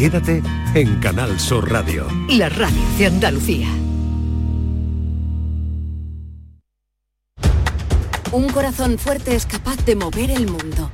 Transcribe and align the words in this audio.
Quédate 0.00 0.42
en 0.72 0.98
Canal 1.00 1.38
Sur 1.38 1.70
Radio. 1.70 2.08
La 2.30 2.48
radio 2.48 2.80
de 2.96 3.04
Andalucía. 3.04 3.68
Un 8.32 8.48
corazón 8.48 8.96
fuerte 8.96 9.34
es 9.34 9.44
capaz 9.44 9.76
de 9.84 9.96
mover 9.96 10.30
el 10.30 10.46
mundo. 10.46 10.90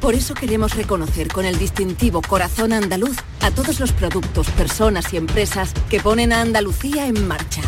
Por 0.00 0.14
eso 0.14 0.32
queremos 0.32 0.76
reconocer 0.76 1.28
con 1.28 1.44
el 1.44 1.58
distintivo 1.58 2.22
Corazón 2.22 2.72
Andaluz 2.72 3.18
a 3.42 3.50
todos 3.50 3.80
los 3.80 3.92
productos, 3.92 4.48
personas 4.52 5.12
y 5.12 5.18
empresas 5.18 5.74
que 5.90 6.00
ponen 6.00 6.32
a 6.32 6.40
Andalucía 6.40 7.06
en 7.06 7.28
marcha. 7.28 7.60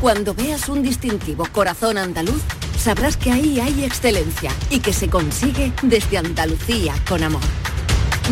Cuando 0.00 0.32
veas 0.32 0.70
un 0.70 0.82
distintivo 0.82 1.46
Corazón 1.52 1.98
Andaluz, 1.98 2.40
sabrás 2.78 3.18
que 3.18 3.32
ahí 3.32 3.60
hay 3.60 3.84
excelencia 3.84 4.50
y 4.70 4.78
que 4.78 4.94
se 4.94 5.10
consigue 5.10 5.74
desde 5.82 6.16
Andalucía 6.16 6.94
con 7.06 7.22
amor. 7.22 7.42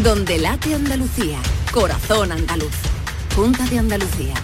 Donde 0.00 0.38
late 0.38 0.74
Andalucía, 0.74 1.38
Corazón 1.70 2.32
Andaluz. 2.32 2.72
Junta 3.36 3.66
de 3.66 3.78
Andalucía. 3.78 4.34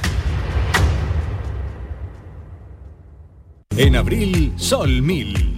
En 3.74 3.96
abril, 3.96 4.52
Sol 4.56 5.00
1000. 5.00 5.57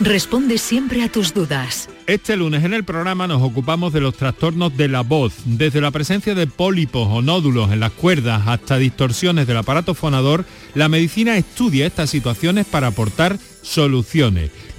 responde 0.00 0.58
siempre 0.58 1.02
a 1.02 1.12
tus 1.12 1.34
dudas. 1.34 1.88
Este 2.06 2.36
lunes 2.36 2.64
en 2.64 2.74
el 2.74 2.84
programa 2.84 3.26
nos 3.26 3.42
ocupamos 3.42 3.92
de 3.92 4.00
los 4.00 4.16
trastornos 4.16 4.76
de 4.76 4.88
la 4.88 5.02
voz, 5.02 5.34
desde 5.44 5.80
la 5.80 5.90
presencia 5.90 6.34
de 6.34 6.46
pólipos 6.46 7.06
o 7.08 7.22
nódulos 7.22 7.70
en 7.70 7.80
las 7.80 7.92
cuerdas 7.92 8.42
hasta 8.46 8.78
distorsiones 8.78 9.46
del 9.46 9.58
aparato 9.58 9.94
fonador, 9.94 10.44
la 10.74 10.88
medicina 10.88 11.36
estudia 11.36 11.86
estas 11.86 12.10
situaciones 12.10 12.66
para 12.66 12.88
aportar 12.88 13.38
soluciones. 13.62 14.50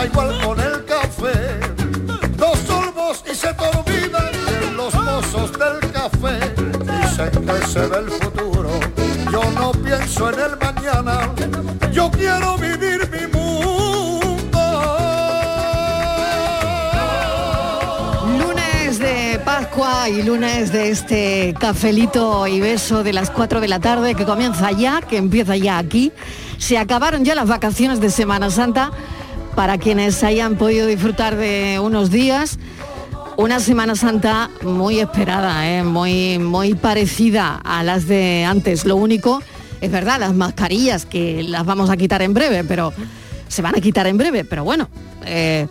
Pasa 0.00 0.12
igual 0.12 0.40
con 0.42 0.60
el 0.60 0.84
café. 0.86 1.60
Dos 2.36 2.58
sorbos 2.60 3.22
y 3.30 3.34
se 3.34 3.52
te 3.52 3.64
olvidan 3.64 4.32
de 4.32 4.72
los 4.74 4.94
mozos 4.94 5.52
del 5.52 5.92
café. 5.92 6.38
Dicen 7.02 7.46
que 7.46 7.66
se 7.66 7.80
ve 7.80 7.98
el 7.98 8.10
futuro. 8.10 8.70
Yo 9.30 9.42
no 9.50 9.72
pienso 9.72 10.30
en 10.30 10.40
el 10.40 10.56
mañana. 10.56 11.34
Yo 11.92 12.10
quiero 12.10 12.56
vivir 12.56 13.10
mi 13.10 13.30
Lunes 18.38 18.98
de 18.98 19.40
Pascua 19.44 20.08
y 20.08 20.22
lunes 20.22 20.72
de 20.72 20.90
este 20.90 21.54
cafelito 21.60 22.46
y 22.46 22.60
beso 22.60 23.02
de 23.02 23.12
las 23.12 23.30
4 23.30 23.60
de 23.60 23.68
la 23.68 23.80
tarde 23.80 24.14
que 24.14 24.24
comienza 24.24 24.72
ya, 24.72 25.02
que 25.02 25.18
empieza 25.18 25.56
ya 25.56 25.76
aquí. 25.76 26.10
Se 26.56 26.78
acabaron 26.78 27.22
ya 27.22 27.34
las 27.34 27.48
vacaciones 27.48 28.00
de 28.00 28.10
Semana 28.10 28.50
Santa 28.50 28.92
para 29.60 29.76
quienes 29.76 30.24
hayan 30.24 30.56
podido 30.56 30.86
disfrutar 30.86 31.36
de 31.36 31.78
unos 31.80 32.10
días. 32.10 32.58
Una 33.36 33.60
Semana 33.60 33.94
Santa 33.94 34.48
muy 34.62 35.00
esperada, 35.00 35.68
¿eh? 35.68 35.84
muy, 35.84 36.38
muy 36.38 36.72
parecida 36.72 37.60
a 37.62 37.82
las 37.82 38.08
de 38.08 38.46
antes. 38.46 38.86
Lo 38.86 38.96
único, 38.96 39.42
es 39.82 39.90
verdad, 39.90 40.18
las 40.18 40.32
mascarillas 40.32 41.04
que 41.04 41.42
las 41.42 41.66
vamos 41.66 41.90
a 41.90 41.98
quitar 41.98 42.22
en 42.22 42.32
breve, 42.32 42.64
pero 42.64 42.94
se 43.48 43.60
van 43.60 43.76
a 43.76 43.82
quitar 43.82 44.06
en 44.06 44.16
breve. 44.16 44.46
Pero 44.46 44.64
bueno, 44.64 44.88
eh, 45.26 45.66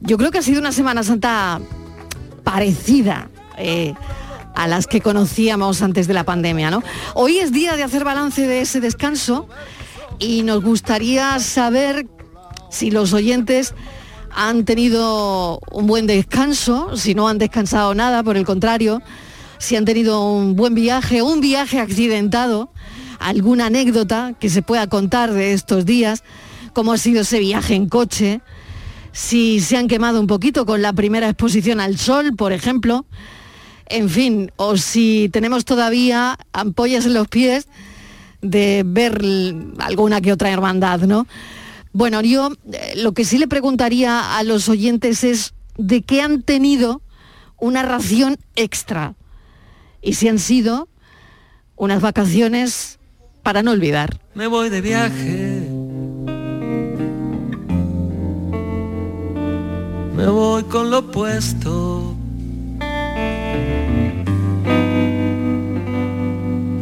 yo 0.00 0.16
creo 0.16 0.30
que 0.30 0.38
ha 0.38 0.42
sido 0.42 0.58
una 0.58 0.72
Semana 0.72 1.02
Santa 1.02 1.60
parecida 2.42 3.28
eh, 3.58 3.92
a 4.54 4.66
las 4.66 4.86
que 4.86 5.02
conocíamos 5.02 5.82
antes 5.82 6.06
de 6.06 6.14
la 6.14 6.24
pandemia, 6.24 6.70
¿no? 6.70 6.82
Hoy 7.12 7.36
es 7.36 7.52
día 7.52 7.76
de 7.76 7.82
hacer 7.82 8.02
balance 8.02 8.46
de 8.46 8.62
ese 8.62 8.80
descanso 8.80 9.46
y 10.18 10.42
nos 10.42 10.64
gustaría 10.64 11.38
saber 11.38 12.06
si 12.70 12.90
los 12.90 13.12
oyentes 13.12 13.74
han 14.30 14.64
tenido 14.64 15.60
un 15.70 15.86
buen 15.86 16.06
descanso, 16.06 16.96
si 16.96 17.14
no 17.14 17.28
han 17.28 17.38
descansado 17.38 17.94
nada, 17.94 18.22
por 18.22 18.36
el 18.36 18.44
contrario, 18.44 19.02
si 19.58 19.76
han 19.76 19.84
tenido 19.84 20.32
un 20.32 20.56
buen 20.56 20.74
viaje, 20.74 21.22
un 21.22 21.40
viaje 21.40 21.80
accidentado, 21.80 22.72
alguna 23.18 23.66
anécdota 23.66 24.34
que 24.38 24.48
se 24.48 24.62
pueda 24.62 24.86
contar 24.86 25.32
de 25.32 25.52
estos 25.52 25.84
días, 25.84 26.24
cómo 26.72 26.92
ha 26.92 26.98
sido 26.98 27.22
ese 27.22 27.40
viaje 27.40 27.74
en 27.74 27.88
coche, 27.88 28.40
si 29.12 29.60
se 29.60 29.76
han 29.76 29.88
quemado 29.88 30.20
un 30.20 30.26
poquito 30.26 30.64
con 30.64 30.82
la 30.82 30.92
primera 30.92 31.28
exposición 31.28 31.80
al 31.80 31.98
sol, 31.98 32.34
por 32.36 32.52
ejemplo, 32.52 33.04
en 33.86 34.08
fin, 34.08 34.52
o 34.56 34.76
si 34.76 35.28
tenemos 35.32 35.64
todavía 35.64 36.38
ampollas 36.52 37.06
en 37.06 37.14
los 37.14 37.26
pies 37.26 37.66
de 38.40 38.82
ver 38.86 39.20
alguna 39.78 40.20
que 40.20 40.32
otra 40.32 40.50
hermandad, 40.50 41.00
¿no? 41.00 41.26
Bueno, 41.92 42.20
yo 42.20 42.50
eh, 42.72 42.94
lo 42.96 43.12
que 43.12 43.24
sí 43.24 43.38
le 43.38 43.48
preguntaría 43.48 44.36
a 44.36 44.42
los 44.44 44.68
oyentes 44.68 45.24
es 45.24 45.54
de 45.76 46.02
qué 46.02 46.22
han 46.22 46.42
tenido 46.42 47.02
una 47.58 47.82
ración 47.82 48.36
extra 48.54 49.16
y 50.00 50.14
si 50.14 50.28
han 50.28 50.38
sido 50.38 50.88
unas 51.76 52.00
vacaciones 52.00 52.98
para 53.42 53.62
no 53.62 53.72
olvidar. 53.72 54.20
Me 54.34 54.46
voy 54.46 54.68
de 54.68 54.80
viaje. 54.80 55.66
Me 60.14 60.26
voy 60.26 60.62
con 60.64 60.90
lo 60.90 61.10
puesto. 61.10 62.14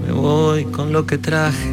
Me 0.04 0.12
voy 0.12 0.64
con 0.64 0.92
lo 0.92 1.06
que 1.06 1.18
traje. 1.18 1.72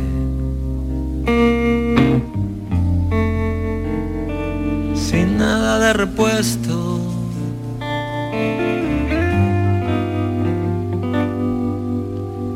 Sin 5.16 5.38
nada 5.38 5.80
de 5.80 5.94
repuesto. 5.94 7.00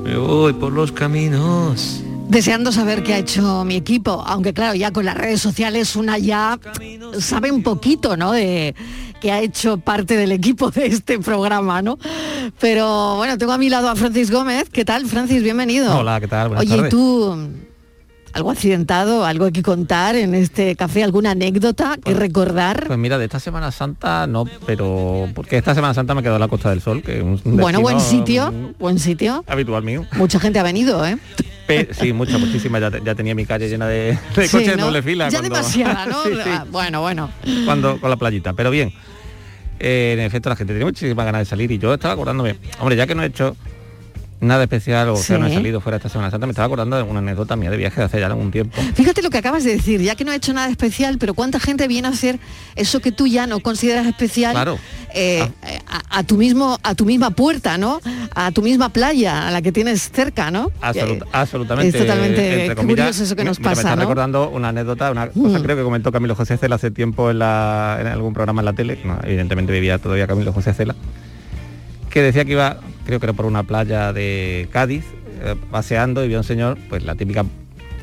Me 0.04 0.18
voy 0.18 0.52
por 0.52 0.74
los 0.74 0.92
caminos. 0.92 2.04
Deseando 2.28 2.74
saber 2.74 3.02
qué 3.02 3.14
ha 3.14 3.20
hecho 3.20 3.64
mi 3.64 3.78
equipo, 3.78 4.26
aunque 4.28 4.54
claro, 4.54 4.76
ya 4.76 4.92
con 4.92 5.06
las 5.06 5.16
redes 5.16 5.40
sociales 5.40 5.96
una 5.96 6.18
ya 6.18 6.60
sabe 7.18 7.50
un 7.50 7.64
poquito, 7.64 8.18
¿no? 8.18 8.34
De 8.34 8.76
que 9.22 9.32
ha 9.32 9.40
hecho 9.40 9.78
parte 9.78 10.18
del 10.18 10.34
equipo 10.34 10.70
de 10.70 10.88
este 10.88 11.18
programa, 11.18 11.82
¿no? 11.82 11.98
Pero 12.60 13.16
bueno, 13.16 13.38
tengo 13.38 13.54
a 13.54 13.58
mi 13.58 13.70
lado 13.70 13.88
a 13.88 13.96
Francis 13.96 14.32
Gómez. 14.32 14.70
¿Qué 14.70 14.84
tal, 14.84 15.06
Francis? 15.06 15.44
Bienvenido. 15.44 15.98
Hola, 15.98 16.20
¿qué 16.20 16.28
tal? 16.28 16.50
Buenas 16.50 16.66
Oye, 16.66 16.74
¿y 16.74 16.76
tardes. 16.76 16.92
tú 16.92 17.69
algo 18.34 18.52
accidentado, 18.52 19.26
algo 19.26 19.52
que 19.52 19.62
contar 19.64 20.16
en 20.16 20.36
este 20.36 20.76
café, 20.76 21.04
alguna 21.04 21.32
anécdota 21.32 21.98
que 22.04 22.14
recordar? 22.14 22.86
Pues 22.88 23.00
mira, 23.00 23.18
de 23.18 23.26
esta 23.26 23.40
Semana 23.40 23.72
Santa 23.72 24.28
no, 24.28 24.46
pero 24.66 25.28
porque 25.34 25.58
esta 25.58 25.74
Semana 25.76 25.94
Santa 25.94 26.14
me 26.16 26.22
quedó 26.24 26.36
en 26.36 26.40
la 26.42 26.48
Costa 26.48 26.70
del 26.70 26.82
Sol, 26.82 27.02
que 27.02 27.18
es 27.18 27.24
un 27.24 27.58
Bueno, 27.58 27.82
buen 27.82 28.00
sitio, 28.00 28.52
mm, 28.52 28.74
buen 28.80 29.00
sitio. 29.00 29.44
habitual 29.48 29.84
mío. 29.84 30.06
Mucha 30.18 30.40
gente 30.40 30.60
ha 30.60 30.64
venido, 30.64 31.06
¿eh? 31.06 31.18
Sí, 31.92 32.14
mucha, 32.14 32.38
muchísima. 32.40 32.80
Ya, 32.80 32.90
te- 32.90 33.02
ya 33.06 33.14
tenía 33.14 33.36
mi 33.36 33.46
calle 33.46 33.70
llena 33.70 33.88
de, 33.88 34.18
de 34.36 34.48
Sí, 34.48 34.52
coches 34.58 34.68
de 34.72 34.78
¿no? 34.78 34.86
doble 34.88 35.04
fila. 35.04 35.30
Ya 35.30 35.40
cuando- 35.40 35.56
demasiada, 35.56 36.06
¿no? 36.08 36.24
Sí, 36.24 36.30
sí. 36.44 36.50
Bueno, 36.72 37.02
bueno. 37.02 37.30
cuando 37.66 38.00
con 38.02 38.10
la 38.10 38.16
playita. 38.18 38.54
Pero 38.54 38.72
bien, 38.72 38.92
eh, 39.80 40.16
en 40.18 40.20
efecto 40.26 40.50
la 40.50 40.56
gente 40.56 40.74
tenía 40.74 40.86
muchísimas 40.88 41.26
ganas 41.26 41.42
de 41.42 41.46
salir 41.46 41.72
y 41.72 41.78
yo 41.78 41.94
estaba 41.94 42.16
acordándome, 42.16 42.56
hombre, 42.80 42.96
ya 42.96 43.06
que 43.06 43.14
no 43.14 43.22
he 43.22 43.28
hecho 43.28 43.56
nada 44.42 44.64
especial 44.64 45.10
o 45.10 45.18
sea, 45.18 45.38
no 45.38 45.48
he 45.48 45.50
Sí. 45.50 45.56
salido 45.56 45.82
fuera 45.82 45.98
esta 45.98 46.08
Semana 46.08 46.32
Santa, 46.32 46.46
me 46.46 46.52
estaba 46.52 46.66
acordando 46.68 46.96
de 46.96 47.04
una 47.04 47.20
anécdota 47.20 47.56
mía 47.58 47.70
de 47.70 47.76
viaje 47.78 48.00
de 48.00 48.06
hace 48.06 48.20
ya 48.20 48.28
algún 48.28 48.52
tiempo. 48.52 48.80
Fíjate 48.94 49.22
lo 49.22 49.30
que 49.30 49.38
acabas 49.38 49.64
de 49.66 49.72
decir, 49.76 50.02
ya 50.02 50.16
que 50.16 50.24
no 50.24 50.32
he 50.32 50.36
hecho 50.36 50.54
nada 50.54 50.70
especial, 50.70 51.18
pero 51.18 51.34
cuánta 51.34 51.60
gente 51.60 51.88
viene 51.90 52.08
a 52.08 52.12
hacer 52.12 52.40
eso 52.78 53.02
que 53.02 53.12
tú 53.12 53.28
ya 53.28 53.48
no 53.48 53.60
consideras 53.60 54.08
especial 54.08 54.54
Claro. 54.54 54.80
eh, 55.14 55.46
a, 55.88 56.20
a 56.20 56.24
tu 56.24 56.38
mismo, 56.38 56.78
a 56.84 56.96
tu 56.96 57.06
misma 57.06 57.32
puerta, 57.32 57.78
¿no? 57.78 58.00
A 58.34 58.52
tu 58.52 58.62
misma 58.62 58.90
playa, 58.90 59.48
a 59.48 59.52
la 59.52 59.62
que 59.62 59.72
tienes 59.74 60.10
cerca, 60.12 60.52
¿no? 60.52 60.72
Absolut- 60.82 61.24
Eh, 61.24 61.30
absolutamente. 61.34 61.98
es 61.98 62.06
totalmente 62.06 62.76
curioso 62.78 63.24
eso 63.24 63.36
que 63.36 63.44
nos 63.44 63.60
mira, 63.60 63.72
Me 63.72 63.76
pasa, 63.76 63.90
está 63.90 63.96
¿no? 63.98 64.02
recordando 64.04 64.50
una 64.50 64.70
anécdota, 64.70 65.12
una 65.12 65.28
cosa 65.28 65.60
Mm. 65.60 65.64
creo 65.64 65.76
que 65.76 65.84
comentó 65.84 66.12
Camilo 66.14 66.36
José 66.36 66.58
Cela 66.58 66.76
hace 66.76 66.92
tiempo 66.92 67.30
en, 67.30 67.40
la- 67.40 67.98
en 68.00 68.08
algún 68.08 68.34
programa 68.34 68.62
en 68.62 68.66
la 68.66 68.74
tele, 68.74 69.00
no, 69.04 69.20
evidentemente 69.24 69.74
vivía 69.74 69.98
todavía 69.98 70.28
Camilo 70.28 70.54
José 70.54 70.74
Cela, 70.74 70.96
que 72.10 72.22
decía 72.22 72.46
que 72.46 72.54
iba, 72.54 72.78
creo 73.10 73.20
que 73.20 73.26
era 73.26 73.34
por 73.34 73.48
una 73.48 73.64
playa 73.64 74.14
de 74.14 74.70
Cádiz, 74.72 75.04
eh, 75.42 75.56
paseando 75.72 76.24
y 76.24 76.28
vio 76.28 76.38
un 76.38 76.44
señor, 76.44 76.78
pues 76.90 77.04
la 77.04 77.16
típica 77.16 77.44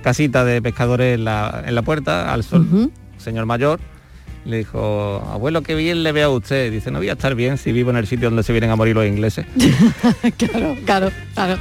casita 0.03 0.45
de 0.45 0.61
pescadores 0.61 1.15
en 1.15 1.25
la, 1.25 1.63
en 1.65 1.77
la 1.77 1.83
puerta, 1.83 2.33
al 2.33 2.43
sol, 2.43 2.91
señor 3.17 3.47
mayor, 3.47 3.79
le 4.45 4.59
dijo, 4.59 5.25
abuelo, 5.33 5.63
qué 5.63 5.77
bien 5.77 6.03
le 6.03 6.11
veo 6.11 6.27
a 6.27 6.37
usted. 6.37 6.73
Dice, 6.73 6.91
no 6.91 6.99
voy 6.99 7.09
a 7.09 7.13
estar 7.13 7.37
bien 7.37 7.57
si 7.57 7.71
vivo 7.71 7.91
en 7.91 7.99
el 7.99 8.07
sitio 8.09 8.29
donde 8.29 8.43
se 8.43 8.53
vienen 8.53 8.71
a 8.71 8.77
morir 8.77 8.97
los 8.97 9.07
ingleses. 9.07 9.47
claro, 10.37 10.77
claro, 10.85 11.13
claro. 11.35 11.59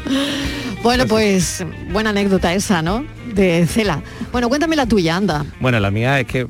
Bueno, 0.81 1.05
pues 1.05 1.63
buena 1.91 2.09
anécdota 2.09 2.51
esa, 2.53 2.81
¿no? 2.81 3.05
De 3.33 3.67
Cela. 3.67 4.01
Bueno, 4.31 4.49
cuéntame 4.49 4.75
la 4.75 4.87
tuya, 4.87 5.17
anda. 5.17 5.45
Bueno, 5.59 5.79
la 5.79 5.91
mía 5.91 6.19
es 6.19 6.25
que 6.25 6.47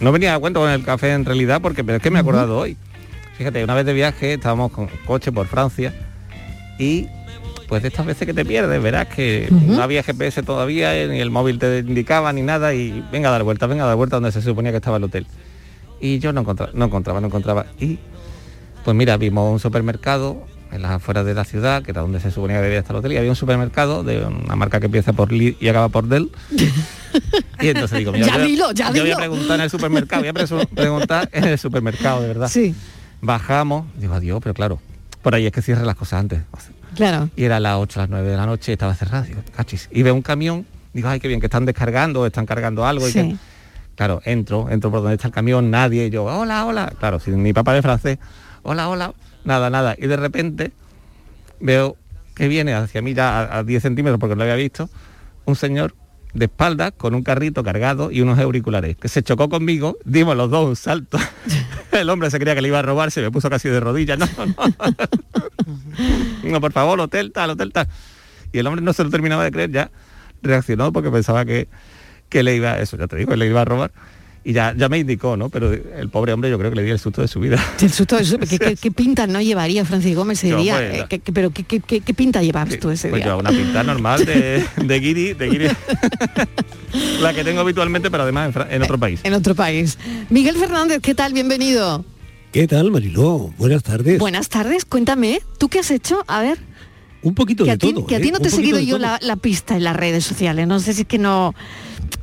no 0.00 0.12
venía 0.12 0.34
a 0.34 0.38
cuento 0.38 0.60
con 0.60 0.70
el 0.70 0.84
café 0.84 1.12
en 1.12 1.26
realidad, 1.26 1.60
porque 1.60 1.84
pero 1.84 1.96
es 1.96 2.02
que 2.02 2.10
me 2.10 2.18
he 2.18 2.20
acordado 2.22 2.58
hoy. 2.58 2.78
Fíjate, 3.42 3.64
una 3.64 3.74
vez 3.74 3.84
de 3.84 3.92
viaje 3.92 4.34
estábamos 4.34 4.70
con 4.70 4.86
coche 5.04 5.32
por 5.32 5.48
Francia 5.48 5.92
y 6.78 7.08
pues 7.66 7.82
de 7.82 7.88
estas 7.88 8.06
veces 8.06 8.24
que 8.24 8.32
te 8.32 8.44
pierdes, 8.44 8.80
verás 8.80 9.08
que 9.08 9.48
no 9.50 9.82
había 9.82 10.04
GPS 10.04 10.44
todavía, 10.44 10.96
eh, 10.96 11.08
ni 11.08 11.18
el 11.18 11.32
móvil 11.32 11.58
te 11.58 11.80
indicaba 11.80 12.32
ni 12.32 12.42
nada 12.42 12.72
y 12.72 13.02
venga 13.10 13.30
a 13.30 13.32
dar 13.32 13.42
vuelta, 13.42 13.66
venga 13.66 13.82
a 13.82 13.88
dar 13.88 13.96
vuelta 13.96 14.14
donde 14.14 14.30
se 14.30 14.42
suponía 14.42 14.70
que 14.70 14.76
estaba 14.76 14.98
el 14.98 15.02
hotel. 15.02 15.26
Y 16.00 16.20
yo 16.20 16.32
no 16.32 16.42
encontraba, 16.42 16.70
no 16.72 16.84
encontraba, 16.84 17.20
no 17.20 17.26
encontraba. 17.26 17.66
Y 17.80 17.98
pues 18.84 18.96
mira, 18.96 19.16
vimos 19.16 19.50
un 19.52 19.58
supermercado 19.58 20.46
en 20.70 20.82
las 20.82 20.92
afueras 20.92 21.26
de 21.26 21.34
la 21.34 21.44
ciudad, 21.44 21.82
que 21.82 21.90
era 21.90 22.02
donde 22.02 22.20
se 22.20 22.30
suponía 22.30 22.58
que 22.58 22.62
debía 22.62 22.78
estar 22.78 22.94
el 22.94 23.00
hotel, 23.00 23.12
y 23.12 23.16
había 23.16 23.30
un 23.30 23.36
supermercado 23.36 24.04
de 24.04 24.24
una 24.24 24.54
marca 24.54 24.78
que 24.78 24.86
empieza 24.86 25.12
por 25.12 25.32
Li 25.32 25.56
y 25.58 25.66
acaba 25.66 25.88
por 25.88 26.06
Dell. 26.06 26.30
Y 27.60 27.68
entonces 27.68 27.98
digo, 27.98 28.12
mira, 28.12 28.26
Ya 28.26 28.32
yo 28.32 28.38
voy 28.38 28.44
a- 28.44 28.46
dilo, 28.48 28.72
ya 28.72 28.86
yo 28.86 28.90
voy 28.92 29.00
a 29.00 29.04
dilo. 29.04 29.16
preguntar 29.18 29.54
en 29.56 29.60
el 29.62 29.70
supermercado, 29.70 30.22
voy 30.22 30.28
a 30.28 30.64
preguntar 30.74 31.28
en 31.32 31.44
el 31.44 31.58
supermercado, 31.58 32.22
de 32.22 32.28
verdad. 32.28 32.48
Sí. 32.48 32.74
Bajamos, 33.22 33.86
digo, 33.96 34.14
adiós, 34.14 34.40
pero 34.42 34.52
claro, 34.52 34.80
por 35.22 35.34
ahí 35.34 35.46
es 35.46 35.52
que 35.52 35.62
cierran 35.62 35.86
las 35.86 35.94
cosas 35.96 36.20
antes. 36.20 36.42
Claro. 36.96 37.30
Y 37.36 37.44
era 37.44 37.60
las 37.60 37.76
8, 37.78 38.00
las 38.00 38.08
9 38.10 38.28
de 38.28 38.36
la 38.36 38.44
noche, 38.46 38.72
estaba 38.72 38.94
cerrado, 38.94 39.24
digo, 39.24 39.40
cachis. 39.56 39.88
Y 39.92 40.02
veo 40.02 40.14
un 40.14 40.22
camión, 40.22 40.66
digo, 40.92 41.08
ay, 41.08 41.20
qué 41.20 41.28
bien, 41.28 41.40
que 41.40 41.46
están 41.46 41.64
descargando, 41.64 42.26
están 42.26 42.44
cargando 42.46 42.84
algo. 42.84 43.08
Y 43.08 43.12
Sí. 43.12 43.18
que- 43.20 43.36
Claro, 43.94 44.20
entro, 44.24 44.68
entro 44.70 44.90
por 44.90 45.00
donde 45.02 45.14
está 45.14 45.28
el 45.28 45.34
camión, 45.34 45.70
nadie, 45.70 46.06
y 46.06 46.10
yo, 46.10 46.24
hola, 46.24 46.64
hola. 46.66 46.92
Claro, 46.98 47.20
sin 47.20 47.40
mi 47.40 47.52
papá 47.52 47.74
de 47.74 47.82
francés, 47.82 48.18
hola, 48.62 48.88
hola, 48.88 49.14
nada, 49.44 49.70
nada. 49.70 49.94
Y 49.98 50.06
de 50.06 50.16
repente 50.16 50.72
veo 51.60 51.96
que 52.34 52.48
viene 52.48 52.74
hacia 52.74 53.02
mí 53.02 53.14
ya 53.14 53.38
a, 53.40 53.58
a 53.58 53.62
10 53.62 53.82
centímetros, 53.82 54.18
porque 54.18 54.34
no 54.34 54.38
lo 54.38 54.44
había 54.44 54.56
visto, 54.56 54.88
un 55.44 55.54
señor 55.54 55.94
de 56.34 56.46
espaldas 56.46 56.92
con 56.96 57.14
un 57.14 57.22
carrito 57.22 57.62
cargado 57.62 58.10
y 58.10 58.20
unos 58.20 58.38
auriculares, 58.38 58.96
que 58.96 59.08
se 59.08 59.22
chocó 59.22 59.48
conmigo, 59.48 59.98
dimos 60.04 60.36
los 60.36 60.50
dos 60.50 60.66
un 60.66 60.76
salto. 60.76 61.18
el 61.92 62.08
hombre 62.08 62.30
se 62.30 62.38
creía 62.38 62.54
que 62.54 62.62
le 62.62 62.68
iba 62.68 62.78
a 62.78 62.82
robar, 62.82 63.10
se 63.10 63.20
me 63.20 63.30
puso 63.30 63.50
casi 63.50 63.68
de 63.68 63.80
rodillas, 63.80 64.18
no, 64.18 64.26
no. 64.36 64.54
no, 66.50 66.60
por 66.60 66.72
favor, 66.72 67.00
hotel 67.00 67.32
tal, 67.32 67.50
hotel 67.50 67.72
tal. 67.72 67.88
Y 68.52 68.58
el 68.58 68.66
hombre 68.66 68.82
no 68.82 68.92
se 68.92 69.04
lo 69.04 69.10
terminaba 69.10 69.44
de 69.44 69.50
creer, 69.50 69.70
ya 69.70 69.90
reaccionó 70.42 70.92
porque 70.92 71.10
pensaba 71.10 71.44
que, 71.44 71.68
que 72.28 72.42
le 72.42 72.56
iba, 72.56 72.78
eso 72.78 72.96
ya 72.96 73.06
te 73.06 73.16
digo, 73.16 73.36
le 73.36 73.46
iba 73.46 73.60
a 73.60 73.64
robar. 73.64 73.92
Y 74.44 74.52
ya, 74.54 74.74
ya 74.76 74.88
me 74.88 74.98
indicó, 74.98 75.36
¿no? 75.36 75.50
Pero 75.50 75.72
el 75.72 76.08
pobre 76.08 76.32
hombre 76.32 76.50
yo 76.50 76.58
creo 76.58 76.70
que 76.70 76.76
le 76.76 76.82
di 76.82 76.90
el 76.90 76.98
susto 76.98 77.20
de 77.22 77.28
su 77.28 77.38
vida. 77.38 77.62
El 77.80 77.90
susto 77.92 78.16
de 78.16 78.24
su- 78.24 78.38
¿qué, 78.38 78.58
qué, 78.58 78.76
qué 78.80 78.90
pinta 78.90 79.26
no 79.28 79.40
llevaría 79.40 79.84
Francis 79.84 80.16
Gómez 80.16 80.42
ese 80.42 80.56
día? 80.56 80.74
pues, 80.76 80.94
Eh, 81.00 81.06
¿qué- 81.08 81.18
qué- 81.20 81.32
pero 81.32 81.50
¿qué, 81.50 81.62
qué, 81.62 81.78
qué- 81.80 82.00
qué 82.00 82.12
pinta 82.14 82.42
llevabas 82.42 82.76
tú 82.80 82.90
ese 82.90 83.08
Pues 83.08 83.22
día? 83.22 83.32
yo 83.32 83.38
una 83.38 83.50
pinta 83.50 83.84
normal 83.84 84.24
de, 84.24 84.64
de 84.84 85.00
guiri, 85.00 85.34
de 85.34 85.48
guiri. 85.48 85.66
La 87.20 87.32
que 87.32 87.44
tengo 87.44 87.60
habitualmente, 87.60 88.10
pero 88.10 88.24
además 88.24 88.52
en, 88.68 88.82
otro 88.82 88.98
país. 88.98 89.20
En 89.22 89.34
otro 89.34 89.54
país. 89.54 89.96
Miguel 90.28 90.56
Fernández, 90.56 90.98
¿qué 91.00 91.14
tal? 91.14 91.32
Bienvenido. 91.32 92.04
¿Qué 92.52 92.66
tal, 92.66 92.90
Mariló? 92.90 93.52
Buenas 93.56 93.82
tardes. 93.82 94.18
Buenas 94.18 94.48
tardes, 94.48 94.84
cuéntame, 94.84 95.40
¿tú 95.58 95.68
qué 95.68 95.78
has 95.78 95.90
hecho? 95.90 96.22
A 96.26 96.42
ver. 96.42 96.58
Un 97.22 97.34
poquito 97.34 97.62
que 97.64 97.70
de 97.70 97.74
a 97.74 97.78
ti, 97.78 97.92
todo. 97.94 98.06
que 98.06 98.16
a 98.16 98.20
ti 98.20 98.28
¿eh? 98.28 98.32
no 98.32 98.40
te 98.40 98.48
he 98.48 98.50
seguido 98.50 98.80
yo 98.80 98.98
la, 98.98 99.18
la 99.22 99.36
pista 99.36 99.76
en 99.76 99.84
las 99.84 99.94
redes 99.94 100.24
sociales. 100.24 100.66
No 100.66 100.80
sé 100.80 100.92
si 100.92 101.02
es 101.02 101.06
que 101.06 101.18
no. 101.18 101.54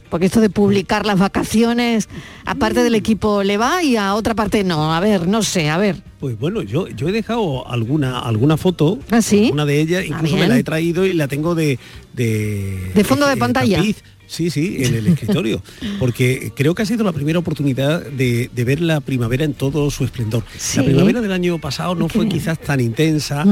Porque 0.10 0.26
esto 0.26 0.42
de 0.42 0.50
publicar 0.50 1.06
las 1.06 1.20
vacaciones, 1.20 2.10
aparte 2.46 2.84
del 2.84 2.96
equipo 2.96 3.44
le 3.44 3.58
va 3.58 3.84
y 3.84 3.96
a 3.96 4.16
otra 4.16 4.34
parte 4.36 4.64
no. 4.64 4.94
A 4.94 5.00
ver, 5.00 5.28
no 5.28 5.44
sé, 5.44 5.70
a 5.70 5.78
ver. 5.78 6.02
Pues 6.20 6.38
bueno, 6.40 6.62
yo, 6.62 6.88
yo 6.90 7.08
he 7.08 7.12
dejado 7.12 7.68
alguna, 7.70 8.20
alguna 8.20 8.58
foto, 8.58 9.00
¿Ah, 9.12 9.22
sí? 9.22 9.50
una 9.54 9.66
de 9.66 9.80
ellas, 9.80 10.04
Ah, 10.04 10.08
incluso 10.16 10.36
me 10.38 10.48
la 10.48 10.58
he 10.58 10.64
traído 10.64 11.06
y 11.06 11.14
la 11.14 11.28
tengo 11.28 11.56
de... 11.56 11.80
De, 12.14 12.92
De 12.94 13.04
fondo 13.04 13.28
de 13.28 13.38
pantalla. 13.38 13.78
tapiz, 13.78 14.04
Sí, 14.28 14.52
sí, 14.52 14.78
en 14.82 14.94
el 14.94 15.08
escritorio, 15.08 15.64
porque 16.00 16.52
creo 16.56 16.76
que 16.76 16.84
ha 16.84 16.86
sido 16.86 17.04
la 17.04 17.14
primera 17.14 17.40
oportunidad 17.40 18.06
de, 18.06 18.48
de 18.54 18.64
ver 18.64 18.80
la 18.80 19.00
primavera 19.02 19.44
en 19.44 19.56
todo 19.56 19.90
su 19.90 20.04
esplendor. 20.04 20.44
Sí. 20.56 20.78
La 20.78 20.84
primavera 20.86 21.22
del 21.22 21.32
año 21.32 21.58
pasado 21.58 21.96
no 21.96 22.10
fue 22.10 22.28
quizás 22.30 22.60
tan 22.60 22.80
intensa, 22.80 23.44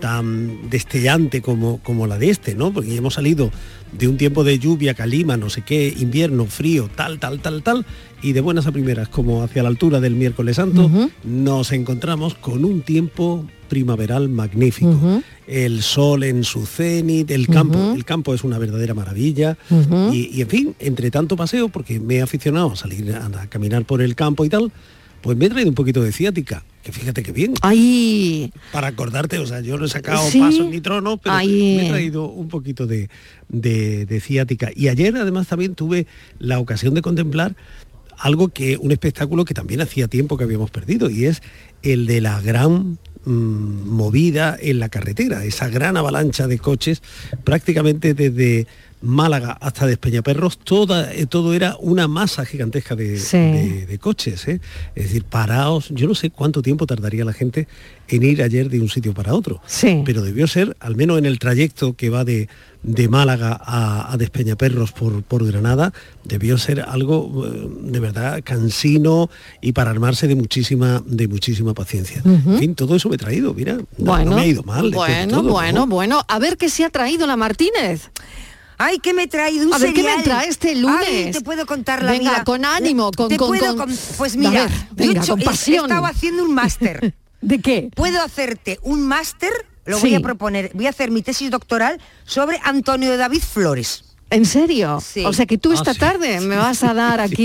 tan 0.00 0.68
destellante 0.70 1.40
como, 1.40 1.78
como 1.84 2.08
la 2.08 2.18
de 2.18 2.30
este, 2.30 2.56
¿no? 2.56 2.72
Porque 2.72 2.96
hemos 2.96 3.14
salido 3.14 3.52
de 3.96 4.08
un 4.08 4.16
tiempo 4.16 4.44
de 4.44 4.58
lluvia, 4.58 4.94
calima, 4.94 5.36
no 5.36 5.50
sé 5.50 5.62
qué, 5.62 5.94
invierno, 5.98 6.46
frío, 6.46 6.88
tal, 6.94 7.18
tal, 7.18 7.40
tal, 7.40 7.62
tal, 7.62 7.86
y 8.22 8.32
de 8.32 8.40
buenas 8.40 8.66
a 8.66 8.72
primeras, 8.72 9.08
como 9.08 9.42
hacia 9.42 9.62
la 9.62 9.68
altura 9.68 10.00
del 10.00 10.14
miércoles 10.14 10.56
santo, 10.56 10.90
nos 11.24 11.72
encontramos 11.72 12.34
con 12.34 12.64
un 12.64 12.82
tiempo 12.82 13.46
primaveral 13.68 14.28
magnífico. 14.28 15.22
El 15.46 15.82
sol 15.82 16.24
en 16.24 16.42
su 16.44 16.64
cenit, 16.64 17.30
el 17.30 17.46
campo, 17.48 17.92
el 17.94 18.04
campo 18.04 18.34
es 18.34 18.44
una 18.44 18.58
verdadera 18.58 18.94
maravilla. 18.94 19.58
Y, 20.12 20.30
y, 20.32 20.40
en 20.40 20.48
fin, 20.48 20.74
entre 20.78 21.10
tanto 21.10 21.36
paseo, 21.36 21.68
porque 21.68 22.00
me 22.00 22.16
he 22.16 22.22
aficionado 22.22 22.72
a 22.72 22.76
salir 22.76 23.12
a, 23.12 23.26
a 23.26 23.46
caminar 23.48 23.84
por 23.84 24.00
el 24.00 24.14
campo 24.14 24.44
y 24.44 24.48
tal, 24.48 24.72
pues 25.24 25.38
me 25.38 25.46
he 25.46 25.48
traído 25.48 25.70
un 25.70 25.74
poquito 25.74 26.02
de 26.02 26.12
ciática. 26.12 26.64
Que 26.82 26.92
fíjate 26.92 27.22
que 27.22 27.32
bien. 27.32 27.54
Ay. 27.62 28.52
Para 28.70 28.88
acordarte, 28.88 29.38
o 29.38 29.46
sea, 29.46 29.60
yo 29.62 29.78
no 29.78 29.86
he 29.86 29.88
sacado 29.88 30.22
Sí. 30.30 30.38
pasos 30.38 30.68
ni 30.68 30.82
tronos, 30.82 31.18
pero 31.22 31.34
Ay. 31.34 31.48
me 31.78 31.86
he 31.86 31.88
traído 31.88 32.26
un 32.28 32.48
poquito 32.48 32.86
de, 32.86 33.08
de- 33.48 34.04
de 34.04 34.20
ciática. 34.20 34.68
Y 34.76 34.88
ayer 34.88 35.16
además 35.16 35.46
también 35.46 35.74
tuve 35.74 36.06
la 36.38 36.58
ocasión 36.58 36.92
de 36.92 37.00
contemplar 37.00 37.56
algo 38.18 38.48
que, 38.50 38.76
un 38.76 38.92
espectáculo 38.92 39.46
que 39.46 39.54
también 39.54 39.80
hacía 39.80 40.08
tiempo 40.08 40.36
que 40.36 40.44
habíamos 40.44 40.70
perdido, 40.70 41.08
y 41.08 41.24
es 41.24 41.42
el 41.82 42.06
de 42.06 42.20
la 42.20 42.40
gran 42.42 42.98
mm, 43.24 43.30
movida 43.88 44.54
en 44.60 44.78
la 44.78 44.90
carretera, 44.90 45.42
esa 45.44 45.68
gran 45.70 45.96
avalancha 45.96 46.46
de 46.46 46.58
coches, 46.58 47.02
prácticamente 47.44 48.12
desde 48.12 48.66
Málaga 49.04 49.52
hasta 49.60 49.86
Despeñaperros, 49.86 50.58
toda, 50.58 51.12
eh, 51.12 51.26
todo 51.26 51.54
era 51.54 51.76
una 51.78 52.08
masa 52.08 52.44
gigantesca 52.44 52.96
de, 52.96 53.18
Sí. 53.18 53.36
de- 53.36 53.86
de 53.86 53.98
coches. 53.98 54.48
¿eh? 54.48 54.60
Es 54.94 55.04
decir, 55.04 55.24
parados, 55.24 55.88
yo 55.90 56.08
no 56.08 56.14
sé 56.14 56.30
cuánto 56.30 56.62
tiempo 56.62 56.86
tardaría 56.86 57.24
la 57.24 57.32
gente 57.32 57.68
en 58.08 58.22
ir 58.22 58.42
ayer 58.42 58.68
de 58.68 58.80
un 58.80 58.88
sitio 58.88 59.14
para 59.14 59.34
otro. 59.34 59.60
Sí. 59.66 60.02
Pero 60.04 60.22
debió 60.22 60.46
ser, 60.46 60.76
al 60.80 60.96
menos 60.96 61.18
en 61.18 61.26
el 61.26 61.38
trayecto 61.38 61.94
que 61.94 62.10
va 62.10 62.24
de, 62.24 62.48
de 62.82 63.08
Málaga 63.08 63.58
a, 63.64 64.12
a 64.12 64.16
Despeñaperros 64.18 64.92
por, 64.92 65.22
por 65.22 65.46
Granada, 65.46 65.92
debió 66.24 66.58
ser 66.58 66.80
algo 66.82 67.46
eh, 67.46 67.68
de 67.82 68.00
verdad 68.00 68.40
cansino 68.44 69.30
y 69.62 69.72
para 69.72 69.90
armarse 69.90 70.28
de 70.28 70.34
muchísima, 70.34 71.02
de 71.06 71.28
muchísima 71.28 71.72
paciencia. 71.74 72.20
En 72.24 72.58
fin, 72.58 72.74
todo 72.74 72.96
eso 72.96 73.08
me 73.08 73.14
he 73.14 73.18
traído, 73.18 73.54
mira, 73.54 73.74
no, 73.76 73.86
Bueno, 73.98 74.30
no 74.32 74.36
me 74.36 74.42
ha 74.42 74.46
ido 74.46 74.62
mal. 74.64 74.90
bueno, 74.90 75.40
todo, 75.42 75.52
bueno, 75.52 75.80
¿no? 75.80 75.86
bueno. 75.86 76.22
A 76.28 76.38
ver 76.38 76.56
qué 76.58 76.68
se 76.68 76.84
ha 76.84 76.90
traído 76.90 77.26
la 77.26 77.36
Martínez. 77.36 78.10
Ay, 78.78 78.98
¿qué 78.98 79.14
me 79.14 79.24
he 79.24 79.26
traído? 79.28 79.66
Un 79.66 79.74
A 79.74 79.78
ver, 79.78 79.92
¿qué 79.92 80.02
me 80.02 80.08
cereal. 80.08 80.24
trae 80.24 80.48
este 80.48 80.74
lunes? 80.74 81.06
Ay, 81.08 81.30
te 81.32 81.40
puedo 81.40 81.64
contar 81.66 82.02
la 82.02 82.12
Venga, 82.12 82.30
vida. 82.32 82.44
con 82.44 82.64
ánimo, 82.64 83.10
con- 83.12 83.28
Te 83.28 83.36
con- 83.36 83.48
puedo 83.48 83.76
con- 83.76 83.86
con- 83.88 83.98
Pues 84.18 84.36
mira, 84.36 84.50
ver, 84.50 84.70
yo 84.70 84.76
venga, 85.14 85.26
con 85.26 85.40
he- 85.40 85.44
pasión. 85.44 85.84
He 85.84 85.88
estado 85.88 86.06
haciendo 86.06 86.44
un 86.44 86.54
máster. 86.54 87.14
¿De 87.40 87.60
qué? 87.60 87.90
Puedo 87.94 88.22
hacerte 88.22 88.78
un 88.82 89.06
máster, 89.06 89.52
lo 89.84 89.96
Sí. 89.98 90.02
voy 90.08 90.14
a 90.14 90.20
proponer, 90.20 90.70
voy 90.74 90.86
a 90.86 90.90
hacer 90.90 91.10
mi 91.10 91.22
tesis 91.22 91.50
doctoral 91.50 92.00
sobre 92.24 92.58
Antonio 92.64 93.16
David 93.16 93.42
Flores. 93.42 94.04
¿En 94.30 94.46
serio? 94.46 95.00
Sí. 95.06 95.24
O 95.24 95.32
sea 95.32 95.46
que 95.46 95.58
tú 95.58 95.70
Ah, 95.72 95.74
esta 95.74 95.92
sí. 95.92 96.00
tarde 96.00 96.40
me 96.40 96.56
vas 96.56 96.82
a 96.82 96.94
dar 96.94 97.20
aquí 97.20 97.36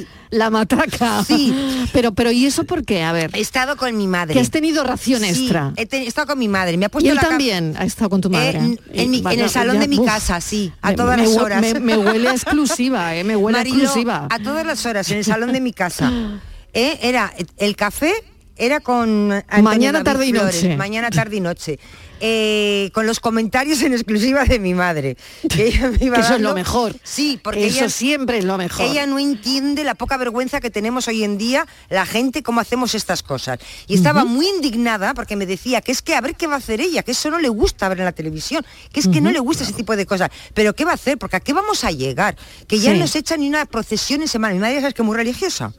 Sí. 0.00 0.06
La 0.34 0.50
matraca. 0.50 1.24
Sí. 1.24 1.54
Pero, 1.92 2.12
pero 2.12 2.32
¿y 2.32 2.44
eso 2.46 2.64
por 2.64 2.84
qué? 2.84 3.02
A 3.02 3.12
ver. 3.12 3.30
He 3.34 3.40
estado 3.40 3.76
con 3.76 3.96
mi 3.96 4.06
madre. 4.08 4.34
Que 4.34 4.40
has 4.40 4.50
tenido 4.50 4.82
ración 4.84 5.20
Sí, 5.20 5.26
extra. 5.44 5.72
he, 5.76 5.86
estado 6.06 6.26
con 6.28 6.38
mi 6.38 6.48
madre. 6.48 6.76
Me 6.76 6.86
ha 6.86 6.88
puesto 6.88 7.06
Y 7.06 7.10
él 7.10 7.14
la 7.16 7.22
ca- 7.22 7.28
también 7.28 7.74
ha 7.78 7.84
estado 7.84 8.10
con 8.10 8.20
tu 8.20 8.30
madre. 8.30 8.58
Eh, 8.58 8.58
en, 8.58 8.78
en 8.92 9.10
mi- 9.10 9.18
en 9.18 9.24
Vaya, 9.24 9.44
el 9.44 9.50
salón 9.50 9.74
ya, 9.76 9.80
de 9.82 9.88
mi 9.88 9.98
uf. 10.00 10.06
casa, 10.06 10.40
sí, 10.40 10.72
a 10.82 10.90
Me- 10.90 10.96
todas 10.96 11.16
me 11.16 11.22
las 11.26 11.36
horas. 11.36 11.60
Me, 11.60 11.78
me 11.80 11.96
huele 11.96 12.28
a 12.28 12.32
exclusiva, 12.34 13.14
¿eh? 13.14 13.22
Me 13.22 13.36
huele 13.36 13.58
a 13.58 13.60
Mariló, 13.60 13.84
exclusiva. 13.84 14.26
a 14.30 14.38
todas 14.40 14.66
las 14.66 14.84
horas, 14.86 15.08
en 15.10 15.18
el 15.18 15.24
salón 15.24 15.52
de 15.52 15.60
mi 15.60 15.72
casa. 15.72 16.10
Eh, 16.76 16.98
Era 17.02 17.32
el 17.58 17.76
café 17.76 18.12
era 18.56 18.80
con 18.80 19.30
Antonio 19.32 19.62
Mañana, 19.62 20.02
David 20.02 20.04
tarde 20.04 20.26
y 20.26 20.30
Flores, 20.32 20.54
noche. 20.64 20.76
Mañana, 20.76 21.10
tarde 21.10 21.36
y 21.36 21.40
noche. 21.40 21.78
Eh, 22.20 22.90
con 22.94 23.06
los 23.06 23.20
comentarios 23.20 23.82
en 23.82 23.92
exclusiva 23.92 24.44
de 24.44 24.58
mi 24.58 24.72
madre. 24.74 25.16
Que, 25.48 25.66
ella 25.68 25.90
me 25.90 26.06
iba 26.06 26.14
Que 26.16 26.22
eso 26.22 26.34
es 26.36 26.40
lo 26.40 26.54
mejor. 26.54 26.94
Sí, 27.02 27.38
porque 27.42 27.66
Eso 27.66 27.78
ella, 27.80 27.88
siempre 27.90 28.38
es 28.38 28.44
lo 28.44 28.56
mejor. 28.56 28.86
ella 28.86 29.06
no 29.06 29.18
entiende 29.18 29.84
la 29.84 29.94
poca 29.94 30.16
vergüenza 30.16 30.60
que 30.60 30.70
tenemos 30.70 31.08
hoy 31.08 31.24
en 31.24 31.38
día 31.38 31.66
la 31.90 32.06
gente 32.06 32.42
cómo 32.42 32.60
hacemos 32.60 32.94
estas 32.94 33.22
cosas. 33.22 33.58
Y 33.86 33.94
estaba 33.94 34.24
muy 34.24 34.46
indignada 34.48 35.12
porque 35.14 35.36
me 35.36 35.44
decía 35.46 35.80
que 35.80 35.92
es 35.92 36.02
que 36.02 36.14
a 36.14 36.20
ver 36.20 36.34
qué 36.36 36.46
va 36.46 36.54
a 36.54 36.58
hacer 36.58 36.80
ella, 36.80 37.02
que 37.02 37.10
eso 37.12 37.30
no 37.30 37.38
le 37.38 37.48
gusta 37.48 37.88
ver 37.88 37.98
en 37.98 38.04
la 38.04 38.12
televisión, 38.12 38.64
que 38.92 39.00
es 39.00 39.08
que 39.08 39.20
no 39.20 39.30
le 39.30 39.40
gusta 39.40 39.64
ese 39.64 39.72
tipo 39.72 39.96
de 39.96 40.06
cosas. 40.06 40.30
Pero 40.54 40.74
¿qué 40.74 40.84
va 40.84 40.92
a 40.92 40.94
hacer? 40.94 41.18
Porque 41.18 41.36
a 41.36 41.40
qué 41.40 41.52
vamos 41.52 41.84
a 41.84 41.90
llegar? 41.90 42.36
Que 42.66 42.78
ya 42.78 42.92
Sí. 42.92 42.98
no 42.98 43.06
se 43.08 43.18
echa 43.18 43.36
ni 43.36 43.48
una 43.48 43.66
procesión 43.66 44.22
en 44.22 44.28
semana. 44.28 44.54
Mi 44.54 44.60
madre 44.60 44.80
sabes 44.80 44.94
que 44.94 45.02
es 45.02 45.06
muy 45.06 45.16
religiosa. 45.16 45.72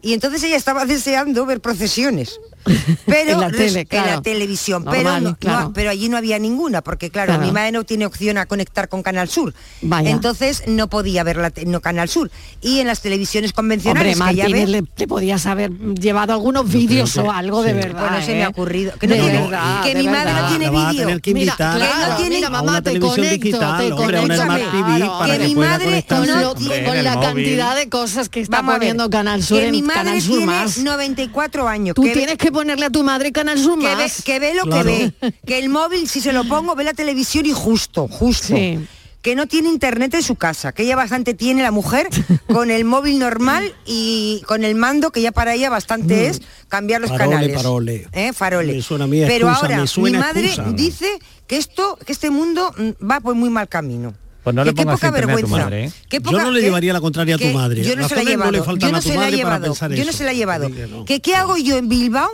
Y 0.00 0.12
entonces 0.14 0.42
ella 0.44 0.56
estaba 0.56 0.84
deseando 0.86 1.44
ver 1.44 1.60
procesiones. 1.60 2.38
Pero 3.06 3.32
En 3.32 3.40
la 3.40 3.48
res- 3.48 3.56
tele, 3.58 3.80
en 3.80 3.86
claro. 3.86 4.10
la 4.10 4.22
televisión, 4.22 4.84
Normal, 4.84 5.36
pero, 5.40 5.60
no- 5.60 5.72
pero 5.72 5.90
allí 5.90 6.08
no 6.08 6.16
había 6.16 6.38
ninguna, 6.38 6.82
porque 6.82 7.10
claro, 7.10 7.32
Claro. 7.34 7.44
mi 7.46 7.52
madre 7.52 7.72
no 7.72 7.84
tiene 7.84 8.06
opción 8.06 8.38
a 8.38 8.46
conectar 8.46 8.88
con 8.88 9.02
Canal 9.02 9.28
Sur. 9.28 9.54
Vaya. 9.82 10.10
Entonces 10.10 10.62
no 10.66 10.88
podía 10.88 11.22
ver 11.24 11.36
la 11.36 11.52
no 11.66 11.80
Canal 11.80 12.08
Sur. 12.08 12.30
Y 12.60 12.78
en 12.80 12.86
las 12.86 13.00
televisiones 13.00 13.50
Hombre, 13.56 13.76
convencionales 13.76 14.12
que 14.14 14.18
ya 14.18 14.24
Martínez, 14.44 14.66
ve, 14.66 14.66
le, 14.82 14.84
le 14.96 15.06
podías 15.08 15.46
haber 15.46 15.72
llevado 15.72 16.32
algunos 16.32 16.70
vídeos 16.70 17.16
o 17.16 17.30
algo 17.30 17.62
de 17.62 17.72
verdad. 17.74 18.00
Pues 18.08 18.20
no 18.20 18.26
se 18.26 18.32
me 18.32 18.40
¿eh? 18.40 18.44
ha 18.44 18.48
ocurrido. 18.48 18.92
Que 18.98 19.06
no 19.06 19.14
de 19.14 19.20
tiene- 19.20 19.40
verdad, 19.40 19.82
que 19.82 19.94
de 19.94 20.02
mi 20.02 20.08
madre 20.08 20.32
no 20.32 20.48
tiene 20.48 20.70
vídeo. 20.70 21.20
que 21.20 21.34
Mira, 21.34 21.52
invitar 21.52 21.76
claro, 21.76 21.92
Que 22.04 22.10
no 22.10 22.16
tiene- 22.16 22.34
mira, 22.36 22.46
a 22.46 22.50
mamá, 22.50 22.70
una 22.72 22.82
te 22.82 22.90
televisión 22.90 23.16
conecto, 23.16 23.44
digital, 23.44 23.78
te 23.78 23.92
hombre, 23.92 24.16
conecto, 24.20 24.42
TV 24.42 24.42
para 24.42 25.32
Que 25.32 25.38
que, 25.38 25.44
mi 25.48 25.54
madre 25.54 26.04
no 26.10 26.16
con, 26.54 26.58
tiene- 26.58 27.02
la 27.02 27.20
cantidad 27.20 27.76
de 27.76 27.88
cosas 27.88 28.28
que 28.28 28.40
está 28.40 28.62
poniendo 28.62 29.10
Canal 29.10 29.42
Sur 29.42 29.58
que 29.58 29.64
en 29.66 29.70
mi 29.72 29.82
madre 29.82 30.02
Canal 30.04 30.20
Sur 30.22 30.30
tiene 30.38 30.46
más. 30.46 30.78
94 30.78 31.68
años. 31.68 31.94
Tú 31.94 32.02
tienes 32.02 32.36
que 32.38 32.51
ponerle 32.52 32.86
a 32.86 32.90
tu 32.90 33.02
madre 33.02 33.32
Canal 33.32 33.58
Sur 33.58 33.78
que 33.78 33.94
ve, 33.96 34.12
que 34.24 34.38
ve 34.38 34.54
lo 34.54 34.62
Claro. 34.64 34.84
que 34.90 35.12
ve. 35.20 35.34
Que 35.46 35.58
el 35.58 35.68
móvil, 35.68 36.08
si 36.08 36.20
se 36.20 36.32
lo 36.32 36.44
pongo, 36.48 36.74
ve 36.74 36.84
la 36.84 36.94
televisión 36.94 37.46
y 37.46 37.52
justo, 37.52 38.06
justo. 38.08 38.54
Sí. 38.54 38.78
Que 39.22 39.36
no 39.36 39.46
tiene 39.46 39.68
internet 39.68 40.14
en 40.14 40.22
su 40.24 40.34
casa, 40.34 40.72
que 40.72 40.82
ella 40.82 40.96
bastante 40.96 41.32
tiene 41.34 41.62
la 41.62 41.70
mujer 41.70 42.08
con 42.52 42.72
el 42.72 42.84
móvil 42.84 43.20
normal 43.20 43.72
y 43.86 44.42
con 44.48 44.64
el 44.64 44.74
mando, 44.74 45.12
que 45.12 45.22
ya 45.22 45.30
para 45.30 45.54
ella 45.54 45.70
bastante 45.70 46.26
es 46.26 46.42
cambiar 46.68 47.00
los 47.00 47.10
Farole, 47.10 47.30
canales. 47.30 47.56
farole. 47.56 48.08
¿Eh? 48.12 48.32
Farole. 48.32 48.72
Me 48.74 48.82
suena 48.82 49.04
a 49.04 49.06
mí 49.06 49.22
a 49.22 49.28
Pero 49.28 49.48
ahora, 49.48 49.78
me 49.78 49.86
suena 49.86 50.18
mi 50.18 50.24
madre 50.24 50.46
excusa. 50.46 50.72
dice 50.72 51.18
que 51.46 51.56
esto, 51.56 51.96
que 52.04 52.10
este 52.12 52.30
mundo 52.30 52.74
mm, 52.76 53.08
va 53.08 53.20
por 53.20 53.36
muy 53.36 53.48
mal 53.48 53.68
camino. 53.68 54.12
Pues 54.42 54.56
no 54.56 54.64
le 54.64 54.70
qué 54.72 54.76
pongas 54.82 54.96
poca 54.96 55.06
internet 55.08 55.30
a 55.30 55.32
tu 55.32 55.36
vergüenza. 55.42 55.64
madre, 55.64 55.84
¿eh? 55.84 55.92
Qué 56.08 56.16
Yo 56.18 56.22
poca- 56.22 56.42
no 56.42 56.50
le 56.50 56.60
que- 56.60 56.66
llevaría 56.66 56.92
la 56.92 57.00
contraria 57.00 57.34
a 57.36 57.38
tu 57.38 57.46
madre. 57.48 57.82
Yo 57.84 57.94
no 57.96 58.08
se 58.08 58.14
la 58.16 58.20
he 58.22 58.24
no 58.24 58.30
llevado. 58.30 58.52
yo 58.76 58.90
no 58.92 59.00
se 59.02 59.14
la 59.14 59.28
he 59.28 59.30
llevado. 59.32 59.66
Yo 59.74 59.88
no 59.88 60.10
eso. 60.10 60.12
se 60.12 60.24
la 60.24 60.32
he 60.32 60.36
llevado. 60.36 60.66
Sí, 60.68 60.72
que 60.74 60.86
no. 60.88 61.04
¿Que 61.04 61.20
¿Qué 61.20 61.34
hago 61.36 61.56
yo 61.56 61.76
en 61.76 61.88
Bilbao? 61.88 62.28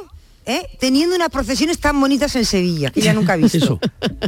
eh, 0.50 0.66
teniendo 0.80 1.14
unas 1.14 1.28
procesiones 1.28 1.78
tan 1.78 2.00
bonitas 2.00 2.34
en 2.34 2.46
Sevilla, 2.46 2.90
que 2.90 3.00
ella 3.00 3.12
nunca 3.12 3.34
ha 3.34 3.36
visto. 3.36 3.58
Eso. 3.58 3.78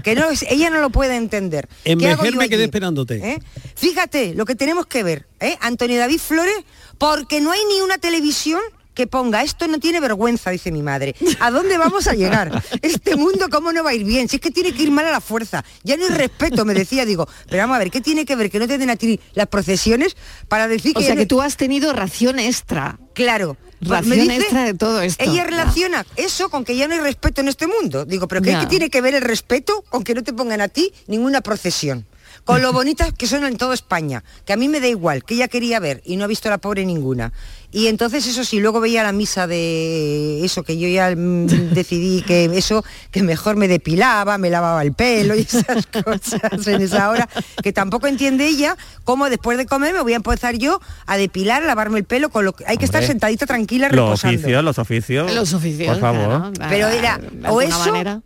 Que 0.02 0.14
no, 0.14 0.26
ella 0.50 0.68
no 0.68 0.82
lo 0.82 0.90
puede 0.90 1.16
entender. 1.16 1.66
En 1.86 1.98
¿Qué 1.98 2.08
hago 2.10 2.18
Vejer 2.20 2.34
yo 2.34 2.40
me 2.40 2.48
quedé 2.50 2.64
esperándote. 2.64 3.14
¿Eh? 3.26 3.38
Fíjate 3.74 4.34
lo 4.34 4.44
que 4.44 4.54
tenemos 4.54 4.84
que 4.84 5.02
ver, 5.02 5.26
¿eh? 5.40 5.56
Antonio 5.62 5.98
David 5.98 6.18
Flores, 6.18 6.54
porque 6.98 7.40
no 7.40 7.52
hay 7.52 7.60
ni 7.74 7.80
una 7.80 7.96
televisión 7.96 8.60
que 9.00 9.06
ponga 9.06 9.42
esto 9.42 9.66
no 9.66 9.80
tiene 9.80 9.98
vergüenza, 9.98 10.50
dice 10.50 10.70
mi 10.70 10.82
madre. 10.82 11.14
¿A 11.40 11.50
dónde 11.50 11.78
vamos 11.78 12.06
a 12.06 12.12
llegar? 12.12 12.62
Este 12.82 13.16
mundo 13.16 13.46
cómo 13.50 13.72
no 13.72 13.82
va 13.82 13.90
a 13.90 13.94
ir 13.94 14.04
bien, 14.04 14.28
si 14.28 14.36
es 14.36 14.42
que 14.42 14.50
tiene 14.50 14.72
que 14.74 14.82
ir 14.82 14.90
mal 14.90 15.06
a 15.06 15.10
la 15.10 15.22
fuerza. 15.22 15.64
Ya 15.84 15.96
no 15.96 16.04
hay 16.04 16.10
respeto, 16.10 16.66
me 16.66 16.74
decía, 16.74 17.06
digo, 17.06 17.26
pero 17.48 17.62
vamos 17.62 17.76
a 17.76 17.78
ver, 17.78 17.90
¿qué 17.90 18.02
tiene 18.02 18.26
que 18.26 18.36
ver 18.36 18.50
que 18.50 18.58
no 18.58 18.68
te 18.68 18.76
den 18.76 18.90
a 18.90 18.96
ti 18.96 19.18
las 19.32 19.46
procesiones 19.46 20.16
para 20.48 20.68
decir 20.68 20.92
O 20.94 20.98
que 21.00 21.06
sea 21.06 21.14
ya 21.14 21.18
que 21.20 21.24
no- 21.24 21.28
tú 21.28 21.40
has 21.40 21.56
tenido 21.56 21.94
ración 21.94 22.38
extra. 22.38 22.98
Claro. 23.14 23.56
Pues 23.78 23.88
Ración 23.90 24.18
me 24.18 24.24
dice- 24.34 24.36
extra 24.42 24.64
de 24.64 24.74
todo 24.74 25.00
esto. 25.00 25.24
Ella 25.24 25.44
relaciona 25.44 26.04
eso 26.16 26.50
con 26.50 26.66
que 26.66 26.76
ya 26.76 26.86
no 26.86 26.92
hay 26.94 27.00
respeto 27.00 27.40
en 27.40 27.48
este 27.48 27.66
mundo. 27.66 28.04
Digo, 28.04 28.28
pero 28.28 28.42
¿qué, 28.42 28.54
qué 28.60 28.66
tiene 28.66 28.90
que 28.90 29.00
ver 29.00 29.14
el 29.14 29.22
respeto 29.22 29.82
con 29.88 30.04
que 30.04 30.12
no 30.14 30.22
te 30.22 30.34
pongan 30.34 30.60
a 30.60 30.68
ti 30.68 30.92
ninguna 31.06 31.40
procesión? 31.40 32.04
Con 32.44 32.62
lo 32.62 32.72
bonitas 32.72 33.12
que 33.12 33.26
son 33.26 33.44
en 33.44 33.56
toda 33.56 33.74
España, 33.74 34.24
que 34.44 34.52
a 34.52 34.56
mí 34.56 34.68
me 34.68 34.80
da 34.80 34.88
igual, 34.88 35.24
que 35.24 35.34
ella 35.34 35.48
quería 35.48 35.78
ver 35.78 36.02
y 36.04 36.16
no 36.16 36.24
ha 36.24 36.26
visto 36.26 36.48
la 36.50 36.58
pobre 36.58 36.84
ninguna. 36.84 37.32
Y 37.72 37.86
entonces 37.86 38.26
eso 38.26 38.42
sí, 38.44 38.58
luego 38.58 38.80
veía 38.80 39.04
la 39.04 39.12
misa 39.12 39.46
de 39.46 40.44
eso, 40.44 40.64
que 40.64 40.76
yo 40.76 40.88
ya 40.88 41.14
mm, 41.14 41.46
decidí 41.72 42.22
que 42.22 42.46
eso, 42.46 42.84
que 43.12 43.22
mejor 43.22 43.56
me 43.56 43.68
depilaba, 43.68 44.38
me 44.38 44.50
lavaba 44.50 44.82
el 44.82 44.92
pelo 44.92 45.36
y 45.36 45.40
esas 45.42 45.86
cosas 46.04 46.66
en 46.66 46.80
esa 46.82 47.10
hora, 47.10 47.28
que 47.62 47.72
tampoco 47.72 48.08
entiende 48.08 48.46
ella 48.48 48.76
cómo 49.04 49.30
después 49.30 49.56
de 49.56 49.66
comer 49.66 49.94
me 49.94 50.00
voy 50.02 50.14
a 50.14 50.16
empezar 50.16 50.56
yo 50.56 50.80
a 51.06 51.16
depilar, 51.16 51.62
a 51.62 51.66
lavarme 51.66 51.98
el 51.98 52.04
pelo, 52.04 52.30
con 52.30 52.44
lo 52.44 52.52
que 52.54 52.64
hay 52.66 52.76
que 52.76 52.84
estar 52.84 53.04
sentadita 53.04 53.46
tranquila 53.46 53.88
Los 53.88 53.96
reposando. 54.08 54.36
oficios, 54.38 54.64
los 54.64 54.78
oficios. 54.78 55.32
Los 55.34 55.52
oficios, 55.54 55.88
Por 55.88 56.00
favor. 56.00 56.52
claro. 56.52 56.70
Pero 56.70 56.88
era, 56.88 57.18
de 57.18 57.48
o 57.48 57.60
eso, 57.60 57.78
manera. 57.78 58.20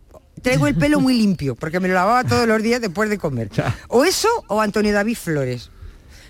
Traigo 0.45 0.67
el 0.67 0.75
pelo 0.75 0.99
muy 1.01 1.15
limpio, 1.17 1.55
porque 1.55 1.79
me 1.81 1.87
lo 1.89 1.93
lavaba 1.95 2.23
todos 2.23 2.47
los 2.47 2.61
días 2.63 2.79
después 2.79 3.09
de 3.09 3.17
comer. 3.17 3.49
O 3.89 4.05
eso, 4.05 4.29
o 4.47 4.61
Antonio 4.61 4.93
David 4.93 5.17
Flores. 5.17 5.69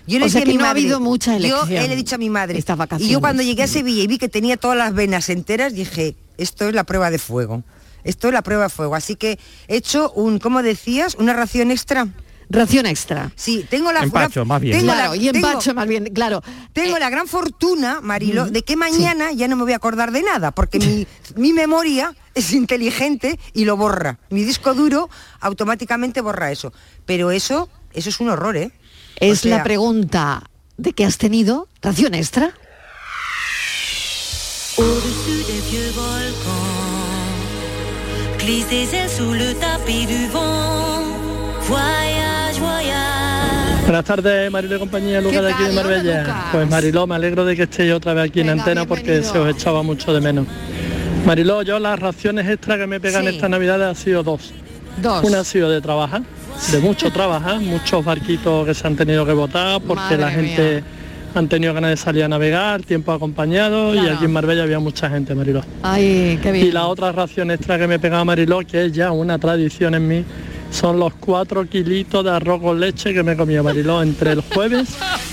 Yo 0.08 0.24
O 0.24 0.28
sea 0.28 0.42
que 0.42 0.50
ha 0.52 0.54
madre- 0.54 0.68
habido 0.70 1.00
mucha 1.00 1.32
Yo 1.32 1.38
elección 1.64 1.68
le 1.68 1.92
he 1.92 1.96
dicho 1.96 2.14
a 2.14 2.18
mi 2.18 2.30
madre. 2.30 2.58
estas 2.58 2.76
Y 2.76 2.78
vacaciones. 2.78 3.12
yo 3.12 3.20
cuando 3.20 3.42
llegué 3.42 3.64
a 3.64 3.66
Sevilla 3.66 4.02
y 4.02 4.06
vi 4.06 4.18
que 4.18 4.28
tenía 4.28 4.56
todas 4.56 4.76
las 4.78 4.94
venas 4.94 5.28
enteras, 5.28 5.74
dije, 5.74 6.14
esto 6.38 6.68
es 6.68 6.74
la 6.74 6.84
prueba 6.84 7.10
de 7.10 7.18
fuego. 7.18 7.62
Esto 8.04 8.28
es 8.28 8.34
la 8.34 8.42
prueba 8.42 8.64
de 8.64 8.68
fuego. 8.70 8.94
Así 8.94 9.16
que 9.16 9.38
he 9.66 9.76
hecho 9.76 10.12
un, 10.12 10.38
¿cómo 10.38 10.62
decías? 10.62 11.16
Una 11.16 11.32
ración 11.32 11.70
extra. 11.72 12.06
Ración 12.48 12.86
extra. 12.86 13.32
Sí, 13.34 13.66
tengo 13.68 13.92
la 13.92 14.00
Empacho, 14.04 14.44
más 14.44 14.60
bien. 14.60 14.78
tengo 14.78 14.92
Claro, 14.92 15.10
la- 15.10 15.16
y 15.16 15.30
tengo- 15.32 15.48
empacho 15.48 15.74
más 15.74 15.88
bien, 15.88 16.04
claro. 16.14 16.42
Tengo 16.72 16.98
la 16.98 17.10
gran 17.10 17.26
fortuna, 17.26 18.00
Marilo, 18.00 18.46
de 18.46 18.62
que 18.62 18.76
mañana 18.76 19.32
ya 19.32 19.48
no 19.48 19.56
me 19.56 19.64
voy 19.64 19.72
a 19.72 19.76
acordar 19.76 20.12
de 20.12 20.22
nada, 20.22 20.52
porque 20.52 20.78
mi, 20.78 21.06
mi 21.36 21.52
memoria 21.52 22.14
es 22.34 22.52
inteligente 22.52 23.38
y 23.52 23.64
lo 23.64 23.76
borra. 23.76 24.18
Mi 24.30 24.44
disco 24.44 24.74
duro 24.74 25.10
automáticamente 25.40 26.20
borra 26.20 26.52
eso. 26.52 26.72
Pero 27.04 27.30
eso, 27.32 27.68
eso 27.92 28.08
es 28.10 28.20
un 28.20 28.28
horror, 28.30 28.56
¿eh? 28.56 28.70
Es 29.18 29.40
O 29.40 29.42
sea, 29.42 29.58
la 29.58 29.62
pregunta 29.64 30.42
de 30.76 30.92
que 30.92 31.04
has 31.04 31.18
tenido 31.18 31.68
ración 31.82 32.14
extra. 32.14 32.52
Au-dessus 34.78 35.46
des 35.46 35.62
vieux 35.70 35.90
volcans, 35.94 37.40
glisse 38.38 38.68
des 38.68 38.92
ailes 38.92 39.10
sous 39.10 39.32
le 39.34 39.54
tapis 39.54 40.06
du 40.06 40.28
Buenas 43.86 44.04
tardes, 44.04 44.50
Marilo 44.50 44.76
y 44.76 44.78
compañía, 44.80 45.20
Lucas 45.20 45.42
de 45.42 45.52
aquí 45.52 45.62
de 45.64 45.72
Marbella. 45.72 46.44
Pues 46.50 46.68
Mariló, 46.68 47.06
me 47.06 47.14
alegro 47.14 47.44
de 47.44 47.54
que 47.54 47.62
estéis 47.64 47.92
otra 47.92 48.14
vez 48.14 48.28
aquí 48.30 48.40
en 48.40 48.50
antena 48.50 48.84
porque 48.84 49.22
se 49.22 49.38
os 49.38 49.48
echaba 49.48 49.82
mucho 49.84 50.12
de 50.12 50.20
menos. 50.20 50.46
Mariló, 51.24 51.62
yo 51.62 51.78
las 51.78 51.98
raciones 51.98 52.48
extra 52.48 52.76
que 52.78 52.86
me 52.86 52.98
pegan 53.00 53.22
Sí. 53.22 53.28
esta 53.28 53.48
Navidad 53.48 53.88
han 53.88 53.94
sido 53.94 54.22
dos. 54.24 54.52
Dos. 55.00 55.22
Una 55.24 55.40
ha 55.40 55.44
sido 55.44 55.70
de 55.70 55.80
trabajar, 55.80 56.22
de 56.72 56.78
mucho 56.80 57.10
trabajar, 57.12 57.60
muchos 57.60 58.04
barquitos 58.04 58.66
que 58.66 58.74
se 58.74 58.86
han 58.86 58.96
tenido 58.96 59.24
que 59.24 59.32
botar 59.32 59.80
porque 59.80 60.02
Madre 60.02 60.18
la 60.18 60.30
gente 60.30 60.84
han 61.34 61.48
tenido 61.48 61.72
ganas 61.74 61.90
de 61.90 61.96
salir 61.96 62.24
a 62.24 62.28
navegar, 62.28 62.82
tiempo 62.82 63.12
acompañado 63.12 63.94
y 63.94 64.08
aquí 64.08 64.24
en 64.24 64.32
Marbella 64.32 64.64
había 64.64 64.80
mucha 64.80 65.08
gente, 65.10 65.34
Mariló. 65.34 65.62
Ay, 65.82 66.38
qué 66.42 66.50
bien. 66.50 66.66
Y 66.66 66.72
la 66.72 66.86
otra 66.86 67.12
ración 67.12 67.50
extra 67.52 67.78
que 67.78 67.86
me 67.86 67.98
pegaba 68.00 68.24
Mariló, 68.24 68.60
que 68.66 68.86
es 68.86 68.92
ya 68.92 69.12
una 69.12 69.38
tradición 69.38 69.94
en 69.94 70.08
mí, 70.08 70.24
son 70.76 71.00
los 71.00 71.14
cuatro 71.14 71.66
kilitos 71.66 72.22
de 72.22 72.30
arroz 72.30 72.60
con 72.60 72.78
leche 72.78 73.14
que 73.14 73.22
me 73.22 73.34
comía 73.34 73.62
Mariló 73.62 74.02
entre 74.02 74.32
el 74.32 74.42
jueves 74.42 74.90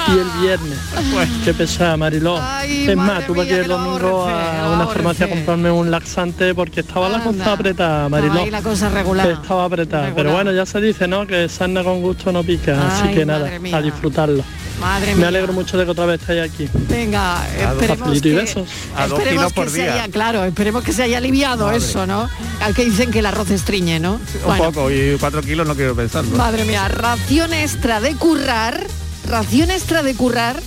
y 0.08 0.12
el 0.12 0.42
viernes. 0.42 0.80
Pues 1.12 1.30
qué 1.44 1.54
pesada 1.54 1.98
Mariló. 1.98 2.40
Ay, 2.42 2.88
es 2.88 2.96
más, 2.96 3.28
tuve 3.28 3.40
mía, 3.40 3.48
que 3.48 3.54
ir 3.56 3.60
el 3.60 3.68
domingo 3.68 4.26
a 4.26 4.72
una 4.74 4.88
farmacia 4.88 5.26
a 5.26 5.30
comprarme 5.30 5.70
un 5.70 5.92
laxante 5.92 6.56
porque 6.56 6.80
estaba 6.80 7.10
la 7.10 7.22
cosa 7.22 7.54
apretada, 7.54 8.08
Mariló. 8.08 8.42
Ahí 8.42 8.52
la 8.52 8.62
cosa 8.62 8.90
regular. 8.90 9.30
Estaba 9.32 9.66
apretada. 9.66 10.04
Regular. 10.04 10.24
Pero 10.24 10.34
bueno, 10.34 10.52
ya 10.54 10.66
se 10.66 10.80
dice, 10.80 11.10
¿no? 11.10 11.28
Que 11.28 11.50
sarna 11.50 11.84
con 11.84 12.02
gusto 12.02 12.32
no 12.32 12.42
pica. 12.42 12.80
Ay, 12.80 12.88
así 12.92 13.14
que 13.14 13.26
nada, 13.26 13.52
a 13.74 13.82
disfrutarlo. 13.82 14.44
Madre 14.84 15.12
Me 15.14 15.16
mía. 15.20 15.28
alegro 15.30 15.54
mucho 15.54 15.78
de 15.78 15.86
que 15.86 15.92
otra 15.92 16.06
vez 16.06 16.20
estáis 16.22 16.42
aquí. 16.42 16.70
Venga, 16.90 17.42
A 17.42 17.74
dos 17.74 17.82
esperemos 17.82 18.22
que, 18.22 18.34
besos. 18.34 18.70
A 18.96 19.08
dos 19.08 19.20
esperemos 19.20 19.44
kilos 19.46 19.54
por 19.54 19.66
que 19.66 19.72
se 19.72 19.78
día. 19.82 19.94
haya, 19.94 20.08
claro, 20.12 20.44
esperemos 20.44 20.84
que 20.84 20.92
se 20.94 21.04
haya 21.04 21.18
aliviado 21.20 21.66
Madre. 21.66 21.78
eso, 21.78 22.06
¿no? 22.06 22.30
Al 22.62 22.76
que 22.76 22.84
dicen 22.86 23.10
que 23.10 23.20
el 23.20 23.26
arroz 23.26 23.50
estriñe, 23.50 24.00
¿no? 24.00 24.14
Un 24.16 24.22
Bueno, 24.46 24.64
poco, 24.66 24.92
y 24.92 25.16
cuatro 25.20 25.42
kilos 25.42 25.66
no 25.68 25.76
quiero 25.76 25.96
pensarlo. 25.96 26.36
madre 26.38 26.66
mía, 26.66 26.88
ración 26.90 27.54
extra 27.54 28.00
de 28.02 28.14
currar, 28.16 28.86
ración 29.30 29.72
extra 29.72 30.04
de 30.04 30.14
currar 30.16 30.62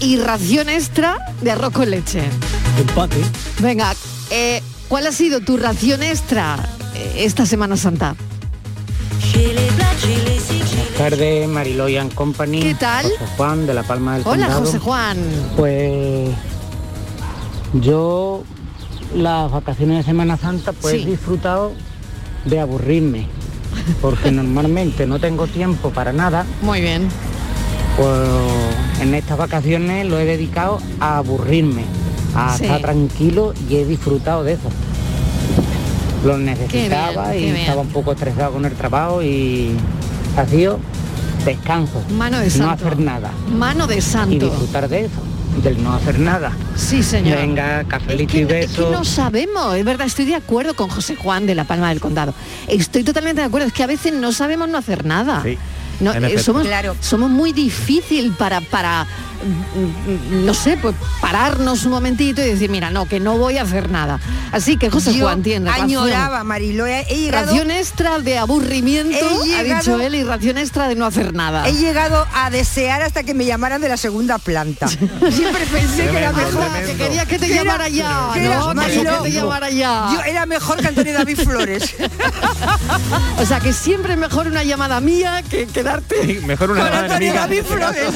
y 0.00 0.16
ración 0.16 0.68
extra 0.70 1.18
de 1.42 1.50
arroz 1.50 1.72
con 1.72 1.90
leche. 1.90 2.22
Empate. 2.78 3.18
Venga, 3.60 3.94
eh, 4.30 4.62
¿cuál 4.88 5.06
ha 5.06 5.12
sido 5.12 5.40
tu 5.40 5.58
ración 5.58 6.02
extra 6.02 6.56
eh, 6.94 7.16
esta 7.18 7.44
Semana 7.46 7.76
Santa? 7.76 8.16
Buenas 9.12 10.96
tardes, 10.96 11.48
Mariloy 11.48 11.96
and 11.98 12.14
Company. 12.14 12.62
¿Qué 12.62 12.74
tal? 12.74 13.04
José 13.04 13.24
Juan 13.36 13.66
de 13.66 13.74
La 13.74 13.82
Palma 13.82 14.14
del 14.14 14.22
Hola, 14.26 14.46
Condado. 14.46 14.60
José 14.64 14.78
Juan. 14.78 15.18
Pues 15.56 16.30
yo 17.74 18.42
las 19.14 19.50
vacaciones 19.50 19.98
de 19.98 20.02
Semana 20.04 20.36
Santa 20.38 20.72
pues 20.72 20.94
Sí. 20.94 21.02
he 21.02 21.06
disfrutado 21.10 21.72
de 22.46 22.60
aburrirme. 22.60 23.26
Porque 24.00 24.30
normalmente 24.32 25.06
no 25.06 25.18
tengo 25.18 25.46
tiempo 25.46 25.90
para 25.90 26.12
nada. 26.14 26.46
Muy 26.62 26.80
bien. 26.80 27.08
Pues 27.98 28.18
en 29.02 29.14
estas 29.14 29.36
vacaciones 29.36 30.06
lo 30.06 30.18
he 30.18 30.24
dedicado 30.24 30.78
a 31.00 31.18
aburrirme, 31.18 31.84
a 32.34 32.56
Sí. 32.56 32.64
estar 32.64 32.80
tranquilo 32.80 33.52
y 33.68 33.76
he 33.76 33.84
disfrutado 33.84 34.42
de 34.42 34.54
eso. 34.54 34.70
Lo 36.24 36.38
necesitaba 36.38 37.32
qué 37.32 37.38
y 37.38 37.42
bien. 37.44 37.56
estaba 37.56 37.80
un 37.80 37.88
poco 37.88 38.12
estresado 38.12 38.52
con 38.52 38.64
el 38.64 38.72
trabajo 38.72 39.22
y 39.22 39.72
ha 40.36 40.46
sido 40.46 40.78
descanso. 41.44 42.02
Mano 42.10 42.38
de 42.38 42.44
No 42.46 42.50
santo. 42.50 42.72
hacer 42.86 42.98
nada. 42.98 43.30
Mano 43.48 43.86
de 43.86 43.98
Y 43.98 44.00
santo. 44.00 44.46
disfrutar 44.48 44.88
de 44.88 45.06
eso, 45.06 45.20
del 45.62 45.82
no 45.82 45.92
hacer 45.94 46.18
nada. 46.20 46.52
Sí, 46.76 47.02
señor. 47.02 47.38
Venga, 47.38 47.82
cafelito 47.84 48.36
y 48.36 48.40
Es 48.42 48.46
que 48.46 48.54
besos. 48.54 48.92
no 48.92 49.04
sabemos, 49.04 49.74
es 49.74 49.84
verdad, 49.84 50.06
estoy 50.06 50.24
de 50.26 50.36
acuerdo 50.36 50.74
con 50.74 50.88
José 50.88 51.16
Juan 51.16 51.46
de 51.46 51.54
La 51.56 51.64
Palma 51.64 51.88
del 51.88 52.00
Condado. 52.00 52.34
Estoy 52.68 53.02
totalmente 53.02 53.40
de 53.40 53.46
acuerdo, 53.48 53.66
es 53.66 53.72
que 53.72 53.82
a 53.82 53.88
veces 53.88 54.12
no 54.12 54.30
sabemos 54.32 54.68
no 54.68 54.78
hacer 54.78 55.04
nada. 55.04 55.42
Sí, 55.42 55.58
No, 56.00 56.12
eh, 56.14 56.38
somos, 56.38 56.62
Claro. 56.66 56.96
somos 57.00 57.30
muy 57.30 57.52
difícil 57.52 58.32
para, 58.32 58.60
para, 58.60 59.06
no 60.30 60.54
sé, 60.54 60.76
pues 60.80 60.94
pararnos 61.20 61.84
un 61.84 61.92
momentito 61.92 62.40
y 62.42 62.44
decir, 62.46 62.70
mira, 62.70 62.90
no, 62.90 63.06
que 63.06 63.20
no 63.20 63.38
voy 63.38 63.58
a 63.58 63.62
hacer 63.62 63.90
nada. 63.90 64.20
Así 64.52 64.76
que 64.76 64.90
José 64.90 65.14
Yo 65.14 65.24
Juan 65.24 65.42
tiene 65.42 65.68
razón. 65.70 65.84
añoraba, 65.84 66.44
Marilo, 66.44 66.86
he, 66.86 67.00
he 67.08 67.16
llegado... 67.18 67.46
Ración 67.46 67.70
extra 67.70 68.18
de 68.18 68.38
aburrimiento, 68.38 69.16
He 69.46 69.54
ha 69.56 69.62
llegado- 69.62 69.80
dicho 69.80 70.00
él, 70.00 70.14
y 70.14 70.24
ración 70.24 70.58
extra 70.58 70.88
de 70.88 70.94
no 70.94 71.06
hacer 71.06 71.32
nada. 71.34 71.66
He 71.68 71.72
llegado 71.74 72.26
a 72.34 72.50
desear 72.50 73.02
hasta 73.02 73.22
que 73.22 73.34
me 73.34 73.44
llamaran 73.44 73.80
de 73.80 73.88
la 73.88 73.96
segunda 73.96 74.38
planta. 74.38 74.88
Siempre 74.88 75.66
pensé 75.70 76.08
que 76.08 76.18
era 76.18 76.32
mejor. 76.32 76.52
tremendo. 76.64 76.92
que 76.92 76.96
querías 76.96 77.26
que 77.26 77.38
te 77.38 77.46
Que 77.46 77.54
era- 77.54 77.62
llamara 77.64 77.88
ya, 77.88 78.30
que 78.34 78.44
era- 78.44 78.58
¿no? 78.58 78.68
Que 78.68 78.74
Mariló, 78.74 79.22
te 79.22 79.32
llamara 79.32 79.70
ya. 79.70 80.08
Yo 80.12 80.20
era 80.22 80.46
mejor 80.46 80.80
que 80.80 80.88
Antonio 80.88 81.12
David 81.14 81.38
Flores. 81.38 81.94
O 83.38 83.44
sea 83.46 83.60
que 83.60 83.72
siempre 83.72 84.12
es 84.14 84.18
mejor 84.18 84.46
una 84.46 84.62
llamada 84.64 85.00
mía 85.00 85.42
que 85.48 85.66
quedarte 85.66 86.40
Mejor 86.46 86.70
una 86.70 86.80
Con 86.82 86.88
llamada 86.90 87.04
Antonio 87.14 87.32
enemiga. 87.32 87.40
David 87.40 87.64
Flores, 87.64 88.14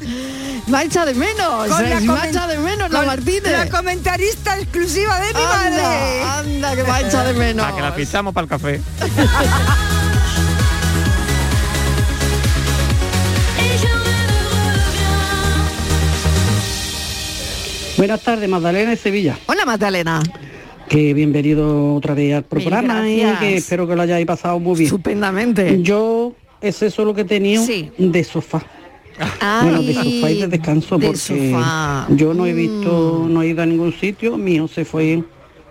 sí. 0.00 0.06
Echado 0.68 1.06
de 1.06 1.14
menos, 1.14 1.80
eh, 1.80 1.98
echado 2.28 2.48
de 2.48 2.58
menos 2.58 2.90
la 2.90 3.02
Martínez. 3.02 3.50
La 3.50 3.68
comentarista 3.68 4.58
exclusiva 4.58 5.18
de 5.20 5.28
mi 5.28 5.40
madre. 5.40 6.22
Anda, 6.22 6.76
que 6.76 6.84
me 6.84 6.90
ha 6.90 7.00
echado 7.00 7.28
de 7.28 7.34
menos. 7.34 7.66
A 7.66 7.74
que 7.74 7.82
la 7.82 7.92
fichamos 7.92 8.32
para 8.32 8.44
el 8.44 8.48
café. 8.48 8.80
Buenas 17.96 18.20
tardes, 18.22 18.48
Magdalena 18.48 18.90
de 18.90 18.96
Sevilla. 18.96 19.38
Hola 19.46 19.64
Magdalena. 19.64 20.22
Que 20.88 21.14
bienvenido 21.14 21.94
otra 21.94 22.14
vez 22.14 22.34
al 22.34 22.44
programa 22.44 23.08
y 23.08 23.20
gracias. 23.20 23.38
que 23.40 23.56
espero 23.56 23.86
que 23.86 23.94
lo 23.94 24.02
hayáis 24.02 24.26
pasado 24.26 24.58
muy 24.58 24.74
bien. 24.74 24.86
Estupendamente. 24.86 25.82
Yo 25.82 26.34
es 26.60 26.82
eso 26.82 27.04
lo 27.04 27.14
que 27.14 27.20
he 27.20 27.24
tenido 27.24 27.64
de 27.98 28.24
sofá. 28.24 28.62
Bueno, 29.62 29.82
de 29.82 29.94
sofá 29.94 30.30
y 30.30 30.40
de 30.40 30.48
descanso 30.48 30.98
de 30.98 31.06
porque 31.06 31.18
sofá. 31.18 32.06
yo 32.10 32.34
no 32.34 32.46
he 32.46 32.52
visto, 32.52 33.26
no 33.28 33.42
he 33.42 33.48
ido 33.48 33.62
a 33.62 33.66
ningún 33.66 33.92
sitio, 33.92 34.36
mi 34.38 34.54
hijo 34.54 34.68
se 34.68 34.84
fue 34.84 35.22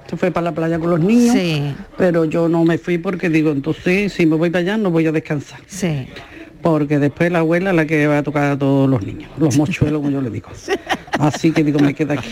se 0.10 0.18
fue 0.18 0.30
para 0.32 0.46
la 0.46 0.52
playa 0.54 0.78
con 0.80 0.90
los 0.90 1.00
niños, 1.00 1.36
Sí. 1.36 1.62
pero 1.98 2.26
yo 2.26 2.50
no 2.50 2.66
me 2.66 2.78
fui 2.78 2.98
porque 2.98 3.30
digo, 3.30 3.52
entonces 3.52 4.12
si 4.12 4.26
me 4.26 4.36
voy 4.36 4.50
para 4.50 4.62
allá 4.62 4.78
no 4.78 4.92
voy 4.92 5.08
a 5.08 5.12
descansar. 5.12 5.60
Sí. 5.68 6.06
Porque 6.62 7.00
después 7.00 7.32
la 7.32 7.40
abuela 7.40 7.70
es 7.72 7.76
la 7.76 7.86
que 7.88 8.06
va 8.08 8.20
a 8.20 8.24
tocar 8.24 8.52
a 8.52 8.58
todos 8.60 8.90
los 8.90 9.04
niños, 9.04 9.32
los 9.40 9.58
mochuelos 9.58 10.00
como 10.02 10.12
yo 10.12 10.22
le 10.22 10.30
digo. 10.30 10.50
Así 11.20 11.52
que 11.52 11.64
digo, 11.64 11.80
me 11.80 11.94
queda 11.94 12.16
aquí. 12.16 12.30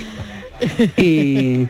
Y, 0.98 1.67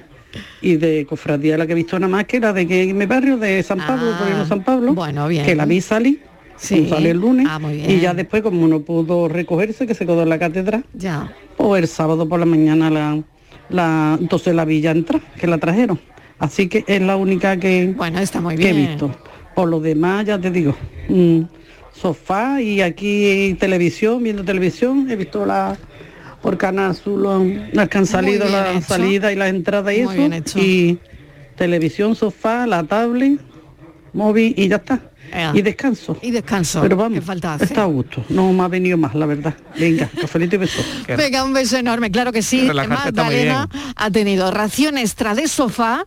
y 0.62 0.76
de 0.78 1.06
cofradía 1.08 1.58
la 1.58 1.66
que 1.68 1.74
he 1.74 1.76
visto 1.76 1.98
nada 2.00 2.12
más 2.12 2.26
que 2.26 2.40
la 2.40 2.54
de 2.54 2.68
que 2.68 2.84
en 2.84 2.98
mi 2.98 3.06
barrio 3.06 3.38
de 3.38 3.62
San 3.64 3.78
Pablo, 3.80 4.12
por 4.18 4.48
San 4.48 4.64
Pablo, 4.64 4.90
Ah, 4.92 4.96
bueno, 4.96 5.28
bien. 5.28 5.46
que 5.46 5.56
la 5.56 5.66
vi 5.66 5.80
salir, 5.82 6.22
Sí. 6.60 6.88
sale 6.90 7.12
el 7.12 7.18
lunes, 7.18 7.48
Ah, 7.50 7.58
muy 7.60 7.76
bien. 7.78 7.90
y 7.90 8.00
ya 8.00 8.14
después 8.14 8.42
como 8.44 8.68
no 8.68 8.82
pudo 8.82 9.28
recogerse, 9.30 9.88
que 9.88 9.94
se 9.96 10.06
quedó 10.06 10.24
en 10.24 10.30
la 10.30 10.38
catedral, 10.40 10.84
Ya. 10.94 11.34
pues 11.58 11.82
el 11.84 11.88
sábado 11.88 12.28
por 12.28 12.40
la 12.40 12.46
mañana 12.46 12.90
la, 12.90 13.22
la 13.70 14.18
entonces 14.20 14.54
la 14.54 14.66
vi 14.66 14.82
ya 14.82 14.92
entrar, 14.92 15.22
que 15.40 15.48
la 15.48 15.58
trajeron. 15.58 16.00
Así 16.38 16.68
que 16.68 16.84
es 16.88 17.02
la 17.02 17.16
única 17.18 17.58
que, 17.58 17.94
bueno, 17.96 18.20
está 18.20 18.42
muy 18.42 18.56
que 18.56 18.70
he 18.70 18.74
bien. 18.74 18.88
visto. 18.90 19.12
Por 19.56 19.70
lo 19.70 19.80
demás, 19.80 20.26
ya 20.26 20.40
te 20.40 20.52
digo, 20.52 20.76
mm, 21.10 21.42
sofá 21.94 22.62
y 22.62 22.82
aquí 22.82 23.56
televisión, 23.60 24.24
viendo 24.24 24.44
televisión, 24.44 25.10
he 25.10 25.16
visto 25.16 25.46
la 25.46 25.78
por 26.42 26.58
Canal 26.58 26.96
lo- 27.06 27.44
las 27.74 27.90
que 27.90 27.98
han 27.98 28.06
salido, 28.06 28.46
bien 28.46 28.52
la 28.54 28.72
hecho. 28.72 28.82
salida 28.82 29.32
y 29.34 29.36
las 29.36 29.50
entradas 29.50 29.94
y 29.94 30.04
Muy 30.04 30.16
eso. 30.16 30.30
bien. 30.30 30.44
Y 30.56 30.98
televisión, 31.58 32.16
sofá, 32.16 32.66
la 32.66 32.84
tablet, 32.84 33.40
móvil 34.14 34.54
y 34.58 34.70
ya 34.70 34.78
está. 34.78 35.02
Ea. 35.34 35.52
Y 35.54 35.62
descanso. 35.62 36.18
Y 36.22 36.32
descanso. 36.32 36.82
Pero 36.82 36.98
vamos, 36.98 37.24
está 37.62 37.84
a 37.84 37.86
gusto. 37.86 38.24
No 38.30 38.52
me 38.54 38.64
ha 38.64 38.68
venido 38.68 38.98
más, 38.98 39.16
la 39.16 39.26
verdad. 39.26 39.56
Venga, 39.78 40.10
cafelito 40.22 40.56
y 40.56 40.60
beso. 40.60 40.82
Venga, 41.08 41.44
un 41.44 41.54
beso 41.54 41.78
enorme, 41.78 42.12
claro 42.12 42.32
que 42.32 42.42
sí. 42.42 42.70
Magdalena 42.74 43.70
ha 43.96 44.12
tenido 44.12 44.52
ración 44.52 44.98
extra 44.98 45.36
de 45.36 45.48
sofá 45.48 46.06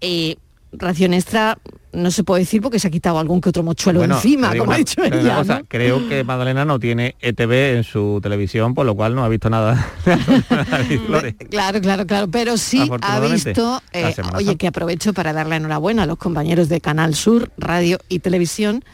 y 0.00 0.38
ración 0.72 1.14
extra 1.14 1.58
no 1.92 2.10
se 2.10 2.22
puede 2.22 2.42
decir 2.42 2.60
porque 2.60 2.78
se 2.78 2.88
ha 2.88 2.90
quitado 2.90 3.18
algún 3.18 3.40
que 3.40 3.48
otro 3.48 3.62
mochuelo 3.62 4.00
Bueno, 4.00 4.16
encima, 4.16 4.54
como 4.56 4.72
ha 4.72 4.76
dicho 4.76 5.02
ella. 5.02 5.36
cosa, 5.36 5.58
¿no? 5.60 5.64
Creo 5.66 6.06
que 6.08 6.22
Magdalena 6.24 6.64
no 6.64 6.78
tiene 6.78 7.16
ETV 7.20 7.76
en 7.76 7.84
su 7.84 8.20
televisión, 8.22 8.74
por 8.74 8.84
lo 8.86 8.94
cual 8.94 9.14
no 9.14 9.24
ha 9.24 9.28
visto 9.28 9.48
nada. 9.48 9.74
Flores. 11.06 11.34
Claro, 11.50 11.80
claro, 11.80 12.06
claro, 12.06 12.28
pero 12.28 12.56
sí 12.56 12.90
ha 13.02 13.20
visto, 13.20 13.82
eh, 13.92 14.14
oye, 14.34 14.56
que 14.56 14.66
aprovecho 14.66 15.12
para 15.12 15.32
darle 15.32 15.56
enhorabuena 15.56 16.02
a 16.02 16.06
los 16.06 16.18
compañeros 16.18 16.68
de 16.68 16.80
Canal 16.80 17.14
Sur, 17.14 17.50
Radio 17.56 17.98
y 18.08 18.18
Televisión, 18.18 18.84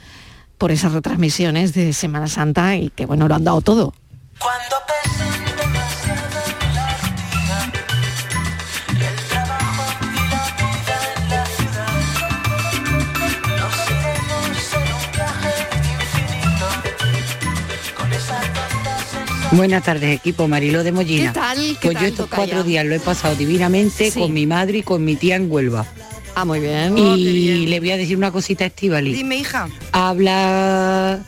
por 0.59 0.71
esas 0.71 0.93
retransmisiones 0.93 1.75
de 1.75 1.93
Semana 1.93 2.29
Santa 2.29 2.77
y 2.77 2.91
que 2.91 3.07
bueno, 3.07 3.29
lo 3.29 3.35
han 3.35 3.45
dado 3.45 3.61
todo. 3.61 3.93
Buenas 19.57 19.85
tardes, 19.85 20.17
equipo 20.17 20.49
Mariló 20.49 20.83
de 20.83 20.91
Mollina. 20.91 21.33
¿Qué 21.33 21.39
tal? 21.39 21.59
¿Qué 21.81 21.89
Pues 21.93 22.01
yo 22.01 22.07
estos 22.09 22.27
cuatro 22.29 22.65
días 22.65 22.85
lo 22.85 22.95
he 22.95 23.01
pasado 23.01 23.37
divinamente 23.37 24.11
Sí. 24.11 24.19
con 24.19 24.33
mi 24.33 24.47
madre 24.47 24.79
y 24.79 24.83
con 24.83 25.05
mi 25.05 25.15
tía 25.15 25.37
en 25.37 25.51
Huelva. 25.51 25.87
Ah, 26.35 26.45
muy 26.45 26.59
bien. 26.59 26.99
Y 26.99 27.67
le 27.67 27.79
voy 27.79 27.93
a 27.93 27.97
decir 27.97 28.17
una 28.17 28.33
cosita 28.33 28.65
a 28.65 28.67
Estivali. 28.67 29.13
Dime, 29.15 29.37
hija. 29.37 29.69
Habla 29.93 31.25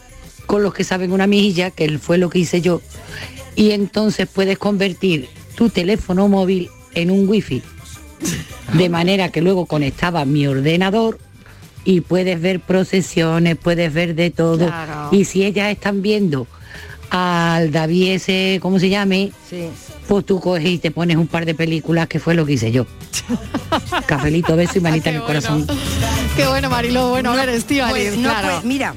con 0.47 0.65
los 0.65 0.75
que 0.75 0.83
saben 0.83 1.13
una 1.13 1.29
mejilla, 1.29 1.71
que 1.71 1.99
fue 2.01 2.19
lo 2.19 2.29
que 2.29 2.41
hice 2.41 2.61
yo. 2.61 2.83
Y 3.55 3.71
entonces 3.71 4.27
puedes 4.33 4.59
convertir 4.59 5.29
tu 5.55 5.69
teléfono 5.71 6.27
móvil 6.27 6.69
en 6.95 7.13
un 7.13 7.29
wifi. 7.29 7.63
De 8.73 8.89
manera 8.89 9.31
que 9.31 9.41
luego 9.41 9.67
conectaba 9.67 10.25
mi 10.25 10.49
ordenador 10.49 11.21
y 11.85 12.01
puedes 12.01 12.41
ver 12.41 12.59
procesiones, 12.59 13.57
puedes 13.57 13.95
ver 13.95 14.17
de 14.17 14.33
todo. 14.33 14.67
Claro. 14.67 15.09
Y 15.13 15.25
si 15.25 15.45
ellas 15.45 15.71
están 15.71 16.03
viendo 16.03 16.49
al 17.11 17.71
David 17.73 18.13
ese, 18.13 18.59
¿cómo 18.63 18.79
se 18.79 18.89
llame? 18.89 19.33
Sí. 19.49 19.69
Pues 20.09 20.25
tú 20.25 20.41
coges 20.41 20.67
y 20.69 20.79
te 20.79 20.91
pones 20.91 21.17
un 21.17 21.27
par 21.27 21.45
de 21.47 21.55
películas, 21.55 22.07
que 22.09 22.21
fue 22.21 22.35
lo 22.35 22.47
que 22.47 22.53
hice 22.55 22.71
yo. 22.73 22.87
Cafelito, 24.07 24.57
beso 24.57 24.79
y 24.79 24.81
manita 24.81 25.11
en 25.11 25.17
el 25.17 25.23
corazón. 25.23 25.67
Qué 26.37 26.47
bueno, 26.47 26.71
Marilo. 26.71 27.11
Bueno, 27.11 27.33
a 27.33 27.37
ver, 27.37 27.49
Estíbaliz, 27.51 28.09
Pues, 28.11 28.17
no, 28.19 28.29
claro. 28.29 28.49
pues, 28.53 28.65
mira, 28.65 28.95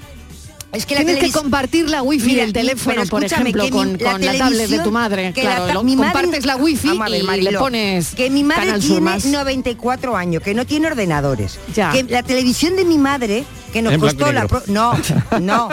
es 0.72 0.86
que 0.86 0.94
la 0.96 1.02
Tienes 1.04 1.24
que 1.24 1.32
compartir 1.32 1.90
la 1.90 2.04
wifi 2.04 2.28
Mira, 2.28 2.44
del 2.44 2.54
teléfono, 2.54 3.04
por 3.08 3.24
ejemplo, 3.24 3.68
con, 3.72 3.94
mi- 3.94 3.98
con 3.98 4.22
la, 4.24 4.38
tablet 4.38 4.70
de 4.70 4.80
tu 4.80 4.92
madre. 4.92 5.34
que 5.34 5.44
la 5.44 5.56
Claro, 5.56 5.74
lo- 5.74 5.84
mi 5.84 5.96
madre- 5.96 6.12
compartes 6.14 6.46
la 6.46 6.56
wifi 6.58 6.90
a 6.90 7.10
ver, 7.10 7.24
y 7.40 7.42
le 7.42 7.54
pones 7.54 8.14
que 8.14 8.30
mi 8.30 8.44
madre 8.44 8.80
tiene 8.80 9.02
más. 9.02 9.26
94 9.26 10.16
años, 10.16 10.44
que 10.44 10.54
no 10.54 10.66
tiene 10.66 10.88
ordenadores. 10.88 11.60
Ya. 11.76 11.92
Que 11.92 12.04
la 12.04 12.22
televisión 12.22 12.76
de 12.76 12.86
mi 12.86 13.00
madre 13.00 13.46
que 13.70 13.82
nos 13.82 13.94
En 13.94 14.00
costó 14.00 14.32
la 14.32 14.48
pro- 14.48 14.64
no, 14.68 14.94
no, 15.42 15.70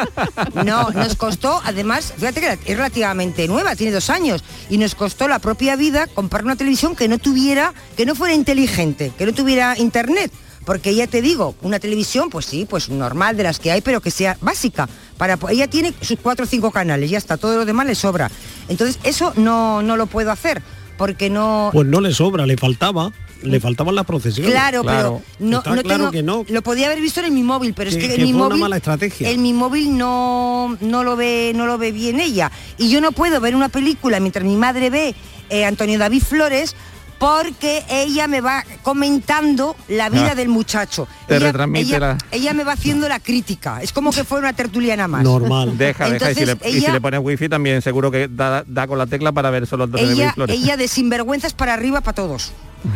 no, 0.64 0.90
nos 0.90 1.16
costó 1.16 1.60
además, 1.64 2.12
fíjate 2.16 2.40
que 2.40 2.52
es 2.72 2.76
relativamente 2.76 3.48
nueva, 3.48 3.74
tiene 3.76 3.92
dos 3.92 4.10
años 4.10 4.42
y 4.70 4.78
nos 4.78 4.94
costó 4.94 5.28
la 5.28 5.38
propia 5.38 5.76
vida 5.76 6.06
comprar 6.06 6.44
una 6.44 6.56
televisión 6.56 6.94
que 6.96 7.08
no 7.08 7.18
tuviera, 7.18 7.72
que 7.96 8.06
no 8.06 8.14
fuera 8.14 8.34
inteligente, 8.34 9.12
que 9.16 9.26
no 9.26 9.32
tuviera 9.32 9.76
internet. 9.78 10.32
Porque 10.64 10.96
ya 10.96 11.06
te 11.06 11.22
digo, 11.22 11.54
una 11.62 11.78
televisión, 11.78 12.28
pues 12.28 12.44
sí, 12.46 12.66
pues 12.68 12.88
normal 12.88 13.36
de 13.36 13.44
las 13.44 13.60
que 13.60 13.70
hay, 13.70 13.82
pero 13.82 14.00
que 14.00 14.10
sea 14.10 14.36
básica. 14.40 14.88
Para, 15.16 15.38
ella 15.48 15.68
tiene 15.68 15.94
sus 16.00 16.18
cuatro 16.20 16.44
o 16.44 16.48
cinco 16.48 16.72
canales, 16.72 17.08
ya 17.08 17.18
está, 17.18 17.36
todo 17.36 17.54
lo 17.58 17.64
demás 17.64 17.86
le 17.86 17.94
sobra. 17.94 18.28
Entonces, 18.68 18.98
eso 19.04 19.32
no, 19.36 19.80
no 19.82 19.96
lo 19.96 20.06
puedo 20.08 20.32
hacer, 20.32 20.60
porque 20.98 21.30
no... 21.30 21.70
Pues 21.72 21.86
no 21.86 22.00
le 22.00 22.12
sobra, 22.12 22.46
le 22.46 22.56
faltaba, 22.56 23.12
le 23.42 23.60
faltaban 23.60 23.94
las 23.94 24.04
procesiones. 24.06 24.50
Claro, 24.52 24.82
pero 24.84 25.22
no, 25.38 25.56
no 25.56 25.62
claro 25.62 25.82
tengo- 25.82 26.10
que 26.10 26.22
no. 26.22 26.44
Lo 26.48 26.62
podía 26.62 26.86
haber 26.86 27.00
visto 27.00 27.20
en 27.20 27.34
mi 27.34 27.42
móvil, 27.42 27.74
pero 27.74 27.90
Que- 27.90 27.96
es 27.96 28.02
que, 28.02 28.08
que 28.08 28.14
en 28.16 28.22
mi 28.22 28.32
fue 28.32 28.40
una 28.40 28.48
móvil 28.48 28.60
mala 28.62 28.76
estrategia. 28.76 29.30
En 29.30 29.42
mi 29.42 29.52
móvil 29.52 29.96
no, 29.96 30.76
no 30.80 31.04
lo 31.04 31.16
ve 31.16 31.52
no 31.54 31.66
lo 31.66 31.78
ve 31.78 31.92
bien 31.92 32.20
ella 32.20 32.50
y 32.78 32.88
yo 32.90 33.00
no 33.00 33.12
puedo 33.12 33.40
ver 33.40 33.54
una 33.54 33.68
película 33.68 34.20
mientras 34.20 34.44
mi 34.44 34.56
madre 34.56 34.90
ve 34.90 35.14
eh, 35.50 35.64
Antonio 35.64 35.98
David 35.98 36.22
Flores 36.22 36.74
porque 37.18 37.84
ella 37.88 38.26
me 38.28 38.40
va 38.40 38.64
comentando 38.82 39.74
la 39.88 40.08
vida 40.10 40.30
Ah. 40.32 40.34
del 40.34 40.48
muchacho. 40.48 41.08
Te 41.26 41.36
ella, 41.36 41.46
retransmite 41.46 41.86
ella- 41.88 41.98
la- 41.98 42.18
ella 42.30 42.52
me 42.52 42.64
va 42.64 42.72
haciendo 42.72 43.08
la 43.08 43.20
crítica. 43.20 43.82
Es 43.82 43.92
como 43.92 44.12
que 44.12 44.24
fuera 44.24 44.48
una 44.48 44.52
tertuliana 44.56 45.08
más. 45.08 45.22
Normal. 45.22 45.76
Deja, 45.78 46.08
deja. 46.10 46.30
Y 46.30 46.34
si, 46.34 46.44
le, 46.44 46.52
Entonces, 46.52 46.74
y 46.74 46.78
si 46.80 46.84
ella- 46.84 46.92
le 46.94 47.00
pones 47.00 47.20
wifi 47.22 47.48
también 47.48 47.80
seguro 47.82 48.10
que 48.10 48.28
da, 48.28 48.64
da 48.66 48.86
con 48.86 48.98
la 48.98 49.06
tecla 49.06 49.32
para 49.32 49.50
ver 49.50 49.66
solo 49.66 49.86
de 49.86 50.02
ella, 50.02 50.32
Flores. 50.34 50.56
ella 50.56 50.76
de 50.76 50.88
sinvergüenzas 50.88 51.54
para 51.54 51.74
arriba 51.74 52.00
para 52.00 52.14
todos. 52.14 52.52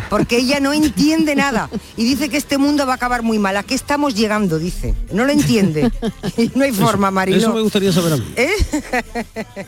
Porque 0.08 0.36
ella 0.36 0.60
no 0.60 0.72
entiende 0.72 1.34
nada 1.34 1.68
y 1.96 2.04
dice 2.04 2.28
que 2.28 2.36
este 2.36 2.58
mundo 2.58 2.86
va 2.86 2.92
a 2.92 2.96
acabar 2.96 3.22
muy 3.22 3.38
mal. 3.40 3.56
¿A 3.56 3.62
qué 3.64 3.74
estamos 3.74 4.14
llegando? 4.14 4.58
Dice. 4.58 4.94
No 5.12 5.24
lo 5.24 5.32
entiende. 5.32 5.90
Y 6.36 6.50
no 6.54 6.62
hay 6.64 6.70
forma, 6.72 7.10
Marilo. 7.10 7.38
Eso 7.38 7.52
me 7.54 7.60
gustaría 7.62 7.90
saber 7.92 8.12
a 8.12 8.16
mí. 8.18 8.24
¿Eh? 8.36 8.50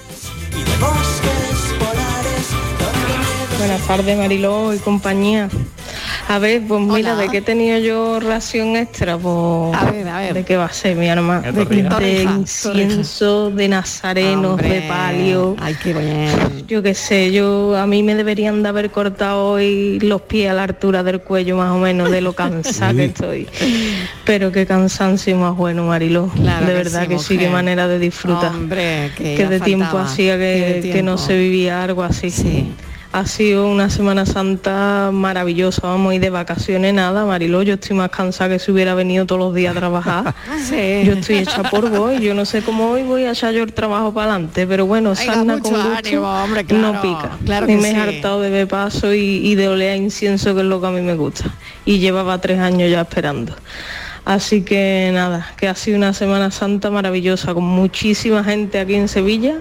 Buenas 3.62 3.86
tardes 3.86 4.18
Mariló 4.18 4.74
y 4.74 4.78
compañía. 4.78 5.48
A 6.28 6.40
ver, 6.40 6.62
pues 6.66 6.80
mira, 6.80 7.12
Hola. 7.14 7.22
¿de 7.22 7.28
qué 7.28 7.36
he 7.38 7.42
tenido 7.42 7.78
yo 7.78 8.18
ración 8.18 8.74
extra? 8.76 9.16
Pues, 9.16 9.76
A 9.76 9.88
ver, 9.88 10.08
a 10.08 10.18
ver. 10.18 10.34
¿De 10.34 10.44
qué 10.44 10.56
va 10.56 10.64
a 10.64 10.72
ser 10.72 10.96
mi 10.96 11.08
arma? 11.08 11.42
¿Qué 11.42 11.52
De, 11.52 11.64
torrija? 11.64 11.82
de 11.82 11.88
Torrija, 11.90 12.34
incienso, 12.38 13.50
de 13.52 13.68
nazarenos, 13.68 14.52
Hombre, 14.52 14.68
de 14.68 14.80
palio. 14.88 15.54
Ay, 15.60 15.76
qué 15.80 15.92
bien. 15.92 16.66
Yo 16.66 16.82
qué 16.82 16.94
sé, 16.94 17.30
yo 17.30 17.76
a 17.76 17.86
mí 17.86 18.02
me 18.02 18.16
deberían 18.16 18.64
de 18.64 18.68
haber 18.68 18.90
cortado 18.90 19.52
hoy 19.52 20.00
los 20.00 20.22
pies 20.22 20.50
a 20.50 20.54
la 20.54 20.64
altura 20.64 21.04
del 21.04 21.20
cuello 21.20 21.56
más 21.56 21.70
o 21.70 21.78
menos 21.78 22.10
de 22.10 22.20
lo 22.20 22.32
cansada 22.34 22.94
que 22.94 23.04
estoy. 23.04 23.46
Pero 24.24 24.50
qué 24.50 24.66
cansancio 24.66 25.36
más 25.36 25.56
bueno, 25.56 25.84
Mariló. 25.84 26.28
Claro 26.34 26.66
de 26.66 26.72
que 26.72 26.78
verdad 26.78 27.02
sí, 27.02 27.08
que 27.08 27.18
sí, 27.20 27.28
qué 27.28 27.34
mujer. 27.44 27.50
manera 27.52 27.86
de 27.86 28.00
disfrutar. 28.00 28.50
Hombre, 28.50 29.12
que 29.16 29.36
que 29.36 29.46
de 29.46 29.60
tiempo 29.60 29.98
hacía 29.98 30.36
Qué 30.36 30.80
que, 30.82 30.90
que 30.94 31.02
no 31.04 31.16
se 31.16 31.38
vivía 31.38 31.84
algo 31.84 32.02
así. 32.02 32.72
Ha 33.12 33.26
sido 33.26 33.68
una 33.68 33.90
Semana 33.90 34.24
Santa 34.24 35.10
maravillosa, 35.12 35.86
vamos, 35.86 36.14
y 36.14 36.18
de 36.18 36.30
vacaciones 36.30 36.94
nada, 36.94 37.26
Mariló, 37.26 37.62
yo 37.62 37.74
estoy 37.74 37.94
más 37.94 38.08
cansada 38.08 38.48
que 38.48 38.58
si 38.58 38.70
hubiera 38.70 38.94
venido 38.94 39.26
todos 39.26 39.38
los 39.38 39.54
días 39.54 39.76
a 39.76 39.78
trabajar. 39.78 40.34
Sí. 40.62 41.02
Yo 41.04 41.14
estoy 41.14 41.38
hecha 41.38 41.62
por 41.64 41.90
vos 41.90 42.12
y 42.18 42.22
yo 42.24 42.34
no 42.34 42.44
sé 42.44 42.62
cómo 42.62 42.90
hoy 42.90 43.02
voy 43.02 43.24
a 43.24 43.32
echar 43.32 43.52
yo 43.52 43.64
el 43.64 43.72
trabajo 43.72 44.14
para 44.14 44.32
adelante, 44.32 44.66
pero 44.66 44.86
bueno, 44.86 45.14
sarna 45.14 45.58
con 45.58 45.72
gusto 45.72 45.92
ánimo, 45.94 46.42
hombre, 46.42 46.64
claro, 46.64 46.92
no 46.92 47.02
pica. 47.02 47.36
claro 47.44 47.66
y 47.66 47.68
que 47.68 47.76
me 47.76 47.90
he 47.90 47.96
hartado 47.96 48.40
de 48.40 48.48
ver 48.48 48.68
paso 48.68 49.12
y, 49.12 49.18
y 49.18 49.54
de 49.56 49.68
oler 49.68 49.90
a 49.90 49.96
incienso, 49.96 50.54
que 50.54 50.60
es 50.60 50.66
lo 50.66 50.80
que 50.80 50.86
a 50.86 50.90
mí 50.90 51.00
me 51.00 51.14
gusta. 51.14 51.44
Y 51.84 51.98
llevaba 51.98 52.40
tres 52.40 52.60
años 52.60 52.90
ya 52.90 53.02
esperando. 53.02 53.54
Así 54.24 54.62
que 54.62 55.10
nada, 55.12 55.48
que 55.56 55.68
ha 55.68 55.74
sido 55.74 55.96
una 55.96 56.12
Semana 56.12 56.50
Santa 56.50 56.90
maravillosa, 56.90 57.54
con 57.54 57.64
muchísima 57.64 58.44
gente 58.44 58.78
aquí 58.78 58.94
en 58.94 59.08
Sevilla. 59.08 59.56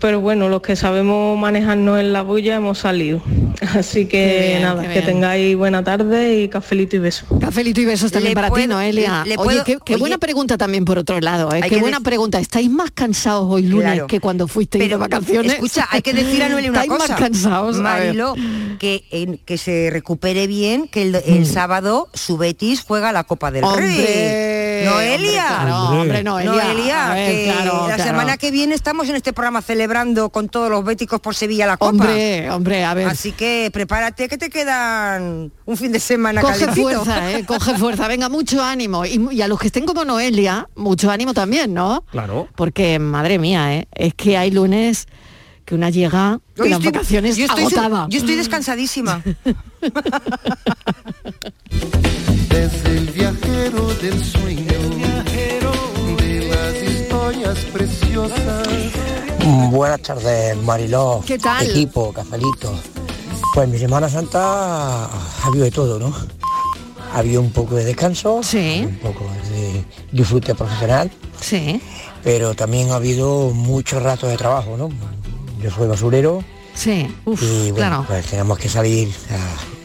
Pero 0.00 0.20
bueno, 0.20 0.48
los 0.48 0.62
que 0.62 0.76
sabemos 0.76 1.38
manejarnos 1.38 2.00
en 2.00 2.12
la 2.14 2.22
bulla 2.22 2.56
hemos 2.56 2.78
salido. 2.78 3.20
Así 3.74 4.06
que 4.06 4.46
bien, 4.48 4.62
nada, 4.62 4.80
que 4.82 4.88
bien. 4.88 5.04
tengáis 5.04 5.54
buena 5.56 5.84
tarde 5.84 6.40
y 6.40 6.48
cafelito 6.48 6.96
y 6.96 7.00
beso. 7.00 7.26
Cafelito 7.38 7.82
y 7.82 7.84
besos 7.84 8.10
también 8.10 8.30
Le 8.30 8.34
para 8.34 8.50
ti, 8.50 8.66
Noelia. 8.66 9.22
le- 9.24 9.30
le 9.30 9.36
Oye, 9.36 9.44
puedo- 9.44 9.64
qué, 9.64 9.78
qué 9.84 9.94
oye- 9.94 10.00
buena 10.00 10.16
pregunta 10.16 10.56
también 10.56 10.86
por 10.86 10.96
otro 10.98 11.20
lado. 11.20 11.52
¿eh? 11.54 11.60
Qué 11.62 11.68
que 11.68 11.76
buena 11.76 12.00
pregunta. 12.00 12.40
¿Estáis 12.40 12.70
más 12.70 12.90
cansados 12.92 13.46
hoy 13.50 13.64
lunes 13.64 13.92
Claro. 13.92 14.06
que 14.06 14.20
cuando 14.20 14.48
fuisteis 14.48 14.88
de 14.88 14.96
vacaciones? 14.96 15.52
Escucha, 15.52 15.86
hay 15.90 16.00
que 16.00 16.14
decir 16.14 16.42
a 16.44 16.48
Noelia 16.48 16.70
una 16.70 16.82
¿Estáis 16.82 16.98
cosa. 16.98 17.12
más 17.12 17.20
cansados? 17.20 17.76
Mariló, 17.76 18.34
que, 18.78 19.04
en- 19.10 19.36
que 19.36 19.58
se 19.58 19.90
recupere 19.92 20.46
bien, 20.46 20.88
que 20.88 21.02
el, 21.02 21.14
el 21.26 21.44
sábado 21.44 22.08
su 22.14 22.38
Betis 22.38 22.82
juega 22.86 23.12
la 23.12 23.24
Copa 23.24 23.50
del 23.50 23.64
Hombre, 23.64 23.86
Rey. 23.86 24.86
Noelia. 24.88 25.44
hombre, 25.44 25.68
claro, 25.68 26.00
hombre, 26.00 26.22
Noelia. 26.24 26.52
Noelia, 26.52 27.10
A 27.10 27.14
ver, 27.14 27.30
que 27.30 27.44
claro, 27.52 27.80
la 27.88 27.94
claro. 27.96 28.02
semana 28.04 28.36
que 28.38 28.50
viene 28.50 28.74
estamos 28.74 29.06
en 29.10 29.16
este 29.16 29.34
programa 29.34 29.60
celebrando 29.60 29.89
con 30.30 30.48
todos 30.48 30.70
los 30.70 30.84
béticos 30.84 31.20
por 31.20 31.34
Sevilla 31.34 31.66
la 31.66 31.76
Copa. 31.76 31.90
Hombre, 31.90 32.50
hombre, 32.50 32.84
a 32.84 32.94
ver. 32.94 33.08
Así 33.08 33.32
que 33.32 33.70
prepárate 33.72 34.28
que 34.28 34.38
te 34.38 34.48
quedan 34.50 35.50
un 35.66 35.76
fin 35.76 35.90
de 35.92 36.00
semana 36.00 36.40
Coge 36.40 36.60
calentito. 36.60 36.82
fuerza, 37.04 37.30
¿eh? 37.32 37.44
coge 37.46 37.74
fuerza. 37.76 38.06
Venga, 38.08 38.28
mucho 38.28 38.62
ánimo. 38.62 39.04
Y, 39.04 39.20
y 39.32 39.42
a 39.42 39.48
los 39.48 39.58
que 39.58 39.66
estén 39.66 39.84
como 39.86 40.04
Noelia, 40.04 40.68
mucho 40.76 41.10
ánimo 41.10 41.34
también, 41.34 41.74
¿no? 41.74 42.04
Claro. 42.10 42.48
Porque, 42.56 42.98
madre 42.98 43.38
mía, 43.38 43.74
¿eh? 43.76 43.88
es 43.92 44.14
que 44.14 44.36
hay 44.38 44.50
lunes 44.50 45.06
que 45.64 45.74
una 45.74 45.90
llega 45.90 46.40
Hoy 46.58 46.68
las 46.68 46.78
estoy- 46.80 46.92
vacaciones 46.92 47.36
yo 47.36 47.44
estoy, 47.46 47.66
su- 47.66 47.78
agotada. 47.78 48.06
yo 48.08 48.18
estoy 48.18 48.36
descansadísima. 48.36 49.22
Desde 52.48 52.96
el 52.98 53.06
viajero 53.10 53.86
del 53.94 54.24
sueño, 54.24 54.78
de 56.18 56.48
las 56.48 56.82
historias 56.82 57.58
preciosas. 57.72 58.68
Buenas 59.44 60.02
tardes, 60.02 60.56
Mariló. 60.62 61.22
¿Qué 61.26 61.38
tal? 61.38 61.68
Equipo, 61.68 62.12
cafelito. 62.12 62.72
Pues 63.54 63.68
mi 63.68 63.78
Semana 63.78 64.08
Santa 64.08 65.06
ha 65.06 65.46
habido 65.46 65.64
de 65.64 65.70
todo, 65.70 65.98
¿no? 65.98 66.12
Ha 67.12 67.18
habido 67.18 67.40
un 67.40 67.50
poco 67.50 67.74
de 67.74 67.84
descanso, 67.84 68.36
un 68.36 68.98
poco 69.02 69.24
de 69.50 69.84
disfrute 70.12 70.54
profesional, 70.54 71.10
sí. 71.40 71.80
pero 72.22 72.54
también 72.54 72.90
ha 72.92 72.96
habido 72.96 73.50
muchos 73.50 74.00
ratos 74.02 74.30
de 74.30 74.36
trabajo, 74.36 74.76
¿no? 74.76 74.90
Yo 75.60 75.70
soy 75.70 75.88
basurero 75.88 76.44
Sí, 76.72 77.12
uf, 77.24 77.42
y 77.42 77.72
bueno, 77.72 77.74
claro. 77.74 78.04
pues 78.06 78.26
tenemos 78.26 78.56
que 78.58 78.68
salir 78.68 79.12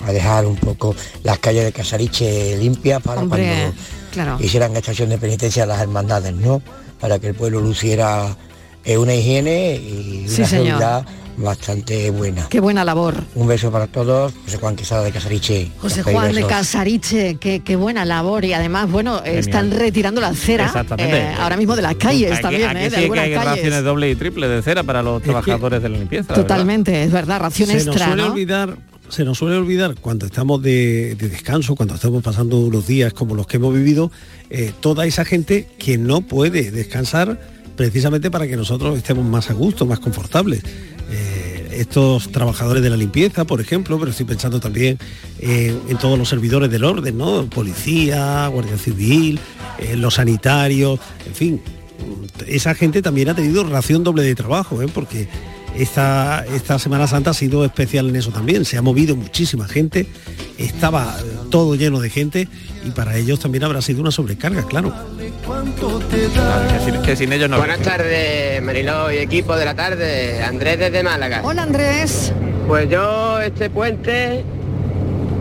a, 0.06 0.10
a 0.10 0.14
dejar 0.14 0.46
un 0.46 0.56
poco 0.56 0.96
las 1.24 1.40
calles 1.40 1.64
de 1.66 1.72
Casariche 1.74 2.56
limpias 2.58 3.02
para 3.02 3.22
Hombre, 3.22 3.44
cuando 3.44 3.82
claro. 4.12 4.38
hicieran 4.40 4.76
estación 4.78 5.10
de 5.10 5.18
penitencia 5.18 5.66
las 5.66 5.82
hermandades, 5.82 6.34
¿no? 6.36 6.62
Para 7.02 7.18
que 7.18 7.28
el 7.30 7.36
pueblo 7.36 7.60
luciera 7.60 8.38
eh, 8.86 8.98
una 8.98 9.14
higiene 9.16 9.76
y 9.76 10.26
Sí, 10.28 10.42
una 10.42 10.48
señor. 10.50 10.50
seguridad 10.68 11.06
bastante 11.38 12.10
buena. 12.12 12.48
Qué 12.50 12.62
buena 12.62 12.86
labor. 12.86 13.16
Un 13.36 13.48
beso 13.48 13.70
para 13.70 13.88
todos, 13.88 14.32
José 14.46 14.58
Juan 14.58 14.76
Quesada 14.78 15.04
de 15.04 15.12
Casariche. 15.12 15.70
José 15.80 16.02
Juan 16.02 16.34
de. 16.34 16.44
Casariche, 16.46 17.36
qué, 17.42 17.60
qué 17.62 17.76
buena 17.76 18.06
labor 18.06 18.46
y 18.46 18.54
además, 18.54 18.90
bueno, 18.90 19.22
están 19.24 19.72
retirando 19.72 20.22
la 20.22 20.34
cera 20.34 20.68
Exactamente. 20.68 21.18
eh, 21.18 21.34
ahora 21.38 21.58
mismo 21.58 21.76
de 21.76 21.82
las 21.82 21.96
calles 21.96 22.32
Aquí- 22.32 22.42
también, 22.42 22.70
aquí 22.70 22.78
eh, 22.80 22.84
de 22.84 22.90
sí 22.90 22.96
que 22.96 23.02
algunas 23.02 23.26
hay 23.26 23.34
calles. 23.34 23.50
raciones 23.56 23.84
doble 23.84 24.10
y 24.12 24.16
triple 24.16 24.48
de 24.48 24.62
cera 24.62 24.84
para 24.84 25.04
los 25.04 25.22
trabajadores 25.22 25.82
de 25.84 25.90
la 25.90 25.98
limpieza. 25.98 26.30
¿verdad? 26.30 26.42
Totalmente, 26.44 27.04
es 27.04 27.12
verdad, 27.12 27.40
ración 27.42 27.68
se 27.68 27.76
nos 27.76 27.88
extra, 27.88 28.08
suele 28.08 28.24
¿no? 28.24 28.32
olvidar 28.32 28.78
se 29.08 29.24
nos 29.24 29.38
suele 29.38 29.56
olvidar 29.58 29.94
cuando 30.02 30.26
estamos 30.26 30.64
de, 30.64 31.14
de 31.14 31.30
descanso 31.30 31.76
cuando 31.76 31.94
estamos 31.94 32.24
pasando 32.24 32.58
unos 32.60 32.88
días 32.88 33.14
como 33.14 33.36
los 33.36 33.46
que 33.46 33.58
hemos 33.58 33.72
vivido 33.72 34.12
eh, 34.50 34.72
toda 34.80 35.06
esa 35.06 35.24
gente 35.26 35.68
que 35.78 36.00
no 36.00 36.22
puede 36.22 36.72
descansar 36.72 37.40
precisamente 37.76 38.32
para 38.32 38.48
que 38.48 38.56
nosotros 38.56 38.98
estemos 38.98 39.26
más 39.26 39.50
a 39.50 39.54
gusto 39.54 39.86
más 39.86 40.00
confortables. 40.00 40.64
Eh, 41.12 41.68
estos 41.74 42.32
trabajadores 42.32 42.82
de 42.82 42.90
la 42.90 42.98
limpieza 42.98 43.46
por 43.46 43.62
ejemplo 43.62 44.00
pero 44.00 44.10
estoy 44.10 44.26
pensando 44.26 44.60
también 44.60 44.98
en, 45.40 45.98
todos 45.98 46.18
los 46.18 46.28
servidores 46.28 46.72
del 46.72 46.84
orden 46.84 47.16
no 47.18 47.46
policía 47.48 48.48
guardia 48.48 48.78
civil 48.78 49.40
eh, 49.78 49.96
los 49.96 50.16
sanitarios 50.16 51.00
en 51.26 51.36
fin. 51.36 51.62
Esa 52.48 52.76
gente 52.76 53.02
también 53.02 53.30
ha 53.30 53.36
tenido 53.36 53.64
ración 53.64 54.04
doble 54.04 54.24
de 54.24 54.36
trabajo, 54.36 54.82
¿eh? 54.82 54.88
porque 54.94 55.28
esta, 55.78 56.46
esta 56.54 56.80
Semana 56.80 57.08
Santa 57.08 57.32
ha 57.32 57.34
sido 57.34 57.66
especial 57.66 58.10
en 58.10 58.16
eso 58.16 58.32
también. 58.32 58.66
Se 58.66 58.78
ha 58.78 58.82
movido 58.82 59.16
muchísima 59.16 59.68
gente, 59.68 60.08
estaba 60.58 61.18
eh, 61.20 61.24
todo 61.50 61.76
lleno 61.76 62.00
de 62.00 62.10
gente 62.10 62.48
y 62.86 62.92
para 62.92 63.18
ellos 63.18 63.40
también 63.40 63.64
habrá 63.64 63.82
sido 63.82 64.02
una 64.02 64.12
sobrecarga, 64.12 64.64
claro. 64.64 64.94
Que 66.10 66.92
sin, 66.92 67.02
que 67.02 67.16
sin 67.16 67.34
ellos 67.34 67.50
no. 67.50 67.58
Buenas 67.58 67.80
tardes, 67.80 68.62
Mariló 68.62 69.12
y 69.12 69.18
equipo 69.18 69.56
de 69.56 69.66
la 69.66 69.76
tarde. 69.76 70.44
Andrés 70.44 70.80
desde 70.80 71.04
Málaga. 71.04 71.42
Hola 71.44 71.64
Andrés. 71.64 72.32
Pues 72.68 72.90
yo 72.90 73.40
este 73.42 73.70
puente, 73.70 74.44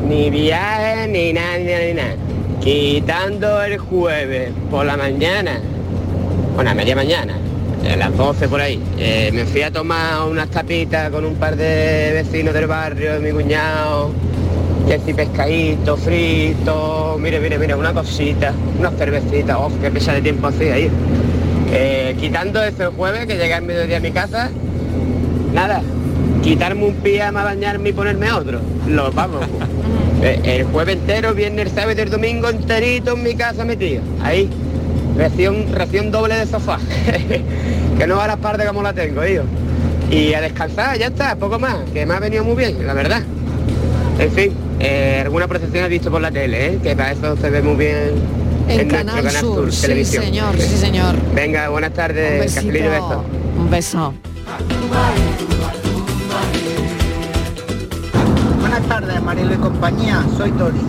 ni 0.08 0.30
viaje, 0.30 1.08
ni 1.08 1.32
nada, 1.32 1.58
ni 1.58 1.64
nada, 1.64 1.84
ni 1.86 1.94
nada. 1.94 2.16
Quitando 2.62 3.62
el 3.62 3.78
jueves 3.78 4.50
por 4.70 4.84
la 4.86 4.96
mañana, 4.96 5.60
bueno, 6.54 6.70
a 6.70 6.74
media 6.74 6.96
mañana, 6.96 7.34
a 7.90 7.96
las 7.96 8.16
12 8.16 8.48
por 8.48 8.60
ahí, 8.60 8.80
eh, 8.98 9.30
me 9.32 9.44
fui 9.44 9.62
a 9.62 9.70
tomar 9.70 10.28
unas 10.28 10.48
tapitas 10.48 11.10
con 11.10 11.24
un 11.24 11.34
par 11.34 11.56
de 11.56 12.12
vecinos 12.14 12.54
del 12.54 12.66
barrio, 12.66 13.20
mi 13.20 13.30
cuñado, 13.30 14.10
que 14.86 14.98
si 15.00 15.14
pescadito, 15.14 15.96
frito, 15.96 17.16
mire, 17.18 17.40
mire, 17.40 17.58
mire, 17.58 17.74
una 17.74 17.92
cosita, 17.92 18.52
unas 18.78 18.94
cervecitas, 18.96 19.56
oh, 19.58 19.70
qué 19.80 19.90
pesa 19.90 20.14
de 20.14 20.22
tiempo 20.22 20.48
hacía 20.48 20.74
ahí. 20.74 20.90
Eh, 21.72 22.16
quitando 22.20 22.62
ese 22.62 22.86
jueves 22.86 23.26
que 23.26 23.36
llegué 23.36 23.54
al 23.54 23.62
mediodía 23.62 23.96
a 23.96 24.00
mi 24.00 24.10
casa, 24.10 24.50
nada, 25.52 25.82
quitarme 26.42 26.84
un 26.86 26.94
pijama, 26.96 27.44
bañarme 27.44 27.90
y 27.90 27.92
ponerme 27.92 28.30
otro. 28.32 28.60
Lo 28.88 29.10
vamos. 29.12 29.40
Eh, 30.22 30.40
el 30.44 30.64
jueves 30.64 30.96
entero, 30.96 31.34
viernes, 31.34 31.70
sábado 31.74 31.98
y 31.98 32.00
el 32.00 32.08
domingo 32.08 32.48
enterito 32.48 33.12
en 33.12 33.22
mi 33.22 33.34
casa 33.34 33.62
metido. 33.62 34.00
Ahí. 34.22 34.48
Ración, 35.16 35.66
ración 35.72 36.10
doble 36.10 36.34
de 36.36 36.46
sofá. 36.46 36.78
que 37.98 38.06
no 38.06 38.20
a 38.20 38.26
las 38.26 38.36
partes 38.38 38.66
como 38.66 38.82
la 38.82 38.92
tengo, 38.92 39.24
yo. 39.24 39.42
Y 40.10 40.34
a 40.34 40.40
descansar, 40.40 40.98
ya 40.98 41.06
está, 41.06 41.36
poco 41.36 41.58
más, 41.58 41.76
que 41.92 42.04
me 42.04 42.14
ha 42.14 42.20
venido 42.20 42.44
muy 42.44 42.56
bien, 42.56 42.86
la 42.86 42.94
verdad. 42.94 43.22
En 44.18 44.30
fin, 44.30 44.52
eh, 44.80 45.20
alguna 45.24 45.48
procesión 45.48 45.84
he 45.84 45.88
visto 45.88 46.10
por 46.10 46.20
la 46.20 46.30
tele, 46.30 46.66
¿eh? 46.66 46.78
que 46.82 46.94
para 46.94 47.12
eso 47.12 47.36
se 47.36 47.50
ve 47.50 47.62
muy 47.62 47.76
bien 47.76 48.12
En 48.68 48.88
nuestro 48.88 49.06
Canal 49.06 49.30
Sur, 49.30 49.72
sí, 49.72 49.82
Televisión. 49.82 50.24
señor, 50.24 50.54
sí, 50.58 50.76
señor. 50.76 51.14
Venga, 51.34 51.68
buenas 51.68 51.90
Un 51.90 51.96
tardes, 51.96 52.40
besito. 52.40 52.60
cafelito 52.66 52.84
y 52.84 52.88
besos. 52.88 53.24
Un 53.58 53.70
beso. 53.70 54.14
Buenas 58.60 58.82
tardes, 58.88 59.22
Marilo 59.22 59.54
y 59.54 59.56
compañía, 59.56 60.24
soy 60.36 60.50
Tori. 60.52 60.80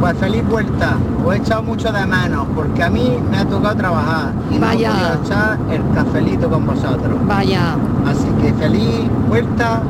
Pues 0.00 0.16
feliz 0.16 0.42
vuelta, 0.48 0.96
os 1.24 1.34
he 1.34 1.38
echado 1.38 1.62
mucho 1.62 1.92
de 1.92 2.06
menos, 2.06 2.46
porque 2.54 2.82
a 2.82 2.88
mí 2.88 3.18
me 3.30 3.36
ha 3.36 3.44
tocado 3.44 3.76
trabajar 3.76 4.32
y 4.50 4.58
Vaya. 4.58 4.88
no 4.88 4.96
he 4.96 4.98
podido 4.98 5.24
echar 5.24 5.58
el 5.70 5.94
cafelito 5.94 6.48
con 6.48 6.66
vosotros. 6.66 7.26
Vaya. 7.26 7.76
Así 8.06 8.26
que 8.40 8.52
feliz 8.54 9.10
vuelta 9.28 9.82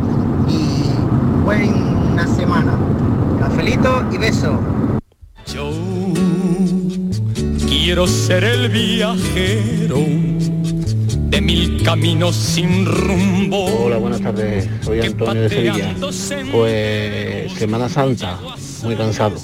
y 0.49 0.91
buena 1.45 2.27
semana. 2.27 2.73
Cafelito 3.39 4.03
y 4.13 4.19
beso. 4.19 4.59
Yo 5.47 5.71
quiero 7.69 8.07
ser 8.09 8.43
el 8.45 8.69
viajero 8.69 9.97
de 11.31 11.41
mil 11.41 11.83
caminos 11.85 12.35
sin 12.35 12.85
rumbo. 12.85 13.65
Hola, 13.85 13.99
buenas 13.99 14.21
tardes. 14.21 14.69
Soy 14.83 15.01
Antonio 15.03 15.43
de 15.43 15.49
Sevilla. 15.49 15.95
Pues 16.51 17.53
Semana 17.53 17.89
Santa, 17.89 18.39
muy 18.83 18.97
cansado, 18.97 19.37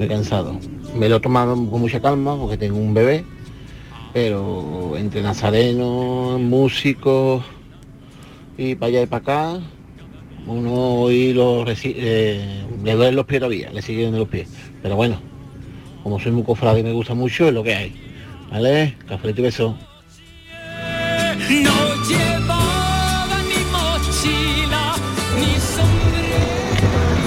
muy 0.00 0.08
cansado. 0.08 0.58
Me 0.96 1.10
lo 1.10 1.16
he 1.16 1.20
tomado 1.20 1.54
con 1.54 1.78
mucha 1.78 2.00
calma 2.00 2.34
porque 2.34 2.56
tengo 2.56 2.78
un 2.78 2.94
bebé, 2.94 3.22
pero 4.14 4.96
entre 4.96 5.20
nazarenos, 5.20 6.40
músicos 6.40 7.44
y 8.56 8.76
para 8.76 8.88
allá 8.88 9.02
y 9.02 9.06
para 9.06 9.20
acá, 9.20 9.60
uno 10.46 10.72
hoy 11.02 11.34
lo 11.34 11.66
eh, 11.68 12.64
le 12.82 12.94
duelen 12.94 13.14
los 13.14 13.26
pies 13.26 13.40
todavía, 13.40 13.70
le 13.70 13.82
siguen 13.82 14.18
los 14.18 14.26
pies. 14.26 14.48
Pero 14.82 14.96
bueno, 14.96 15.20
como 16.02 16.18
soy 16.18 16.32
muy 16.32 16.44
cofrade 16.44 16.80
y 16.80 16.82
me 16.82 16.92
gusta 16.92 17.12
mucho, 17.12 17.48
es 17.48 17.52
lo 17.52 17.62
que 17.62 17.74
hay. 17.74 17.94
¿Vale? 18.50 18.96
Cafelito 19.06 19.42
y 19.42 19.44
beso. 19.44 19.76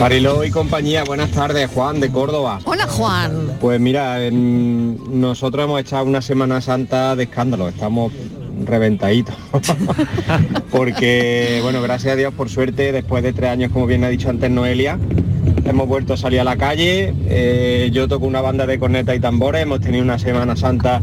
Mariló 0.04 0.44
y 0.44 0.52
compañía, 0.52 1.06
buenas 1.06 1.32
tardes, 1.32 1.70
Juan 1.74 2.02
de 2.02 2.10
Córdoba. 2.12 2.60
Hola 2.66 2.88
Juan. 2.88 3.58
Pues 3.62 3.80
mira, 3.80 4.20
nosotros 4.32 5.64
hemos 5.64 5.80
echado 5.80 6.04
una 6.04 6.22
Semana 6.22 6.60
Santa 6.60 7.16
de 7.16 7.24
escándalo, 7.24 7.70
estamos 7.70 8.12
reventaditos. 8.66 9.34
Porque, 10.72 11.62
bueno, 11.64 11.82
gracias 11.82 12.12
a 12.12 12.16
Dios, 12.18 12.34
por 12.34 12.50
suerte, 12.50 12.92
después 12.92 13.24
de 13.24 13.32
tres 13.32 13.50
años, 13.50 13.72
como 13.72 13.88
bien 13.88 14.04
ha 14.04 14.10
dicho 14.10 14.30
antes 14.30 14.52
Noelia, 14.52 15.00
hemos 15.64 15.88
vuelto 15.88 16.16
a 16.16 16.18
salir 16.18 16.42
a 16.42 16.44
la 16.44 16.58
calle. 16.58 17.14
Eh, 17.30 17.90
yo 17.94 18.10
toco 18.10 18.26
una 18.26 18.42
banda 18.42 18.66
de 18.68 18.78
corneta 18.80 19.16
y 19.16 19.22
tambores, 19.22 19.62
hemos 19.62 19.80
tenido 19.80 20.04
una 20.04 20.20
Semana 20.20 20.58
Santa 20.58 21.00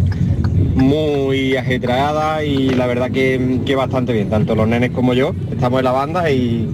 muy 0.75 1.57
ajetreada 1.57 2.45
y 2.45 2.69
la 2.69 2.87
verdad 2.87 3.11
que, 3.11 3.61
que 3.65 3.75
bastante 3.77 4.13
bien, 4.13 4.29
tanto 4.29 4.55
los 4.55 4.69
nenes 4.69 4.91
como 4.91 5.15
yo, 5.15 5.35
estamos 5.51 5.79
en 5.79 5.85
la 5.87 5.93
banda 5.93 6.31
y, 6.31 6.69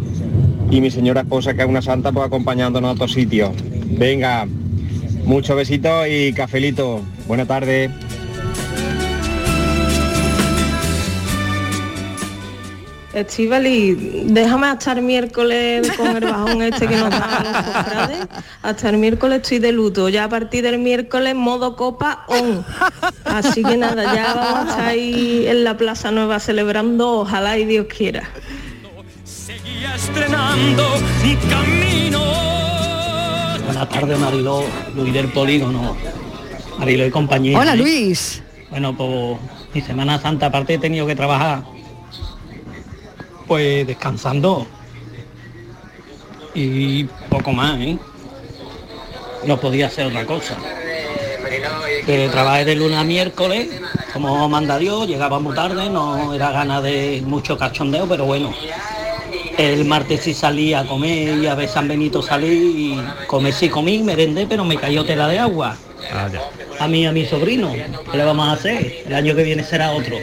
y 0.71 0.81
mi 0.81 0.91
señora 0.91 1.23
esposa, 1.23 1.55
que 1.55 1.63
es 1.63 1.69
una 1.69 1.83
santa, 1.83 2.13
pues 2.13 2.27
acompañándonos 2.27 2.91
a 2.91 2.93
otros 2.95 3.13
sitios. 3.13 3.51
Venga, 3.91 4.47
muchos 5.25 5.57
besitos 5.57 6.07
y 6.09 6.33
cafelito. 6.33 7.01
Buena 7.27 7.47
tarde. 7.47 7.91
Estivali, 13.17 14.27
déjame 14.27 14.67
hasta 14.67 14.93
el 14.93 15.01
miércoles 15.01 15.91
con 15.97 16.15
el 16.15 16.25
bajón 16.25 16.61
este 16.61 16.87
que 16.87 16.97
nos 16.97 17.09
dan 17.09 17.45
los 17.45 17.63
cofrades. 17.63 18.27
Hasta 18.63 18.91
el 18.91 18.99
miércoles 18.99 19.41
estoy 19.41 19.59
de 19.59 19.73
luto. 19.73 20.11
Ya 20.11 20.25
a 20.25 20.29
partir 20.29 20.63
del 20.63 20.79
miércoles 20.79 21.35
modo 21.35 21.77
copa 21.77 22.27
on. 22.29 22.63
Así 23.25 23.63
que 23.65 23.79
nada, 23.79 24.15
ya 24.15 24.35
vamos 24.35 24.59
a 24.59 24.69
estar 24.69 24.89
ahí 24.89 25.47
en 25.47 25.65
la 25.65 25.79
Plaza 25.79 26.11
Nueva 26.11 26.41
celebrando, 26.41 27.21
ojalá 27.21 27.57
y 27.57 27.65
Dios 27.65 27.87
quiera. 27.87 28.29
Seguía 29.87 29.95
estrenando 29.95 30.85
camino. 31.49 32.21
Buenas 33.65 33.89
tardes, 33.89 34.19
Mariló, 34.19 34.65
Luis 34.95 35.13
del 35.13 35.29
Polígono. 35.29 35.97
Mariló 36.79 37.07
y 37.07 37.11
compañía. 37.11 37.59
Hola 37.59 37.75
¿eh? 37.75 37.77
Luis. 37.77 38.43
Bueno, 38.71 38.97
pues 38.97 39.39
mi 39.75 39.81
Semana 39.83 40.21
Santa 40.21 40.47
aparte 40.47 40.75
he 40.75 40.79
tenido 40.79 41.07
que 41.07 41.15
trabajar 41.15 41.63
pues 43.47 43.87
descansando 43.87 44.67
y 46.55 47.05
poco 47.29 47.53
más, 47.53 47.79
¿eh? 47.79 47.97
No 49.47 49.61
podía 49.61 49.87
hacer 49.87 50.07
otra 50.07 50.27
cosa. 50.27 50.57
Que 52.05 52.29
trabajé 52.29 52.65
de 52.65 52.75
lunes 52.75 52.99
a 52.99 53.05
miércoles, 53.05 53.69
como 54.13 54.49
manda 54.49 54.79
Dios, 54.79 55.07
llegaba 55.07 55.39
muy 55.39 55.55
tarde, 55.55 55.89
no 55.91 56.35
era 56.35 56.51
gana 56.51 56.81
de 56.81 57.23
mucho 57.25 57.57
cachondeo, 57.57 58.09
pero 58.09 58.25
bueno. 58.25 58.53
El 59.59 59.85
martes 59.87 60.23
sí 60.23 60.35
salí 60.35 60.75
a 60.75 60.85
comer 60.87 61.39
y 61.39 61.47
a 61.47 61.55
ver 61.55 61.69
San 61.69 61.89
Benito 61.89 62.21
salí 62.21 62.47
y 62.47 63.27
comí 63.27 63.53
sí 63.53 63.69
comí, 63.69 64.03
merendé, 64.03 64.47
pero 64.47 64.65
me 64.65 64.77
cayó 64.77 65.05
tela 65.05 65.29
de 65.29 65.39
agua. 65.39 65.77
A 66.79 66.89
mí 66.89 67.07
a 67.07 67.13
mi 67.13 67.25
sobrino, 67.25 67.73
¿qué 67.73 68.17
le 68.17 68.25
vamos 68.25 68.49
a 68.49 68.53
hacer? 68.53 69.03
El 69.07 69.15
año 69.15 69.35
que 69.35 69.43
viene 69.43 69.65
será 69.65 69.93
otro. 69.93 70.17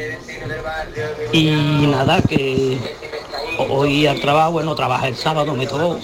Y 1.32 1.52
nada, 1.88 2.22
que 2.22 2.78
hoy 3.70 4.06
al 4.06 4.20
trabajo, 4.22 4.54
bueno, 4.54 4.76
trabajé 4.76 5.10
el 5.10 5.16
sábado, 5.16 5.56
me 5.56 5.66
tocó. 5.66 6.00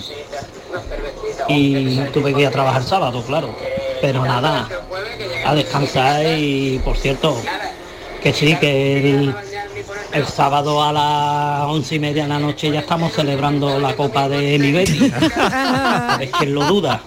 Y 1.48 2.00
tuve 2.13 2.34
que 2.34 2.42
ir 2.42 2.48
a 2.48 2.52
trabajar 2.52 2.82
el 2.82 2.88
sábado, 2.88 3.24
claro. 3.24 3.56
Pero 4.02 4.26
nada, 4.26 4.68
a 5.46 5.56
descansar 5.56 6.26
y 6.38 6.80
por 6.84 6.98
cierto, 6.98 7.39
que 8.24 8.34
sí, 8.34 8.56
que 8.56 8.98
el, 8.98 9.36
el 10.12 10.26
sábado 10.26 10.84
a 10.84 10.91
las 10.91 11.63
once 11.69 11.95
y 11.95 12.00
media 12.00 12.24
de 12.24 12.30
la 12.30 12.39
noche 12.39 12.72
ya 12.72 12.80
estamos 12.80 13.13
celebrando 13.13 13.80
la 13.80 13.95
copa 13.95 14.28
de 14.28 14.58
mi 14.58 14.72
Betty. 14.72 15.10
¿Sabes 15.10 16.32
quién 16.39 16.54
lo 16.56 16.65
duda? 16.65 17.02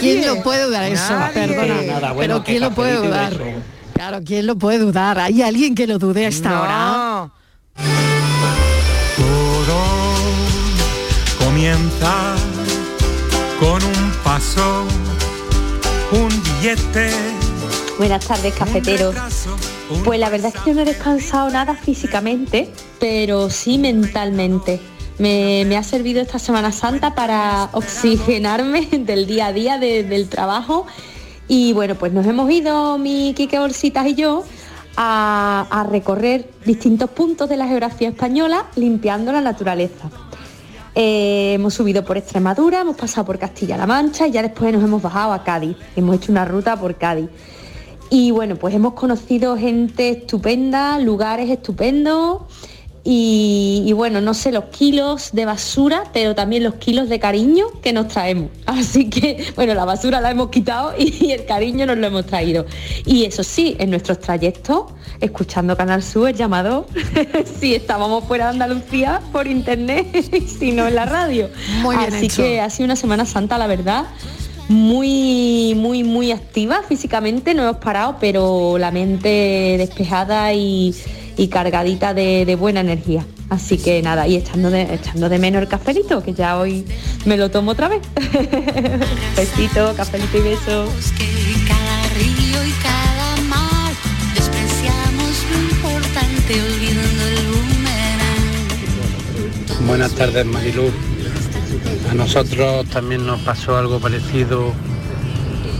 ¿Quién 0.00 0.26
lo 0.26 0.42
puede 0.42 0.64
dudar 0.64 0.84
eso? 0.84 1.14
Perdona. 1.32 1.82
Nada, 1.82 2.12
bueno, 2.12 2.34
pero 2.34 2.44
¿quién 2.44 2.60
lo 2.60 2.70
puede 2.72 2.96
dudar? 2.96 3.36
Claro, 3.94 4.20
¿quién 4.24 4.46
lo 4.46 4.56
puede 4.56 4.78
dudar? 4.78 5.18
¿Hay 5.18 5.42
alguien 5.42 5.74
que 5.74 5.86
lo 5.86 5.98
dude 5.98 6.26
a 6.26 6.28
esta 6.28 6.60
hora? 6.60 7.30
Todo 9.16 9.78
comienza 11.38 12.34
con 13.58 13.82
un 13.82 14.12
paso, 14.22 14.84
un 16.12 16.28
billete. 16.42 17.10
Buenas 17.98 18.26
tardes, 18.26 18.52
cafeteros. 18.54 19.14
Pues 20.04 20.18
la 20.18 20.30
verdad 20.30 20.52
es 20.54 20.60
que 20.62 20.70
yo 20.70 20.74
no 20.74 20.82
he 20.82 20.84
descansado 20.84 21.48
nada 21.50 21.74
físicamente, 21.74 22.70
pero 22.98 23.50
sí 23.50 23.78
mentalmente. 23.78 24.80
Me, 25.18 25.76
ha 25.76 25.82
servido 25.82 26.20
esta 26.20 26.38
Semana 26.38 26.72
Santa 26.72 27.14
para 27.14 27.70
oxigenarme 27.72 28.86
del 28.92 29.26
día 29.26 29.46
a 29.46 29.52
día 29.52 29.78
de- 29.78 30.02
del 30.02 30.28
trabajo. 30.28 30.86
Y 31.48 31.72
bueno, 31.72 31.94
pues 31.94 32.12
nos 32.12 32.26
hemos 32.26 32.50
ido, 32.50 32.98
mi 32.98 33.32
Quique 33.34 33.58
Bolsitas 33.58 34.06
y 34.08 34.14
yo, 34.16 34.44
a, 34.96 35.66
a 35.70 35.84
recorrer 35.84 36.50
distintos 36.64 37.10
puntos 37.10 37.48
de 37.48 37.56
la 37.56 37.66
geografía 37.68 38.08
española 38.08 38.66
limpiando 38.74 39.30
la 39.32 39.40
naturaleza. 39.40 40.10
Eh, 40.94 41.52
hemos 41.54 41.74
subido 41.74 42.04
por 42.04 42.16
Extremadura, 42.16 42.80
hemos 42.80 42.96
pasado 42.96 43.26
por 43.26 43.38
Castilla-La 43.38 43.86
Mancha 43.86 44.26
y 44.26 44.32
ya 44.32 44.42
después 44.42 44.72
nos 44.72 44.82
hemos 44.82 45.00
bajado 45.02 45.32
a 45.32 45.44
Cádiz. 45.44 45.76
Hemos 45.94 46.16
hecho 46.16 46.32
una 46.32 46.44
ruta 46.44 46.76
por 46.76 46.96
Cádiz. 46.96 47.28
Y 48.10 48.30
bueno, 48.30 48.56
pues 48.56 48.74
hemos 48.74 48.94
conocido 48.94 49.56
gente 49.56 50.10
estupenda, 50.10 50.98
lugares 50.98 51.50
estupendos 51.50 52.42
y, 53.08 53.84
y 53.86 53.92
bueno, 53.92 54.20
no 54.20 54.34
sé 54.34 54.50
los 54.50 54.64
kilos 54.64 55.30
de 55.32 55.44
basura, 55.44 56.02
pero 56.12 56.34
también 56.34 56.64
los 56.64 56.74
kilos 56.74 57.08
de 57.08 57.20
cariño 57.20 57.66
que 57.80 57.92
nos 57.92 58.08
traemos. 58.08 58.50
Así 58.66 59.08
que, 59.08 59.44
bueno, 59.54 59.74
la 59.74 59.84
basura 59.84 60.20
la 60.20 60.32
hemos 60.32 60.50
quitado 60.50 60.92
y, 60.98 61.30
el 61.30 61.46
cariño 61.46 61.86
nos 61.86 61.98
lo 61.98 62.08
hemos 62.08 62.26
traído. 62.26 62.66
Y 63.04 63.24
eso 63.24 63.44
sí, 63.44 63.76
en 63.78 63.90
nuestros 63.90 64.18
trayectos, 64.18 64.86
escuchando 65.20 65.76
Canal 65.76 66.02
Sur, 66.02 66.30
el 66.30 66.34
llamado, 66.34 66.88
si 67.60 67.76
estábamos 67.76 68.24
fuera 68.24 68.46
de 68.46 68.50
Andalucía 68.54 69.20
por 69.30 69.46
internet, 69.46 70.08
si 70.58 70.72
no 70.72 70.88
en 70.88 70.96
la 70.96 71.06
radio. 71.06 71.48
Muy 71.82 71.96
bien 71.96 72.12
Así 72.12 72.26
hecho. 72.26 72.42
que 72.42 72.60
ha 72.60 72.68
sido 72.70 72.86
una 72.86 72.96
Semana 72.96 73.24
Santa, 73.24 73.56
la 73.56 73.68
verdad, 73.68 74.06
muy, 74.68 75.74
muy, 75.76 76.02
muy 76.04 76.32
activa 76.32 76.82
físicamente, 76.82 77.54
no 77.54 77.62
hemos 77.62 77.76
parado, 77.76 78.16
pero 78.20 78.78
la 78.78 78.90
mente 78.90 79.76
despejada 79.78 80.52
y, 80.52 80.94
y 81.36 81.48
cargadita 81.48 82.14
de, 82.14 82.44
de 82.44 82.56
buena 82.56 82.80
energía. 82.80 83.24
Así 83.48 83.78
que 83.78 84.02
nada, 84.02 84.26
y 84.26 84.34
echando 84.36 84.70
de, 84.70 84.94
echando 84.94 85.28
de 85.28 85.38
menos 85.38 85.62
el 85.62 85.68
cafelito, 85.68 86.20
que 86.22 86.34
ya 86.34 86.58
hoy 86.58 86.84
me 87.24 87.36
lo 87.36 87.48
tomo 87.48 87.70
otra 87.72 87.88
vez. 87.88 88.02
Besito, 89.36 89.94
cafelito 89.96 90.38
y 90.38 90.40
besos. 90.40 91.12
Cada 91.68 92.08
río 92.14 92.64
y 92.66 92.72
cada 92.82 93.36
mar 93.42 93.92
despreciamos 94.34 95.44
lo 95.52 95.60
importante 95.60 96.60
olvidando 96.60 97.26
el 97.28 97.46
boomerang. 97.46 98.26
Buenas 99.86 100.12
tardes, 100.12 100.44
Marilú. 100.44 100.90
A 102.10 102.14
nosotros 102.14 102.86
también 102.86 103.26
nos 103.26 103.40
pasó 103.40 103.76
algo 103.76 103.98
parecido 103.98 104.72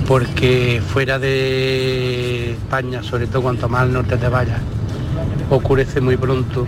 porque 0.06 0.82
fuera 0.86 1.18
de 1.18 2.52
España, 2.52 3.02
sobre 3.02 3.26
todo 3.26 3.42
cuanto 3.42 3.68
más 3.68 3.82
al 3.82 3.92
norte 3.92 4.16
te 4.16 4.28
vayas, 4.28 4.60
oscurece 5.50 6.00
muy 6.00 6.16
pronto. 6.16 6.66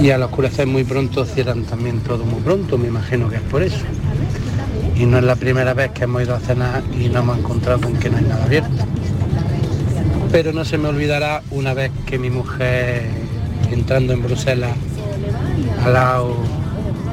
Y 0.00 0.10
al 0.10 0.22
oscurecer 0.22 0.66
muy 0.66 0.84
pronto 0.84 1.24
cierran 1.24 1.64
también 1.64 2.00
todo 2.00 2.24
muy 2.24 2.40
pronto, 2.40 2.76
me 2.76 2.88
imagino 2.88 3.28
que 3.28 3.36
es 3.36 3.42
por 3.42 3.62
eso. 3.62 3.84
Y 4.96 5.06
no 5.06 5.18
es 5.18 5.24
la 5.24 5.36
primera 5.36 5.74
vez 5.74 5.92
que 5.92 6.04
hemos 6.04 6.22
ido 6.22 6.34
a 6.34 6.40
cenar 6.40 6.82
y 6.92 7.08
nos 7.08 7.22
hemos 7.22 7.38
encontrado 7.38 7.80
con 7.80 7.94
que 7.94 8.10
no 8.10 8.18
hay 8.18 8.24
nada 8.24 8.44
abierto. 8.44 8.84
Pero 10.30 10.52
no 10.52 10.64
se 10.64 10.78
me 10.78 10.88
olvidará 10.88 11.42
una 11.50 11.74
vez 11.74 11.92
que 12.06 12.18
mi 12.18 12.30
mujer, 12.30 13.08
entrando 13.70 14.12
en 14.12 14.22
Bruselas, 14.22 14.72
al 15.84 15.92
lado 15.92 16.36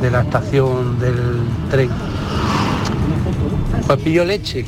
de 0.02 0.12
la 0.12 0.22
estación 0.22 1.00
del 1.00 1.16
tren, 1.70 1.90
pues 3.86 4.00
pilló 4.00 4.26
leche 4.26 4.66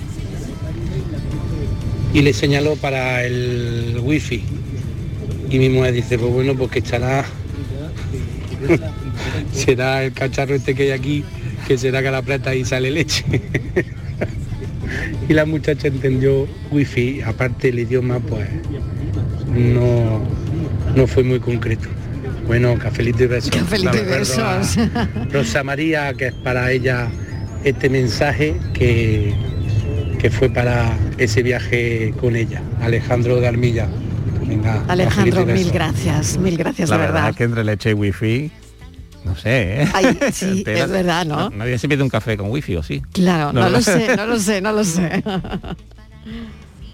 y 2.14 2.22
le 2.22 2.34
señaló 2.34 2.76
para 2.76 3.24
el 3.24 4.00
wifi. 4.04 4.44
Y 5.50 5.60
mi 5.60 5.70
mujer 5.70 5.94
dice, 5.94 6.18
pues 6.18 6.32
bueno, 6.32 6.56
pues 6.56 6.72
que 6.72 6.80
echará, 6.80 7.26
será 9.52 10.04
el 10.04 10.14
cacharro 10.14 10.56
este 10.56 10.76
que 10.76 10.84
hay 10.84 10.92
aquí, 10.92 11.24
que 11.68 11.78
será 11.78 12.02
que 12.02 12.12
la 12.12 12.20
aprieta 12.20 12.56
y 12.56 12.66
sale 12.66 12.92
leche. 12.92 13.24
y 15.30 15.34
la 15.34 15.46
muchacha 15.46 15.88
entendió 15.88 16.48
wifi, 16.72 17.22
aparte 17.22 17.70
el 17.70 17.80
idioma, 17.80 18.20
pues 18.20 18.48
no, 19.56 20.22
no 20.96 21.08
fue 21.08 21.24
muy 21.24 21.40
concreto. 21.40 21.90
Bueno, 22.48 22.78
cafelito 22.78 23.24
y 23.24 23.28
besos. 23.28 23.52
Cafelito 23.52 23.98
y 23.98 24.06
besos. 24.06 24.76
Rosa 25.32 25.64
María, 25.64 26.14
que 26.14 26.28
es 26.28 26.34
para 26.34 26.72
ella 26.72 27.08
este 27.64 27.90
mensaje 27.90 28.60
que, 28.74 29.34
que 30.20 30.30
fue 30.30 30.50
para 30.50 30.98
ese 31.18 31.42
viaje 31.44 32.14
con 32.20 32.36
ella. 32.36 32.62
Alejandro 32.82 33.40
de 33.40 33.48
Armilla. 33.48 33.88
Venga, 34.46 34.84
Alejandro, 34.90 35.46
mil 35.46 35.72
gracias, 35.72 36.38
mil 36.38 36.58
gracias, 36.58 36.90
la 36.90 36.98
de 36.98 37.02
verdad, 37.04 37.24
verdad. 37.24 37.38
que 37.38 37.44
entre 37.46 37.64
leche 37.64 37.92
y 37.92 37.94
wifi, 37.94 38.52
no 39.24 39.38
sé, 39.38 39.84
¿eh? 39.84 39.88
Ay, 39.94 40.20
sí, 40.34 40.64
es 40.68 40.90
verdad, 40.90 41.26
¿no? 41.26 41.50
Nadie 41.50 41.78
se 41.78 41.88
pide 41.88 42.04
un 42.04 42.10
café 42.10 42.36
con 42.36 42.52
wifi, 42.52 42.76
¿o 42.76 42.84
sí? 42.84 43.02
Claro, 43.14 43.54
no, 43.54 43.70
lo 43.70 43.82
sé, 43.82 44.18
no 44.18 44.26
lo 44.26 44.38
sé, 44.38 44.60
no 44.60 44.74
lo 44.74 44.84
sé. 44.84 45.24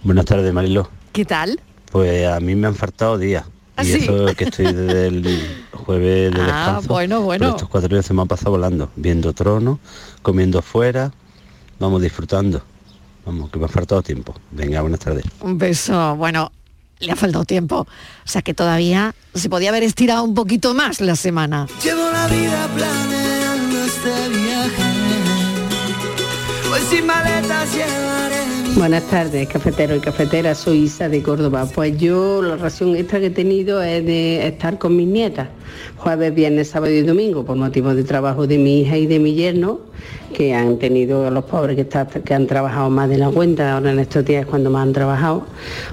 Buenas 0.03 0.25
tardes, 0.25 0.53
Marilo. 0.53 0.91
¿Qué 1.11 1.25
tal? 1.25 1.59
Pues 1.91 2.27
a 2.27 2.39
mí 2.39 2.53
me 2.53 2.67
han 2.67 2.75
faltado 2.75 3.17
días. 3.17 3.45
¿Ah, 3.79 3.83
y 3.83 3.87
sí? 3.87 4.03
eso 4.03 4.25
que 4.35 4.43
estoy 4.45 4.65
desde 4.73 5.07
el 5.07 5.67
jueves 5.73 6.31
de 6.33 6.41
Ah, 6.41 6.45
descanso. 6.45 6.87
bueno, 6.89 7.21
bueno. 7.21 7.45
pero 7.45 7.55
estos 7.55 7.69
cuatro 7.69 7.89
días 7.89 8.05
se 8.05 8.13
me 8.13 8.21
han 8.21 8.27
pasado 8.27 8.51
volando, 8.51 8.91
viendo 8.95 9.33
tronos, 9.33 9.79
comiendo 10.21 10.61
fuera, 10.61 11.11
vamos 11.79 12.01
disfrutando. 12.01 12.61
Vamos, 13.25 13.49
que 13.51 13.59
me 13.59 13.65
ha 13.65 13.69
faltado 13.69 14.01
tiempo. 14.01 14.33
Venga, 14.51 14.81
buenas 14.81 14.99
tardes. 15.01 15.23
Un 15.41 15.57
beso, 15.57 16.15
bueno, 16.15 16.51
le 16.99 17.11
ha 17.11 17.15
faltado 17.15 17.45
tiempo. 17.45 17.81
O 17.81 17.87
sea 18.27 18.41
que 18.41 18.53
todavía 18.53 19.13
se 19.35 19.49
podía 19.49 19.69
haber 19.69 19.83
estirado 19.83 20.23
un 20.23 20.33
poquito 20.33 20.73
más 20.73 20.99
la 21.01 21.15
semana. 21.15 21.67
Llevo 21.83 22.09
la 22.11 22.27
vida 22.27 22.67
planeando 22.75 23.83
este 23.85 24.29
viaje. 24.29 24.83
Sin 26.89 27.05
maletas 27.05 27.71
llevaré 27.73 28.08
Buenas 28.75 29.03
tardes, 29.09 29.47
cafetero 29.49 29.95
y 29.95 29.99
cafetera, 29.99 30.55
soy 30.55 30.83
Isa 30.83 31.09
de 31.09 31.21
Córdoba. 31.21 31.67
Pues 31.73 31.97
yo 31.97 32.41
la 32.41 32.55
razón 32.55 32.95
extra 32.95 33.19
que 33.19 33.25
he 33.27 33.29
tenido 33.31 33.81
es 33.81 34.05
de 34.05 34.47
estar 34.47 34.77
con 34.77 34.95
mis 34.95 35.07
nietas, 35.07 35.49
jueves, 35.97 36.33
viernes, 36.33 36.69
sábado 36.69 36.93
y 36.93 37.01
domingo, 37.01 37.43
por 37.43 37.57
motivo 37.57 37.93
de 37.93 38.03
trabajo 38.03 38.47
de 38.47 38.57
mi 38.57 38.81
hija 38.81 38.97
y 38.97 39.05
de 39.05 39.19
mi 39.19 39.33
yerno, 39.33 39.81
que 40.33 40.53
han 40.53 40.77
tenido 40.77 41.29
los 41.29 41.43
pobres 41.45 41.75
que, 41.75 41.81
está- 41.81 42.07
que 42.07 42.33
han 42.33 42.47
trabajado 42.47 42.89
más 42.89 43.09
de 43.09 43.17
la 43.17 43.29
cuenta, 43.29 43.73
ahora 43.73 43.91
en 43.91 43.99
estos 43.99 44.23
días 44.23 44.41
es 44.43 44.47
cuando 44.47 44.69
más 44.69 44.83
han 44.87 44.93
trabajado, 44.93 45.45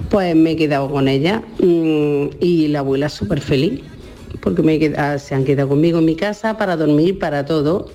pues 0.08 0.36
me 0.36 0.52
he 0.52 0.56
quedado 0.56 0.88
con 0.88 1.08
ella 1.08 1.42
mm, 1.58 2.26
y 2.40 2.68
la 2.68 2.80
abuela 2.80 3.08
súper 3.08 3.40
feliz 3.40 3.80
porque 4.40 4.62
me 4.62 4.74
he 4.74 4.78
quedado- 4.78 5.18
se 5.18 5.34
han 5.34 5.44
quedado 5.44 5.68
conmigo 5.68 5.98
en 5.98 6.04
mi 6.04 6.16
casa 6.16 6.56
para 6.56 6.76
dormir, 6.76 7.18
para 7.18 7.44
todo. 7.44 7.90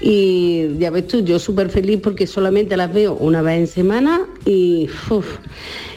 Y 0.00 0.76
ya 0.78 0.90
ves 0.90 1.08
tú, 1.08 1.24
yo 1.24 1.38
súper 1.38 1.70
feliz 1.70 2.00
porque 2.02 2.26
solamente 2.26 2.76
las 2.76 2.92
veo 2.92 3.14
una 3.14 3.42
vez 3.42 3.58
en 3.60 3.66
semana 3.66 4.20
y, 4.44 4.88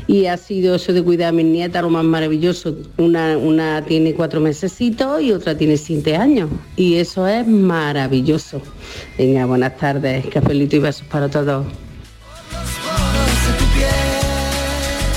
y 0.07 0.25
ha 0.27 0.37
sido 0.37 0.75
eso 0.75 0.93
de 0.93 1.03
cuidar 1.03 1.29
a 1.29 1.31
mis 1.31 1.45
nietas 1.45 1.81
lo 1.81 1.89
más 1.89 2.03
maravilloso. 2.05 2.75
Una, 2.97 3.37
una 3.37 3.83
tiene 3.85 4.13
cuatro 4.13 4.39
mesecitos 4.39 5.21
y 5.21 5.31
otra 5.31 5.57
tiene 5.57 5.77
siete 5.77 6.15
años. 6.15 6.49
Y 6.75 6.95
eso 6.95 7.27
es 7.27 7.45
maravilloso. 7.47 8.61
Venga, 9.17 9.45
buenas 9.45 9.77
tardes, 9.77 10.25
cafelito 10.27 10.75
y 10.75 10.79
besos 10.79 11.05
para 11.07 11.27
todos. 11.29 11.65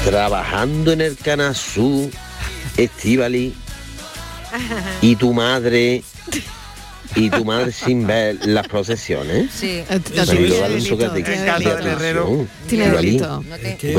Trabajando 0.05 0.93
en 0.93 1.03
el 1.03 1.17
Canasú, 1.17 2.11
Estivali, 2.77 3.53
y 5.03 5.17
tu 5.17 5.33
madre, 5.33 6.03
y 7.15 7.31
tu 7.31 7.45
madre 7.45 7.73
sin 7.73 8.07
ver 8.07 8.47
las 8.47 8.67
procesiones. 8.69 9.51
Sí. 9.53 9.83
Toque 9.89 11.09
de 11.09 11.23
tiene 12.69 12.91
de 12.91 12.97
delito. 12.97 13.45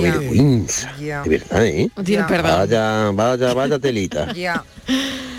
vergüenza, 0.02 0.94
de 0.98 1.30
verdad, 1.30 1.66
¿eh? 1.66 1.90
Tiene 2.04 2.24
perdón. 2.24 2.52
Vaya, 2.52 3.12
vaya, 3.12 3.54
vaya 3.54 3.80
telita. 3.80 4.34
Ya. 4.36 4.64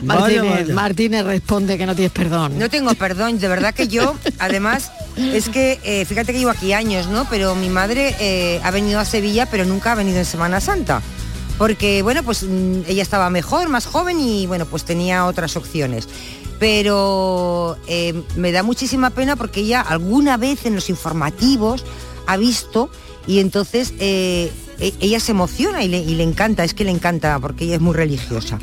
Martínez, 0.02 0.68
Martínez 0.70 1.24
responde 1.24 1.78
que 1.78 1.86
no 1.86 1.94
tienes 1.94 2.12
perdón. 2.12 2.58
No 2.58 2.68
tengo 2.68 2.94
perdón, 2.94 3.38
de 3.38 3.48
verdad 3.48 3.72
que 3.74 3.88
yo, 3.88 4.16
además, 4.38 4.90
es 5.16 5.48
que 5.48 5.78
eh, 5.84 6.04
fíjate 6.04 6.32
que 6.32 6.38
llevo 6.40 6.50
aquí 6.50 6.72
años, 6.72 7.06
¿no? 7.06 7.26
Pero 7.30 7.54
mi 7.54 7.68
madre 7.68 8.14
eh, 8.18 8.60
ha 8.64 8.70
venido 8.70 8.98
a 8.98 9.04
Sevilla, 9.04 9.46
pero 9.46 9.64
nunca 9.64 9.92
ha 9.92 9.94
venido 9.94 10.18
en 10.18 10.24
Semana 10.24 10.60
Santa. 10.60 11.02
Porque 11.62 12.02
bueno, 12.02 12.24
pues 12.24 12.42
mm, 12.42 12.80
ella 12.88 13.04
estaba 13.04 13.30
mejor, 13.30 13.68
más 13.68 13.86
joven 13.86 14.18
y 14.18 14.48
bueno, 14.48 14.66
pues 14.66 14.82
tenía 14.82 15.26
otras 15.26 15.56
opciones. 15.56 16.08
Pero 16.58 17.76
eh, 17.86 18.20
me 18.34 18.50
da 18.50 18.64
muchísima 18.64 19.10
pena 19.10 19.36
porque 19.36 19.60
ella 19.60 19.80
alguna 19.80 20.36
vez 20.36 20.66
en 20.66 20.74
los 20.74 20.90
informativos 20.90 21.84
ha 22.26 22.36
visto 22.36 22.90
y 23.28 23.38
entonces 23.38 23.94
eh, 24.00 24.50
e- 24.80 24.94
ella 24.98 25.20
se 25.20 25.30
emociona 25.30 25.84
y 25.84 25.88
le, 25.88 26.22
encanta, 26.24 26.64
es 26.64 26.74
que 26.74 26.82
le 26.82 26.90
encanta 26.90 27.38
porque 27.38 27.62
ella 27.62 27.76
es 27.76 27.80
muy 27.80 27.94
religiosa. 27.94 28.58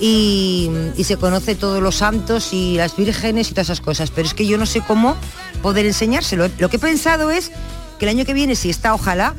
Y 0.00 0.70
se 1.04 1.18
conoce 1.18 1.54
todos 1.54 1.82
los 1.82 1.96
santos 1.96 2.54
y 2.54 2.78
las 2.78 2.96
vírgenes 2.96 3.50
y 3.50 3.52
todas 3.52 3.66
esas 3.66 3.82
cosas, 3.82 4.10
pero 4.10 4.26
es 4.26 4.32
que 4.32 4.46
yo 4.46 4.56
no 4.56 4.64
sé 4.64 4.80
cómo 4.80 5.18
poder 5.60 5.84
enseñárselo. 5.84 6.48
Lo 6.58 6.70
que 6.70 6.76
he 6.76 6.80
pensado 6.80 7.30
es 7.30 7.52
que 7.98 8.04
el 8.04 8.10
año 8.10 8.24
que 8.24 8.34
viene, 8.34 8.54
si 8.54 8.70
está, 8.70 8.94
ojalá, 8.94 9.34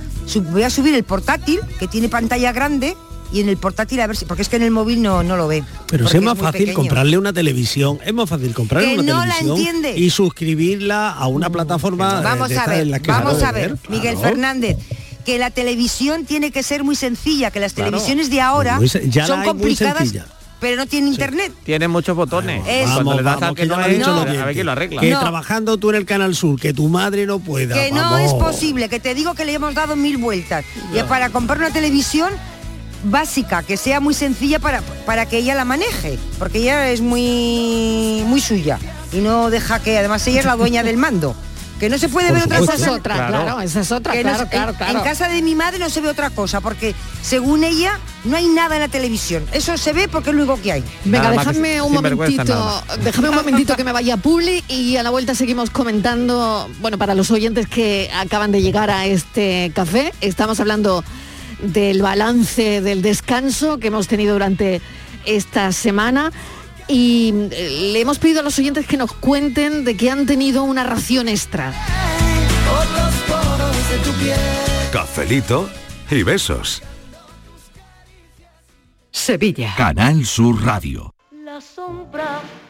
voy 0.51 0.63
a 0.63 0.69
subir 0.69 0.93
el 0.95 1.03
portátil, 1.03 1.59
que 1.79 1.87
tiene 1.87 2.09
pantalla 2.09 2.51
grande, 2.51 2.95
y 3.31 3.41
en 3.41 3.49
el 3.49 3.57
portátil 3.57 4.01
a 4.01 4.07
ver 4.07 4.17
si, 4.17 4.25
porque 4.25 4.41
es 4.41 4.49
que 4.49 4.55
en 4.55 4.63
el 4.63 4.71
móvil 4.71 5.01
no, 5.03 5.21
no 5.23 5.37
lo 5.37 5.47
ve. 5.47 5.63
Pero 5.87 6.07
si 6.07 6.17
es 6.17 6.23
más 6.23 6.37
fácil 6.37 6.61
pequeño. 6.61 6.75
comprarle 6.75 7.17
una 7.17 7.31
televisión, 7.31 7.99
es 8.03 8.11
más 8.13 8.27
fácil 8.27 8.53
comprarle 8.55 8.95
Que 8.95 8.99
una 9.01 9.13
no 9.13 9.25
la 9.25 9.35
televisión 9.37 9.57
entiende. 9.75 9.99
y 9.99 10.09
suscribirla 10.09 11.11
a 11.11 11.27
una 11.27 11.49
plataforma. 11.51 12.19
eh, 12.21 12.23
Vamos 12.23 12.49
de 12.49 12.57
a 12.57 12.65
ver, 12.65 12.79
en 12.81 12.91
las 12.91 13.01
que 13.01 13.11
vamos 13.11 13.43
a 13.43 13.51
ver, 13.51 13.77
Miguel 13.87 14.15
claro. 14.15 14.29
Fernández, 14.29 14.77
que 15.25 15.37
la 15.37 15.51
televisión 15.51 16.25
tiene 16.25 16.49
que 16.51 16.63
ser 16.63 16.83
muy 16.83 16.95
sencilla, 16.95 17.51
que 17.51 17.59
las 17.59 17.73
Claro. 17.73 17.91
televisiones 17.91 18.31
de 18.31 18.41
ahora 18.41 18.79
sen- 18.79 19.09
ya 19.11 19.21
la 19.21 19.27
son 19.27 19.37
muy 19.39 19.47
complicadas. 19.47 20.11
Pero 20.59 20.77
no 20.77 20.85
tienen 20.85 21.11
internet. 21.13 21.53
Tiene 21.63 21.87
muchos 21.87 22.15
botones. 22.15 22.63
Es- 22.67 22.89
Cuando 22.89 23.15
le 23.15 23.23
das 23.23 23.39
Vamos, 23.39 23.55
que 23.55 23.65
no 23.65 23.77
lo 23.77 23.83
han 23.83 23.91
es, 23.91 23.97
dicho 23.97 24.09
los 24.11 24.19
a 24.21 24.23
ver 24.25 24.29
oyentes. 24.33 24.53
quién 24.53 24.65
lo 24.65 24.71
arregla. 24.71 25.01
Que 25.01 25.11
trabajando 25.11 25.77
tú 25.77 25.89
en 25.89 25.95
el 25.95 26.05
Canal 26.05 26.35
Sur, 26.35 26.59
que 26.59 26.73
tu 26.73 26.87
madre 26.89 27.25
no 27.25 27.39
pueda. 27.39 27.75
Que 27.75 27.91
no 27.91 28.01
vamos. 28.01 28.21
es 28.21 28.33
posible, 28.33 28.89
que 28.89 28.99
te 28.99 29.13
digo 29.15 29.33
que 29.35 29.45
le 29.45 29.53
hemos 29.53 29.73
dado 29.73 29.95
mil 29.95 30.17
vueltas. 30.17 30.65
Y 30.93 30.97
es 30.97 31.03
para 31.05 31.29
comprar 31.29 31.57
una 31.59 31.71
televisión 31.71 32.31
básica, 33.03 33.63
que 33.63 33.77
sea 33.77 33.99
muy 34.01 34.13
sencilla 34.13 34.59
para, 34.59 34.81
para 35.05 35.25
que 35.25 35.37
ella 35.37 35.55
la 35.55 35.63
maneje, 35.65 36.19
porque 36.37 36.57
ella 36.59 36.89
es 36.91 36.99
muy, 37.01 38.23
muy 38.25 38.41
suya 38.41 38.77
y 39.13 39.17
no 39.19 39.49
deja 39.49 39.79
que, 39.81 39.97
además 39.97 40.27
ella 40.27 40.39
es 40.41 40.45
la 40.45 40.55
dueña 40.57 40.83
del 40.83 40.97
mando. 40.97 41.35
Que 41.79 41.89
no 41.89 41.97
se 41.97 42.09
puede 42.09 42.27
Por 42.27 42.35
ver 42.37 42.45
otra 42.45 42.59
cosa. 42.59 42.73
Esa 42.75 42.85
es 42.85 42.91
otra, 42.91 43.15
Claro. 43.15 43.43
claro, 43.43 43.61
esa 43.61 43.79
es 43.79 43.91
otra, 43.91 44.13
Que 44.13 44.23
no 44.23 44.29
claro, 44.31 44.43
se- 44.43 44.49
claro, 44.49 44.71
en, 44.71 44.77
claro. 44.77 44.97
en 44.99 45.03
casa 45.05 45.29
de 45.29 45.41
mi 45.41 45.55
madre 45.55 45.79
no 45.79 45.89
se 45.89 46.01
ve 46.01 46.09
otra 46.09 46.29
cosa, 46.29 46.59
porque 46.61 46.93
según 47.21 47.63
ella 47.63 47.99
no 48.25 48.35
hay 48.35 48.47
nada 48.47 48.75
en 48.75 48.81
la 48.81 48.87
televisión. 48.89 49.45
Eso 49.53 49.77
se 49.77 49.93
ve 49.93 50.07
porque 50.09 50.31
es 50.31 50.35
lo 50.35 50.43
único 50.43 50.61
que 50.61 50.73
hay. 50.73 50.83
Venga, 51.05 51.31
déjame 51.31 51.81
un 51.81 51.93
momentito, 51.93 52.83
déjame 53.03 53.29
un 53.29 53.35
momentito 53.35 53.75
que 53.75 53.83
me 53.85 53.91
vaya 53.93 54.15
a 54.15 54.17
Publi 54.17 54.63
y 54.67 54.97
a 54.97 55.03
la 55.03 55.09
vuelta 55.09 55.35
seguimos 55.35 55.69
comentando, 55.69 56.69
bueno, 56.81 56.97
para 56.97 57.15
los 57.15 57.31
oyentes 57.31 57.67
que 57.67 58.09
acaban 58.13 58.51
de 58.51 58.61
llegar 58.61 58.89
a 58.89 59.05
este 59.05 59.71
café, 59.73 60.13
estamos 60.21 60.59
hablando 60.59 61.03
del 61.63 62.01
balance 62.01 62.81
del 62.81 63.01
descanso 63.01 63.79
que 63.79 63.87
hemos 63.87 64.07
tenido 64.07 64.33
durante 64.33 64.81
esta 65.25 65.71
semana 65.71 66.31
y 66.89 67.31
eh, 67.51 67.91
le 67.93 68.01
hemos 68.01 68.17
pedido 68.17 68.39
a 68.39 68.43
los 68.43 68.57
oyentes 68.57 68.87
que 68.87 68.97
nos 68.97 69.13
cuenten 69.13 69.85
de 69.85 69.95
que 69.95 70.09
han 70.09 70.25
tenido 70.25 70.63
una 70.63 70.83
ración 70.83 71.29
extra. 71.29 71.71
Por 72.67 72.85
los 72.91 73.13
poros 73.27 73.89
de 73.89 73.97
tu 73.99 74.11
piel. 74.17 74.39
Cafelito 74.91 75.69
y 76.09 76.23
besos. 76.23 76.81
Sevilla. 79.11 79.73
Canal 79.77 80.25
Sur 80.25 80.63
Radio. 80.63 81.13
La 81.43 81.61
sombra, 81.61 82.41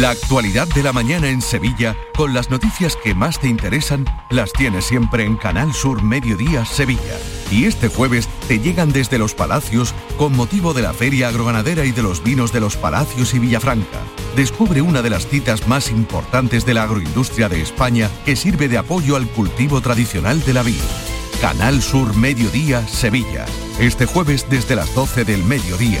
La 0.00 0.08
actualidad 0.08 0.66
de 0.68 0.82
la 0.82 0.94
mañana 0.94 1.28
en 1.28 1.42
Sevilla, 1.42 1.94
con 2.16 2.32
las 2.32 2.48
noticias 2.48 2.96
que 2.96 3.14
más 3.14 3.38
te 3.38 3.48
interesan, 3.48 4.06
las 4.30 4.50
tienes 4.50 4.86
siempre 4.86 5.26
en 5.26 5.36
Canal 5.36 5.74
Sur 5.74 6.02
Mediodía 6.02 6.64
Sevilla. 6.64 7.18
Y 7.50 7.66
este 7.66 7.88
jueves 7.88 8.26
te 8.48 8.58
llegan 8.58 8.90
desde 8.90 9.18
Los 9.18 9.34
Palacios 9.34 9.94
con 10.16 10.34
motivo 10.34 10.72
de 10.72 10.80
la 10.80 10.94
Feria 10.94 11.28
Agroganadera 11.28 11.84
y 11.84 11.92
de 11.92 12.02
los 12.02 12.24
vinos 12.24 12.54
de 12.54 12.60
Los 12.60 12.78
Palacios 12.78 13.34
y 13.34 13.38
Villafranca. 13.38 13.98
Descubre 14.34 14.80
una 14.80 15.02
de 15.02 15.10
las 15.10 15.26
citas 15.26 15.68
más 15.68 15.90
importantes 15.90 16.64
de 16.64 16.72
la 16.72 16.84
agroindustria 16.84 17.50
de 17.50 17.60
España 17.60 18.08
que 18.24 18.34
sirve 18.34 18.68
de 18.68 18.78
apoyo 18.78 19.16
al 19.16 19.28
cultivo 19.28 19.82
tradicional 19.82 20.42
de 20.42 20.54
la 20.54 20.62
vid. 20.62 20.80
Canal 21.42 21.82
Sur 21.82 22.16
Mediodía 22.16 22.88
Sevilla. 22.88 23.44
Este 23.78 24.06
jueves 24.06 24.46
desde 24.48 24.74
las 24.74 24.94
12 24.94 25.26
del 25.26 25.44
mediodía. 25.44 26.00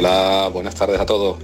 Hola, 0.00 0.48
buenas 0.52 0.76
tardes 0.76 1.00
a 1.00 1.06
todos. 1.06 1.38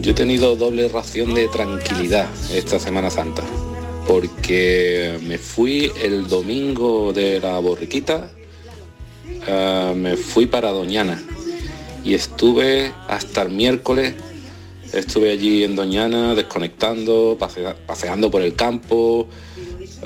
Yo 0.00 0.12
he 0.12 0.14
tenido 0.14 0.54
doble 0.54 0.86
ración 0.88 1.34
de 1.34 1.48
tranquilidad 1.48 2.28
esta 2.54 2.78
Semana 2.78 3.10
Santa, 3.10 3.42
porque 4.06 5.18
me 5.26 5.36
fui 5.36 5.90
el 6.00 6.28
domingo 6.28 7.12
de 7.12 7.40
la 7.40 7.58
borriquita, 7.58 8.30
eh, 9.48 9.94
me 9.96 10.16
fui 10.16 10.46
para 10.46 10.70
Doñana 10.70 11.20
y 12.04 12.14
estuve 12.14 12.92
hasta 13.08 13.42
el 13.42 13.48
miércoles, 13.50 14.14
estuve 14.92 15.32
allí 15.32 15.64
en 15.64 15.74
Doñana 15.74 16.36
desconectando, 16.36 17.36
pasea- 17.36 17.74
paseando 17.84 18.30
por 18.30 18.42
el 18.42 18.54
campo, 18.54 19.26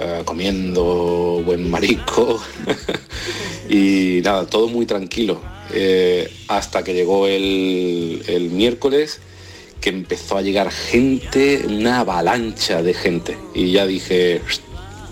eh, 0.01 0.23
comiendo 0.25 1.43
buen 1.45 1.71
marisco 1.71 2.41
y 3.69 4.23
nada, 4.25 4.47
todo 4.47 4.69
muy 4.69 4.87
tranquilo. 4.87 5.43
Eh, 5.73 6.31
hasta 6.49 6.83
que 6.85 6.95
llegó 6.95 7.27
el, 7.27 8.23
el 8.27 8.51
miércoles 8.51 9.21
que 9.81 9.91
empezó 9.91 10.37
a 10.37 10.43
llegar 10.43 10.71
gente, 10.71 11.65
una 11.67 12.01
avalancha 12.01 12.83
de 12.83 12.95
gente. 12.95 13.37
Y 13.55 13.73
ya 13.73 13.87
dije, 13.87 14.41
"Psst, 14.47 14.63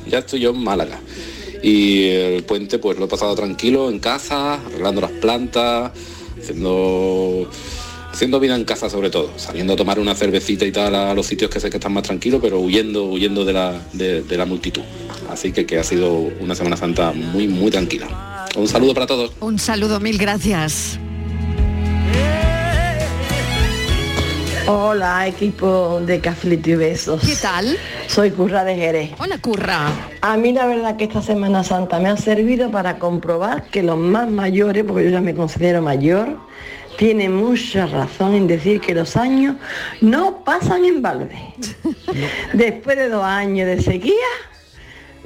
ya 0.06 0.18
estoy 0.18 0.40
yo 0.40 0.50
en 0.50 0.62
Málaga. 0.62 1.00
Y 1.62 2.08
el 2.08 2.44
puente 2.44 2.78
pues 2.78 2.98
lo 2.98 3.04
he 3.04 3.08
pasado 3.08 3.34
tranquilo 3.34 3.90
en 3.90 3.98
casa, 3.98 4.54
arreglando 4.54 5.00
las 5.02 5.10
plantas, 5.10 5.92
haciendo 6.40 7.50
haciendo 8.12 8.40
vida 8.40 8.56
en 8.56 8.64
casa 8.64 8.90
sobre 8.90 9.10
todo, 9.10 9.30
saliendo 9.36 9.74
a 9.74 9.76
tomar 9.76 9.98
una 9.98 10.14
cervecita 10.14 10.64
y 10.64 10.72
tal 10.72 10.94
a 10.94 11.14
los 11.14 11.26
sitios 11.26 11.50
que 11.50 11.60
sé 11.60 11.70
que 11.70 11.76
están 11.76 11.92
más 11.92 12.02
tranquilos, 12.02 12.40
pero 12.42 12.58
huyendo, 12.58 13.04
huyendo 13.04 13.44
de 13.44 13.52
la, 13.52 13.80
de, 13.92 14.22
de 14.22 14.36
la 14.36 14.46
multitud. 14.46 14.82
Así 15.30 15.52
que, 15.52 15.64
que 15.64 15.78
ha 15.78 15.84
sido 15.84 16.12
una 16.40 16.54
Semana 16.54 16.76
Santa 16.76 17.12
muy, 17.12 17.46
muy 17.46 17.70
tranquila. 17.70 18.46
Un 18.56 18.66
saludo 18.66 18.94
para 18.94 19.06
todos. 19.06 19.32
Un 19.40 19.58
saludo, 19.58 20.00
mil 20.00 20.18
gracias. 20.18 20.98
Hola, 24.66 25.26
equipo 25.26 26.00
de 26.00 26.20
Cafelito 26.20 26.70
y 26.70 26.74
Besos. 26.76 27.22
¿Qué 27.22 27.34
tal? 27.34 27.76
Soy 28.06 28.30
Curra 28.30 28.64
de 28.64 28.76
Jerez. 28.76 29.10
Hola, 29.18 29.38
Curra. 29.38 29.88
A 30.20 30.36
mí 30.36 30.52
la 30.52 30.66
verdad 30.66 30.96
que 30.96 31.04
esta 31.04 31.22
Semana 31.22 31.64
Santa 31.64 31.98
me 31.98 32.08
ha 32.08 32.16
servido 32.16 32.70
para 32.70 32.98
comprobar 32.98 33.64
que 33.64 33.82
los 33.82 33.98
más 33.98 34.28
mayores, 34.30 34.84
porque 34.84 35.04
yo 35.04 35.10
ya 35.10 35.20
me 35.20 35.34
considero 35.34 35.80
mayor, 35.80 36.38
tienen 36.98 37.34
mucha 37.34 37.86
razón 37.86 38.34
en 38.34 38.46
decir 38.46 38.80
que 38.80 38.94
los 38.94 39.16
años 39.16 39.56
no 40.00 40.44
pasan 40.44 40.84
en 40.84 41.02
balde. 41.02 41.36
Después 42.52 42.96
de 42.96 43.08
dos 43.08 43.24
años 43.24 43.66
de 43.66 43.80
sequía, 43.82 44.14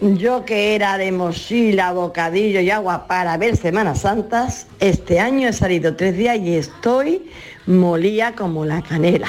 yo 0.04 0.44
que 0.44 0.74
era 0.74 0.98
de 0.98 1.10
mochila, 1.12 1.92
bocadillo 1.92 2.60
y 2.60 2.70
agua 2.70 3.06
para 3.06 3.36
ver 3.38 3.56
Semanas 3.56 4.00
Santas, 4.00 4.66
este 4.78 5.18
año 5.18 5.48
he 5.48 5.52
salido 5.52 5.96
tres 5.96 6.16
días 6.16 6.38
y 6.38 6.56
estoy 6.56 7.30
molía 7.66 8.32
como 8.32 8.66
la 8.66 8.82
canela. 8.82 9.28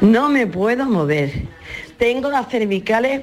No 0.00 0.28
me 0.28 0.48
puedo 0.48 0.84
mover. 0.86 1.30
Tengo 1.96 2.28
las 2.28 2.48
cervicales 2.48 3.22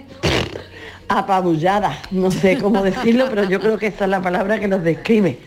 apabulladas, 1.10 1.97
no 2.12 2.32
sé 2.32 2.58
cómo 2.58 2.82
decirlo, 2.84 3.28
pero 3.30 3.43
yo 3.43 3.60
creo 3.60 3.78
que 3.78 3.88
esta 3.88 4.06
es 4.06 4.10
la 4.10 4.22
palabra 4.22 4.58
que 4.58 4.70
nos 4.70 4.82
describe. 4.82 5.38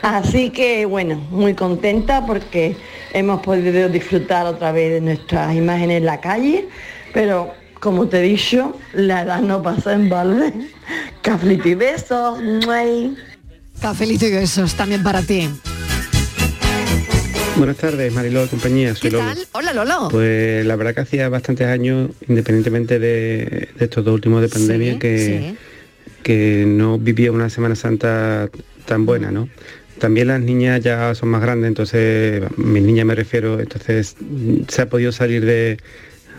Así 0.00 0.48
que 0.50 0.86
bueno, 0.86 1.16
muy 1.30 1.52
contenta 1.52 2.24
porque 2.24 2.76
hemos 3.12 3.42
podido 3.42 3.90
disfrutar 3.90 4.46
otra 4.46 4.72
vez 4.72 4.94
de 4.94 5.00
nuestras 5.02 5.54
imágenes 5.54 5.98
en 5.98 6.06
la 6.06 6.20
calle, 6.20 6.66
pero 7.12 7.52
como 7.80 8.08
te 8.08 8.18
he 8.18 8.22
dicho, 8.22 8.78
la 8.94 9.22
edad 9.22 9.40
no 9.40 9.62
pasa 9.62 9.92
en 9.94 10.08
balde. 10.08 10.52
Cafelito 11.22 11.68
y 11.68 11.74
besos. 11.74 12.40
¡muay! 12.64 13.16
Cafelito 13.80 14.26
y 14.26 14.30
besos 14.32 14.74
también 14.74 15.02
para 15.02 15.22
ti. 15.22 15.48
Buenas 17.56 17.76
tardes, 17.78 18.12
Mariló 18.12 18.42
de 18.42 18.48
compañía, 18.48 18.94
soy 18.94 19.10
¿Qué 19.10 19.16
Lolo. 19.16 19.28
tal? 19.32 19.46
Hola, 19.52 19.72
Lolo. 19.72 20.08
Pues 20.10 20.64
la 20.66 20.76
verdad 20.76 20.94
que 20.94 21.00
hacía 21.00 21.28
bastantes 21.30 21.66
años, 21.66 22.10
independientemente 22.28 22.98
de, 22.98 23.68
de 23.78 23.84
estos 23.84 24.04
dos 24.04 24.12
últimos 24.14 24.42
de 24.42 24.48
pandemia, 24.48 24.92
Sí, 24.94 24.98
que, 24.98 25.18
sí. 25.50 25.56
que 26.22 26.64
no 26.66 26.98
vivía 26.98 27.32
una 27.32 27.48
Semana 27.48 27.74
Santa 27.74 28.50
tan 28.84 29.06
buena, 29.06 29.30
¿no? 29.30 29.48
También 29.98 30.28
las 30.28 30.40
niñas 30.42 30.82
ya 30.82 31.14
son 31.14 31.30
más 31.30 31.40
grandes, 31.40 31.68
entonces, 31.68 32.42
mis 32.58 32.82
niñas 32.82 33.06
me 33.06 33.14
refiero, 33.14 33.58
entonces 33.58 34.16
se 34.68 34.82
ha 34.82 34.88
podido 34.90 35.10
salir 35.10 35.42
de, 35.46 35.78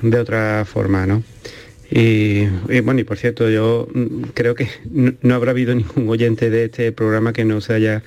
de 0.01 0.19
otra 0.19 0.65
forma, 0.65 1.05
¿no? 1.05 1.23
Y, 1.89 2.47
y 2.69 2.79
bueno, 2.81 2.99
y 2.99 3.03
por 3.03 3.17
cierto, 3.17 3.49
yo 3.49 3.87
mm, 3.93 4.23
creo 4.33 4.55
que 4.55 4.67
no, 4.91 5.13
no 5.21 5.35
habrá 5.35 5.51
habido 5.51 5.73
ningún 5.75 6.09
oyente 6.09 6.49
de 6.49 6.65
este 6.65 6.91
programa 6.91 7.33
que 7.33 7.45
no 7.45 7.61
se 7.61 7.73
haya 7.73 8.03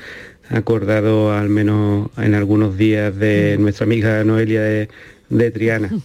acordado 0.49 1.33
al 1.33 1.49
menos 1.49 2.11
en 2.19 2.35
algunos 2.35 2.77
días 2.77 3.17
de 3.17 3.57
nuestra 3.59 3.85
amiga 3.85 4.25
Noelia 4.25 4.61
de, 4.63 4.89
de 5.29 5.51
Triana. 5.51 5.91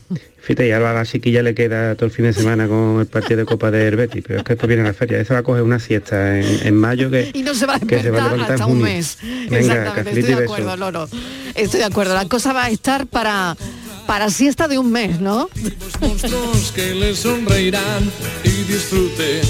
Fíjate, 0.46 0.68
ya 0.68 0.78
a 0.78 0.94
la 0.94 1.06
chiquilla 1.06 1.42
le 1.42 1.56
queda 1.56 1.96
todo 1.96 2.06
el 2.06 2.12
fin 2.12 2.26
de 2.26 2.34
semana 2.34 2.68
con 2.68 3.00
el 3.00 3.08
partido 3.08 3.40
de 3.40 3.46
Copa 3.46 3.72
de 3.72 3.84
Herbeti, 3.88 4.22
pero 4.22 4.38
es 4.38 4.46
que 4.46 4.54
después 4.54 4.68
viene 4.68 4.84
la 4.84 4.94
feria, 4.94 5.20
esa 5.20 5.34
va 5.34 5.40
a 5.40 5.44
coger 5.44 5.64
una 5.64 5.80
siesta 5.80 6.40
en, 6.40 6.68
en 6.68 6.76
mayo 6.76 7.10
que, 7.10 7.32
Y 7.34 7.42
no 7.42 7.56
se 7.56 7.66
va 7.66 7.78
a 7.78 7.80
que 7.80 8.00
se 8.00 8.12
va 8.12 8.20
a 8.20 8.24
levantar 8.26 8.50
en 8.50 8.54
hasta 8.54 8.68
un 8.68 8.74
junio. 8.74 8.86
mes. 8.86 9.18
Venga, 9.24 9.58
Exactamente, 9.58 10.20
estoy 10.20 10.36
de 10.36 10.44
acuerdo, 10.44 10.78
Lolo. 10.78 11.10
Estoy 11.56 11.80
de 11.80 11.86
acuerdo. 11.88 12.14
La 12.14 12.28
cosa 12.28 12.54
va 12.54 12.66
a 12.66 12.70
estar 12.70 13.08
para, 13.08 13.58
para 14.08 14.30
siesta 14.30 14.68
de 14.68 14.78
un 14.78 14.91
mes, 14.91 15.20
¿no? 15.20 15.49
monstruos 16.01 16.72
que 16.74 16.93
le 16.95 17.16
sonreirán 17.16 18.03
y 18.43 18.49
disfrute 18.64 19.41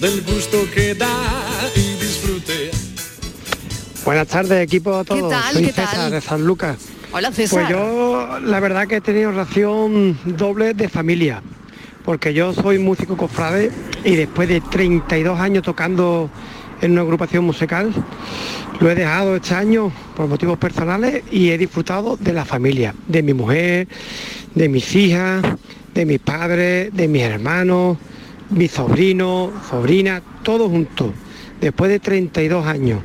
del 0.00 0.22
gusto 0.22 0.58
que 0.74 0.94
da 0.94 1.08
y 1.74 1.94
disfrute. 2.02 2.70
Buenas 4.04 4.28
tardes, 4.28 4.62
equipo 4.62 4.94
a 4.96 5.04
todos. 5.04 5.30
tal? 5.30 5.52
Soy 5.54 5.62
¿Qué 5.64 5.72
César 5.72 5.94
tal? 5.94 6.10
de 6.10 6.20
San 6.20 6.44
Lucas. 6.46 6.76
Hola, 7.12 7.32
César. 7.32 7.60
Pues 7.60 7.70
yo, 7.70 8.38
la 8.40 8.60
verdad 8.60 8.86
que 8.86 8.96
he 8.96 9.00
tenido 9.00 9.32
ración 9.32 10.18
doble 10.24 10.74
de 10.74 10.88
familia, 10.88 11.42
porque 12.04 12.34
yo 12.34 12.52
soy 12.52 12.78
músico 12.78 13.16
cofrade 13.16 13.70
y 14.04 14.14
después 14.16 14.48
de 14.48 14.60
32 14.60 15.38
años 15.40 15.62
tocando 15.62 16.28
en 16.80 16.92
una 16.92 17.02
agrupación 17.02 17.44
musical, 17.44 17.92
lo 18.80 18.90
he 18.90 18.94
dejado 18.94 19.36
este 19.36 19.54
año 19.54 19.92
por 20.16 20.26
motivos 20.26 20.58
personales 20.58 21.22
y 21.30 21.50
he 21.50 21.58
disfrutado 21.58 22.16
de 22.16 22.32
la 22.32 22.44
familia, 22.44 22.94
de 23.06 23.22
mi 23.22 23.32
mujer, 23.32 23.88
de 24.54 24.68
mis 24.68 24.94
hijas, 24.94 25.42
de 25.94 26.06
mis 26.06 26.18
padres, 26.18 26.92
de 26.92 27.08
mis 27.08 27.22
hermanos, 27.22 27.98
mis 28.50 28.72
sobrinos, 28.72 29.50
sobrinas, 29.68 30.22
todos 30.42 30.70
juntos, 30.70 31.12
después 31.60 31.90
de 31.90 32.00
32 32.00 32.66
años. 32.66 33.00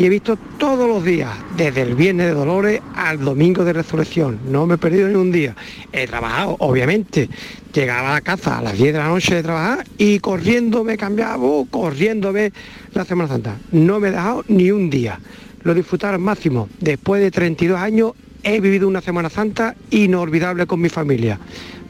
Y 0.00 0.06
he 0.06 0.08
visto 0.08 0.38
todos 0.56 0.88
los 0.88 1.04
días, 1.04 1.28
desde 1.58 1.82
el 1.82 1.94
viernes 1.94 2.28
de 2.28 2.32
Dolores 2.32 2.80
al 2.94 3.22
domingo 3.22 3.66
de 3.66 3.74
Resurrección. 3.74 4.38
No 4.50 4.64
me 4.64 4.76
he 4.76 4.78
perdido 4.78 5.06
ni 5.08 5.14
un 5.14 5.30
día. 5.30 5.54
He 5.92 6.06
trabajado, 6.06 6.56
obviamente. 6.60 7.28
Llegaba 7.74 8.08
a 8.08 8.14
la 8.14 8.20
casa 8.22 8.56
a 8.56 8.62
las 8.62 8.78
10 8.78 8.94
de 8.94 8.98
la 8.98 9.08
noche 9.08 9.34
de 9.34 9.42
trabajar 9.42 9.84
y 9.98 10.18
corriendo 10.20 10.84
me 10.84 10.96
cambiaba, 10.96 11.36
corriendo 11.68 12.32
me 12.32 12.50
la 12.94 13.04
Semana 13.04 13.28
Santa. 13.28 13.58
No 13.72 14.00
me 14.00 14.08
he 14.08 14.12
dejado 14.12 14.42
ni 14.48 14.70
un 14.70 14.88
día. 14.88 15.20
Lo 15.64 15.72
he 15.72 15.74
disfrutado 15.74 16.14
al 16.14 16.20
máximo. 16.20 16.70
Después 16.80 17.20
de 17.20 17.30
32 17.30 17.78
años 17.78 18.12
he 18.42 18.58
vivido 18.58 18.88
una 18.88 19.02
Semana 19.02 19.28
Santa 19.28 19.74
inolvidable 19.90 20.66
con 20.66 20.80
mi 20.80 20.88
familia. 20.88 21.38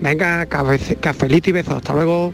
Venga, 0.01 0.47
cafe- 0.47 0.97
cafelito 0.97 1.51
y 1.51 1.53
besos. 1.53 1.75
Hasta 1.77 1.93
luego. 1.95 2.33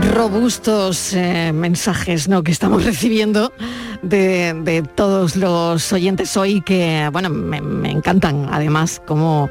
Robustos 0.00 1.12
eh, 1.12 1.52
mensajes 1.52 2.28
¿no? 2.28 2.42
que 2.42 2.52
estamos 2.52 2.84
recibiendo 2.86 3.52
de, 4.02 4.54
de 4.54 4.82
todos 4.82 5.36
los 5.36 5.92
oyentes 5.92 6.36
hoy 6.36 6.62
que 6.62 7.08
bueno 7.12 7.28
me, 7.28 7.60
me 7.60 7.90
encantan 7.90 8.48
además 8.50 9.02
cómo 9.06 9.50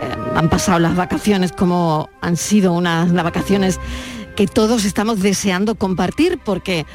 eh, 0.00 0.16
han 0.34 0.48
pasado 0.48 0.78
las 0.78 0.96
vacaciones 0.96 1.52
cómo 1.52 2.08
han 2.22 2.36
sido 2.36 2.72
unas 2.72 3.12
vacaciones 3.12 3.78
que 4.34 4.46
todos 4.46 4.84
estamos 4.84 5.20
deseando 5.20 5.74
compartir 5.74 6.38
porque 6.42 6.86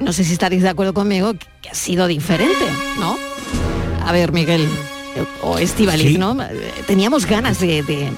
no 0.00 0.12
sé 0.12 0.24
si 0.24 0.32
estaréis 0.32 0.62
de 0.62 0.68
acuerdo 0.68 0.94
conmigo 0.94 1.32
que, 1.34 1.68
ha 1.70 1.74
sido 1.74 2.06
diferente 2.06 2.64
no 2.98 3.16
a 4.04 4.12
ver 4.12 4.32
Miguel 4.32 4.68
o 5.42 5.58
Estivaliz 5.58 6.12
Sí. 6.12 6.18
no 6.18 6.36
teníamos 6.86 7.26
ganas 7.26 7.60
de, 7.60 7.82
de 7.82 8.10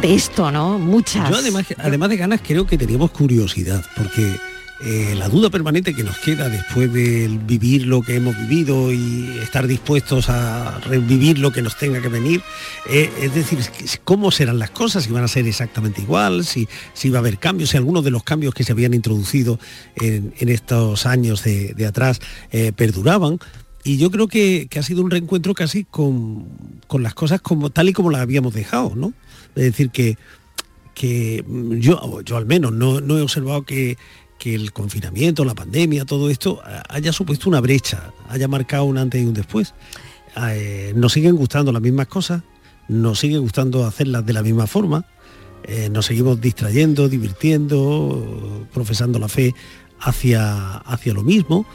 de 0.00 0.14
esto 0.14 0.50
no 0.50 0.78
muchas 0.78 1.30
Yo 1.30 1.36
además, 1.36 1.66
además 1.78 2.08
de 2.10 2.16
ganas 2.16 2.40
creo 2.46 2.66
que 2.66 2.78
teníamos 2.78 3.10
curiosidad, 3.10 3.84
porque 3.96 4.36
eh, 4.78 5.14
la 5.16 5.30
duda 5.30 5.48
permanente 5.48 5.94
que 5.94 6.04
nos 6.04 6.18
queda 6.18 6.50
después 6.50 6.92
de 6.92 7.28
vivir 7.46 7.86
lo 7.86 8.02
que 8.02 8.16
hemos 8.16 8.36
vivido 8.36 8.92
y 8.92 9.38
estar 9.42 9.66
dispuestos 9.66 10.28
a 10.28 10.78
revivir 10.80 11.38
lo 11.38 11.50
que 11.50 11.62
nos 11.62 11.78
tenga 11.78 12.02
que 12.02 12.08
venir, 12.08 12.42
eh, 12.90 13.10
es 13.22 13.34
decir, 13.34 13.58
cómo 14.04 14.30
serán 14.30 14.58
las 14.58 14.70
cosas, 14.70 15.04
si 15.04 15.10
van 15.10 15.24
a 15.24 15.28
ser 15.28 15.46
exactamente 15.46 16.02
igual, 16.02 16.44
si, 16.44 16.68
si 16.92 17.08
va 17.08 17.18
a 17.18 17.20
haber 17.20 17.38
cambios, 17.38 17.70
si 17.70 17.78
algunos 17.78 18.04
de 18.04 18.10
los 18.10 18.22
cambios 18.22 18.52
que 18.52 18.64
se 18.64 18.72
habían 18.72 18.92
introducido 18.92 19.58
en, 19.96 20.34
estos 20.46 21.06
años 21.06 21.42
de, 21.42 21.72
de 21.72 21.86
atrás 21.86 22.20
eh, 22.50 22.72
perduraban. 22.76 23.38
Y 23.82 23.96
yo 23.96 24.10
creo 24.10 24.28
que, 24.28 24.66
que 24.68 24.78
ha 24.78 24.82
sido 24.82 25.02
un 25.02 25.10
reencuentro 25.10 25.54
casi 25.54 25.84
con, 25.84 26.48
con 26.86 27.02
las 27.02 27.14
cosas 27.14 27.40
como 27.40 27.70
tal 27.70 27.88
y 27.88 27.92
como 27.94 28.10
las 28.10 28.20
habíamos 28.20 28.52
dejado, 28.52 28.92
¿no? 28.94 29.14
Es 29.56 29.64
decir, 29.64 29.90
que, 29.90 30.16
que 30.94 31.44
yo, 31.78 32.20
yo 32.22 32.36
al 32.36 32.46
menos 32.46 32.72
no, 32.72 33.00
no 33.00 33.18
he 33.18 33.22
observado 33.22 33.64
que, 33.64 33.96
que 34.38 34.54
el 34.54 34.72
confinamiento, 34.72 35.44
la 35.44 35.54
pandemia, 35.54 36.04
todo 36.04 36.30
esto 36.30 36.62
haya 36.88 37.12
supuesto 37.12 37.48
una 37.48 37.60
brecha, 37.60 38.12
haya 38.28 38.48
marcado 38.48 38.84
un 38.84 38.98
antes 38.98 39.22
y 39.22 39.24
un 39.24 39.34
después. 39.34 39.74
Eh, 40.50 40.92
nos 40.94 41.12
siguen 41.12 41.36
gustando 41.36 41.72
las 41.72 41.80
mismas 41.80 42.06
cosas, 42.08 42.42
nos 42.88 43.18
sigue 43.18 43.38
gustando 43.38 43.86
hacerlas 43.86 44.26
de 44.26 44.32
la 44.32 44.42
misma 44.42 44.66
forma, 44.66 45.06
eh, 45.64 45.88
nos 45.90 46.06
seguimos 46.06 46.40
distrayendo, 46.40 47.08
divirtiendo, 47.08 48.66
profesando 48.72 49.18
la 49.18 49.28
fe 49.28 49.54
hacia, 50.00 50.78
hacia 50.78 51.14
lo 51.14 51.22
mismo. 51.22 51.66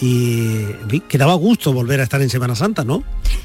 Y 0.00 1.00
que 1.08 1.18
daba 1.18 1.34
gusto 1.34 1.72
volver 1.72 2.00
a 2.00 2.02
estar 2.02 2.20
en 2.20 2.28
Semana 2.28 2.54
Santa, 2.54 2.84
¿no? 2.84 3.04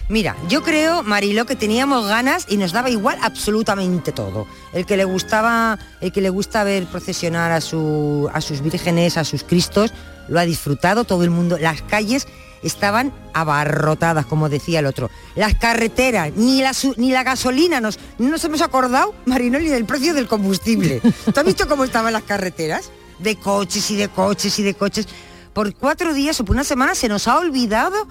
Mira, 0.10 0.36
yo 0.50 0.64
creo, 0.64 1.04
Marilo, 1.04 1.46
que 1.46 1.56
teníamos 1.56 2.08
ganas 2.08 2.48
y 2.50 2.58
nos 2.58 2.72
daba 2.72 2.90
igual 2.90 3.18
absolutamente 3.22 4.12
todo. 4.12 4.48
El 4.74 4.86
que 4.86 4.98
le 4.98 5.06
gustaba, 5.06 5.78
el 6.02 6.12
que 6.12 6.22
le 6.22 6.30
gusta 6.30 6.64
ver 6.64 6.86
procesionar 6.88 7.52
a, 7.52 7.62
su, 7.62 8.30
a 8.34 8.42
sus 8.42 8.62
vírgenes, 8.62 9.18
a 9.18 9.24
sus 9.24 9.44
cristos, 9.44 9.94
lo 10.28 10.40
ha 10.40 10.46
disfrutado 10.46 11.04
todo 11.04 11.24
el 11.24 11.30
mundo. 11.30 11.58
Las 11.60 11.84
calles 11.84 12.28
estaban 12.64 13.14
abarrotadas, 13.34 14.26
como 14.26 14.50
decía 14.50 14.80
el 14.80 14.86
otro. 14.86 15.10
Las 15.36 15.56
carreteras, 15.56 16.34
ni 16.36 16.62
la, 16.62 16.72
ni 16.98 17.12
la 17.12 17.24
gasolina, 17.24 17.80
nos, 17.80 18.00
no 18.18 18.30
nos 18.30 18.44
hemos 18.44 18.62
acordado, 18.62 19.14
ni 19.26 19.50
del 19.50 19.86
precio 19.86 20.14
del 20.14 20.28
combustible. 20.28 21.02
¿Tú 21.02 21.40
has 21.40 21.46
visto 21.46 21.68
cómo 21.68 21.84
estaban 21.84 22.14
las 22.14 22.24
carreteras? 22.24 22.92
De 23.20 23.36
coches 23.36 23.92
y 23.92 23.96
de 23.96 24.08
coches 24.08 24.58
y 24.60 24.64
de 24.64 24.74
coches. 24.74 25.08
Por 25.54 25.74
cuatro 25.76 26.14
días 26.14 26.40
o 26.40 26.46
por 26.46 26.56
una 26.56 26.64
semana 26.64 26.96
se 26.96 27.08
nos 27.08 27.28
ha 27.28 27.38
olvidado 27.38 28.08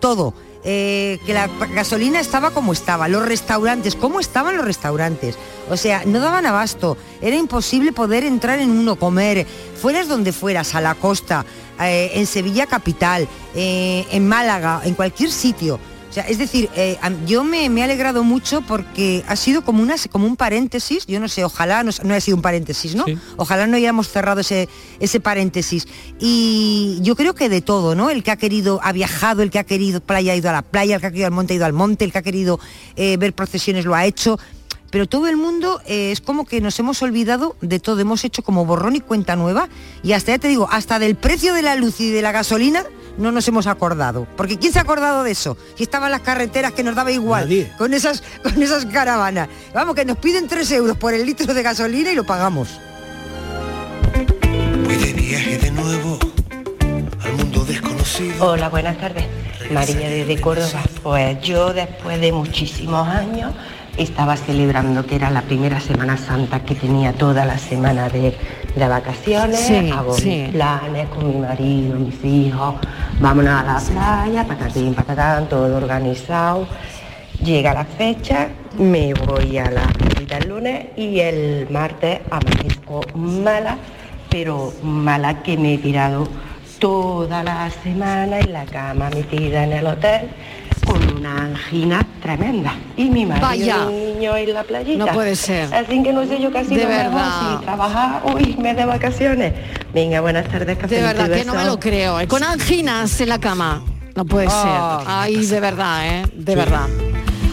todo. 0.00 0.34
Eh, 0.64 1.18
que 1.26 1.34
la 1.34 1.48
gasolina 1.74 2.20
estaba 2.20 2.52
como 2.52 2.72
estaba, 2.72 3.08
los 3.08 3.26
restaurantes, 3.26 3.96
cómo 3.96 4.20
estaban 4.20 4.56
los 4.56 4.64
restaurantes. 4.64 5.36
O 5.68 5.76
sea, 5.76 6.04
no 6.06 6.20
daban 6.20 6.46
abasto, 6.46 6.96
era 7.20 7.36
imposible 7.36 7.92
poder 7.92 8.22
entrar 8.22 8.60
en 8.60 8.70
uno, 8.70 8.94
comer, 8.94 9.44
fueras 9.80 10.06
donde 10.06 10.32
fueras, 10.32 10.76
a 10.76 10.80
la 10.80 10.94
costa, 10.94 11.44
eh, 11.80 12.12
en 12.14 12.26
Sevilla 12.26 12.66
capital, 12.66 13.26
eh, 13.56 14.06
en 14.12 14.28
Málaga, 14.28 14.82
en 14.84 14.94
cualquier 14.94 15.32
sitio. 15.32 15.80
O 16.12 16.14
sea, 16.14 16.24
es 16.24 16.36
decir, 16.36 16.68
eh, 16.76 16.98
yo 17.26 17.42
me, 17.42 17.70
me 17.70 17.80
he 17.80 17.84
alegrado 17.84 18.22
mucho 18.22 18.60
porque 18.60 19.24
ha 19.28 19.34
sido 19.34 19.64
como, 19.64 19.82
una, 19.82 19.94
como 20.10 20.26
un 20.26 20.36
paréntesis, 20.36 21.06
yo 21.06 21.18
no 21.20 21.26
sé, 21.26 21.42
ojalá 21.42 21.82
no, 21.84 21.90
no 22.04 22.12
haya 22.12 22.20
sido 22.20 22.36
un 22.36 22.42
paréntesis, 22.42 22.94
¿no? 22.94 23.06
Ojalá 23.38 23.66
no 23.66 23.78
hayamos 23.78 24.10
cerrado 24.10 24.42
ese, 24.42 24.68
ese 25.00 25.20
paréntesis. 25.20 25.88
Y 26.18 26.98
yo 27.00 27.16
creo 27.16 27.34
que 27.34 27.48
de 27.48 27.62
todo, 27.62 27.94
¿no? 27.94 28.10
El 28.10 28.22
que 28.22 28.30
ha 28.30 28.36
querido, 28.36 28.78
ha 28.82 28.92
viajado, 28.92 29.40
el 29.40 29.50
que 29.50 29.58
ha 29.58 29.64
querido 29.64 30.02
playa 30.02 30.34
ha 30.34 30.36
ido 30.36 30.50
a 30.50 30.52
la 30.52 30.60
playa, 30.60 30.96
el 30.96 31.00
que 31.00 31.06
ha 31.06 31.10
querido 31.12 31.28
al 31.28 31.32
monte 31.32 31.54
ha 31.54 31.56
ido 31.56 31.64
al 31.64 31.72
monte, 31.72 32.04
el 32.04 32.12
que 32.12 32.18
ha 32.18 32.22
querido 32.22 32.60
eh, 32.96 33.16
ver 33.16 33.32
procesiones 33.32 33.86
lo 33.86 33.94
ha 33.94 34.04
hecho. 34.04 34.38
Pero 34.90 35.08
todo 35.08 35.28
el 35.28 35.38
mundo 35.38 35.80
eh, 35.86 36.12
es 36.12 36.20
como 36.20 36.44
que 36.44 36.60
nos 36.60 36.78
hemos 36.78 37.00
olvidado 37.00 37.56
de 37.62 37.80
todo, 37.80 38.00
hemos 38.00 38.22
hecho 38.26 38.42
como 38.42 38.66
borrón 38.66 38.96
y 38.96 39.00
cuenta 39.00 39.34
nueva 39.34 39.70
y 40.02 40.12
hasta 40.12 40.32
ya 40.32 40.38
te 40.38 40.48
digo, 40.48 40.68
hasta 40.70 40.98
del 40.98 41.14
precio 41.14 41.54
de 41.54 41.62
la 41.62 41.74
luz 41.74 42.02
y 42.02 42.10
de 42.10 42.20
la 42.20 42.32
gasolina 42.32 42.84
no 43.18 43.32
nos 43.32 43.46
hemos 43.48 43.66
acordado. 43.66 44.26
Porque 44.36 44.58
¿quién 44.58 44.72
se 44.72 44.78
ha 44.78 44.82
acordado 44.82 45.22
de 45.22 45.32
eso? 45.32 45.56
Si 45.76 45.82
estaban 45.82 46.10
las 46.10 46.20
carreteras 46.20 46.72
que 46.72 46.82
nos 46.82 46.94
daba 46.94 47.10
igual 47.10 47.48
con 47.78 47.94
esas, 47.94 48.22
con 48.42 48.62
esas 48.62 48.86
caravanas. 48.86 49.48
Vamos, 49.74 49.94
que 49.94 50.04
nos 50.04 50.18
piden 50.18 50.48
3 50.48 50.70
euros 50.72 50.96
por 50.96 51.14
el 51.14 51.24
litro 51.26 51.52
de 51.52 51.62
gasolina 51.62 52.12
y 52.12 52.14
lo 52.14 52.24
pagamos. 52.24 52.80
Voy 54.84 54.96
de 54.96 55.12
viaje 55.12 55.58
de 55.58 55.70
nuevo 55.70 56.18
al 57.24 57.32
mundo 57.32 57.64
desconocido. 57.64 58.50
Hola, 58.50 58.68
buenas 58.68 58.98
tardes. 58.98 59.24
María 59.70 60.08
desde 60.08 60.40
Córdoba. 60.40 60.82
Pues 61.02 61.40
yo 61.40 61.72
después 61.72 62.20
de 62.20 62.32
muchísimos 62.32 63.08
años 63.08 63.52
estaba 63.96 64.36
celebrando 64.36 65.04
que 65.06 65.16
era 65.16 65.30
la 65.30 65.42
primera 65.42 65.80
Semana 65.80 66.16
Santa 66.16 66.60
que 66.60 66.74
tenía 66.74 67.12
toda 67.12 67.44
la 67.44 67.58
semana 67.58 68.08
de, 68.08 68.36
de 68.74 68.88
vacaciones. 68.88 69.60
Sí, 69.60 69.90
Hago 69.90 70.14
sí. 70.14 70.28
mis 70.28 70.50
planes 70.50 71.08
con 71.08 71.28
mi 71.28 71.36
marido, 71.36 71.98
mis 71.98 72.24
hijos. 72.24 72.76
Vámonos 73.20 73.52
a 73.52 73.64
la 73.64 73.78
playa, 73.80 74.46
patatín, 74.46 74.94
patatán, 74.94 75.48
todo 75.48 75.76
organizado. 75.76 76.66
Llega 77.42 77.74
la 77.74 77.84
fecha, 77.84 78.48
me 78.78 79.12
voy 79.14 79.58
a 79.58 79.70
la 79.70 79.86
visita 79.98 80.38
el 80.38 80.48
lunes 80.48 80.86
y 80.96 81.18
el 81.18 81.66
martes 81.70 82.20
amanezco 82.30 83.00
mala, 83.14 83.76
pero 84.30 84.72
mala 84.82 85.42
que 85.42 85.56
me 85.56 85.74
he 85.74 85.78
tirado 85.78 86.28
toda 86.78 87.42
la 87.42 87.68
semana 87.82 88.38
en 88.40 88.52
la 88.52 88.64
cama 88.64 89.10
metida 89.10 89.64
en 89.64 89.72
el 89.72 89.86
hotel 89.86 90.30
con 90.86 91.16
una 91.18 91.44
angina 91.44 92.06
tremenda. 92.22 92.74
Y 92.96 93.04
mi 93.10 93.26
marido 93.26 93.46
Vaya. 93.46 93.76
y 93.84 93.92
mi 93.92 94.12
niño 94.14 94.36
en 94.36 94.54
la 94.54 94.62
playita. 94.64 95.04
No 95.06 95.12
puede 95.12 95.36
ser. 95.36 95.72
Así 95.74 96.02
que 96.02 96.12
no 96.12 96.24
sé 96.26 96.40
yo 96.40 96.52
casi 96.52 96.74
De 96.74 96.82
lo 96.82 96.88
verdad. 96.88 97.58
si 97.58 97.64
trabajar 97.64 98.22
o 98.24 98.38
irme 98.38 98.74
de 98.74 98.84
vacaciones. 98.84 99.52
Venga, 99.94 100.20
buenas 100.20 100.48
tardes, 100.48 100.78
café. 100.78 100.96
De 100.96 101.02
verdad 101.02 101.30
que 101.30 101.44
no 101.44 101.54
me 101.54 101.64
lo 101.64 101.78
creo. 101.78 102.20
¿eh? 102.20 102.26
Con 102.26 102.42
anginas 102.42 103.20
en 103.20 103.28
la 103.28 103.38
cama. 103.38 103.82
No 104.14 104.24
puede 104.24 104.48
ser. 104.50 104.68
Ay, 105.06 105.46
de 105.46 105.60
verdad, 105.60 106.06
¿eh? 106.06 106.22
De 106.34 106.54
verdad. 106.54 106.86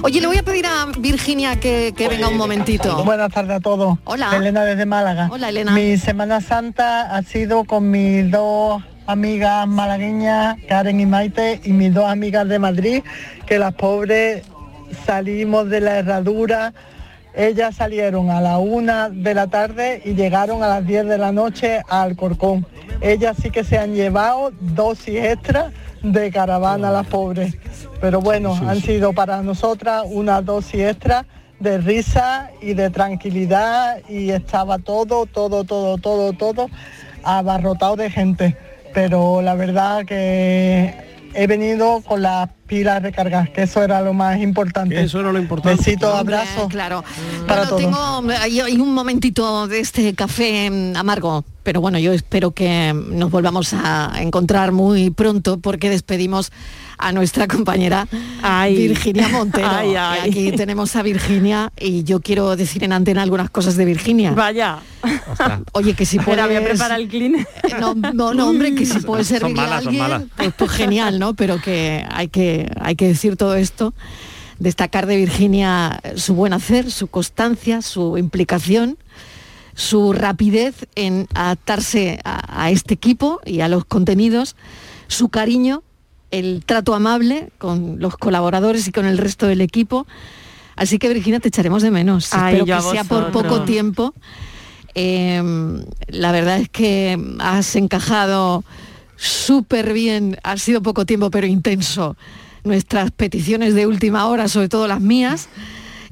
Oye, 0.02 0.22
le 0.22 0.28
voy 0.28 0.38
a 0.38 0.44
pedir 0.44 0.66
a 0.66 0.88
Virginia 0.98 1.60
que, 1.60 1.94
que 1.96 2.08
venga 2.08 2.30
un 2.30 2.38
momentito. 2.38 3.04
Buenas 3.04 3.32
tardes 3.34 3.58
a 3.58 3.60
todos. 3.60 3.98
Hola. 4.06 4.32
Elena 4.36 4.64
desde 4.64 4.86
Málaga. 4.86 5.28
Hola, 5.32 5.50
Elena. 5.50 5.72
Mi 5.74 5.98
Semana 5.98 6.40
Santa 6.42 7.14
ha 7.16 7.22
sido 7.22 7.66
con 7.66 7.92
mis 7.92 8.30
dos 8.32 8.82
amigas 9.10 9.68
malagueñas, 9.68 10.58
Karen 10.68 11.00
y 11.00 11.06
Maite, 11.08 11.60
y 11.64 11.74
mis 11.74 11.92
dos 11.92 12.06
amigas 12.06 12.48
de 12.48 12.60
Madrid, 12.60 13.04
que 13.48 13.58
las 13.58 13.74
pobres 13.74 14.44
salimos 15.04 15.68
de 15.68 15.82
la 15.82 15.98
herradura. 15.98 16.74
Ellas 17.34 17.76
salieron 17.76 18.30
a 18.30 18.40
la 18.40 18.60
una 18.60 19.10
de 19.10 19.34
la 19.34 19.48
tarde 19.48 20.04
y 20.06 20.14
llegaron 20.14 20.62
a 20.62 20.68
las 20.68 20.86
10 20.86 21.08
de 21.08 21.18
la 21.18 21.32
noche 21.32 21.82
al 21.90 22.16
Corcón. 22.16 22.68
Ellas 23.02 23.38
sí 23.42 23.50
que 23.50 23.64
se 23.64 23.80
han 23.80 23.96
llevado 23.96 24.52
dosis 24.60 25.16
extra 25.16 25.72
de 26.04 26.30
caravana 26.32 26.92
las 26.92 27.08
pobres. 27.08 27.56
Pero 28.00 28.22
bueno, 28.22 28.56
han 28.68 28.80
sido 28.80 29.14
para 29.14 29.42
nosotras 29.42 30.04
una 30.06 30.44
dosis 30.44 30.82
extra 30.82 31.26
de 31.60 31.80
risa 31.80 32.52
y 32.62 32.76
de 32.76 32.92
tranquilidad 32.92 34.02
y 34.08 34.30
estaba 34.30 34.78
todo, 34.78 35.26
todo, 35.26 35.64
todo, 35.64 35.98
todo, 35.98 36.34
todo 36.34 36.70
abarrotado 37.24 37.96
de 37.96 38.10
gente. 38.10 38.56
Pero 38.94 39.42
la 39.42 39.56
verdad 39.56 40.06
que 40.06 40.94
he 41.34 41.48
venido 41.48 42.02
con 42.02 42.22
las 42.22 42.50
pilas 42.68 43.02
recargadas, 43.02 43.50
que 43.50 43.64
eso 43.64 43.84
era 43.84 44.02
lo 44.02 44.14
más 44.14 44.40
importante. 44.40 45.02
Eso 45.02 45.20
era 45.20 45.32
lo 45.32 45.40
importante. 45.40 45.78
Besitos, 45.78 46.14
abrazos. 46.14 46.68
Claro. 46.70 47.04
Para 47.48 47.66
bueno, 47.66 47.70
todos. 47.70 47.82
tengo 47.82 48.34
hay, 48.40 48.60
hay 48.60 48.78
un 48.80 48.94
momentito 48.94 49.68
de 49.68 49.80
este 49.80 50.14
café 50.14 50.70
mm, 50.70 50.96
amargo, 50.96 51.44
pero 51.64 51.82
bueno, 51.82 52.00
yo 52.00 52.14
espero 52.14 52.52
que 52.52 52.94
nos 52.94 53.32
volvamos 53.32 53.74
a 53.74 54.14
encontrar 54.20 54.72
muy 54.72 55.10
pronto 55.10 55.60
porque 55.60 55.90
despedimos 55.90 56.52
a 57.00 57.12
nuestra 57.12 57.48
compañera 57.48 58.08
Virginia 58.70 59.28
Montero. 59.32 59.68
ay, 59.70 59.92
Y 59.92 59.96
ay. 59.96 60.30
Aquí 60.30 60.52
tenemos 60.52 60.96
a 60.96 61.02
Virginia 61.02 61.72
y 61.80 62.04
yo 62.04 62.20
quiero 62.22 62.56
decir 62.56 62.84
en 62.84 62.92
antena 62.94 63.24
algunas 63.24 63.50
cosas 63.50 63.76
de 63.78 63.86
Virginia. 63.86 64.32
Vaya. 64.32 64.80
Oye, 65.74 65.94
que 65.94 66.06
si 66.06 66.18
Espera, 66.18 66.46
voy 66.46 66.56
a 66.56 66.60
puedes- 66.60 66.78
preparar 66.78 67.00
el 67.00 67.08
clean. 67.08 67.48
No, 67.80 67.96
no, 67.96 68.34
no, 68.34 68.50
hombre, 68.50 68.76
que 68.76 68.86
si 68.86 69.00
puede 69.00 69.24
Son 69.24 69.40
servirle 69.40 69.62
a 69.64 69.78
alguien, 69.78 70.02
malas. 70.04 70.24
pues, 70.36 70.54
pues 70.58 70.72
genial, 70.72 71.20
¿no? 71.20 71.34
Pero 71.36 71.62
que 71.62 72.06
hay 72.12 72.28
que 72.28 72.70
hay 72.80 72.96
que 72.96 73.08
decir 73.08 73.38
todo 73.38 73.56
esto, 73.56 73.94
destacar 74.60 75.06
de 75.06 75.16
Virginia 75.16 76.02
su 76.16 76.34
buen 76.36 76.52
hacer, 76.54 76.92
su 76.92 77.08
constancia, 77.08 77.82
su 77.82 78.18
implicación, 78.18 78.98
su 79.74 80.12
rapidez 80.12 80.76
en 80.96 81.28
adaptarse 81.34 82.20
a, 82.26 82.64
a 82.66 82.70
este 82.72 82.94
equipo 82.94 83.40
y 83.46 83.62
a 83.62 83.70
los 83.70 83.86
contenidos, 83.86 84.58
su 85.08 85.30
cariño, 85.30 85.84
el 86.32 86.64
trato 86.66 86.94
amable 86.94 87.50
con 87.58 88.00
los 88.00 88.18
colaboradores 88.18 88.88
y 88.88 88.92
con 88.92 89.06
el 89.06 89.18
resto 89.18 89.48
del 89.48 89.62
equipo. 89.62 90.08
Así 90.76 90.98
que 91.00 91.10
Virginia 91.10 91.40
te 91.40 91.50
echaremos 91.50 91.82
de 91.82 91.92
menos. 91.92 92.34
Ay, 92.34 92.58
Espero 92.58 92.78
que 92.78 92.82
sea 92.84 93.04
por 93.04 93.32
poco 93.32 93.64
tiempo. 93.64 94.14
Eh, 94.96 95.42
la 96.08 96.32
verdad 96.32 96.60
es 96.60 96.70
que 96.70 97.18
has 97.40 97.76
encajado 97.76 98.64
súper 99.16 99.94
bien, 99.94 100.38
ha 100.44 100.58
sido 100.58 100.82
poco 100.82 101.06
tiempo 101.06 101.30
pero 101.30 101.46
intenso 101.46 102.16
nuestras 102.64 103.12
peticiones 103.12 103.76
de 103.76 103.88
última 103.88 104.28
hora, 104.28 104.48
sobre 104.48 104.70
todo 104.70 104.88
las 104.88 105.02
mías. 105.02 105.50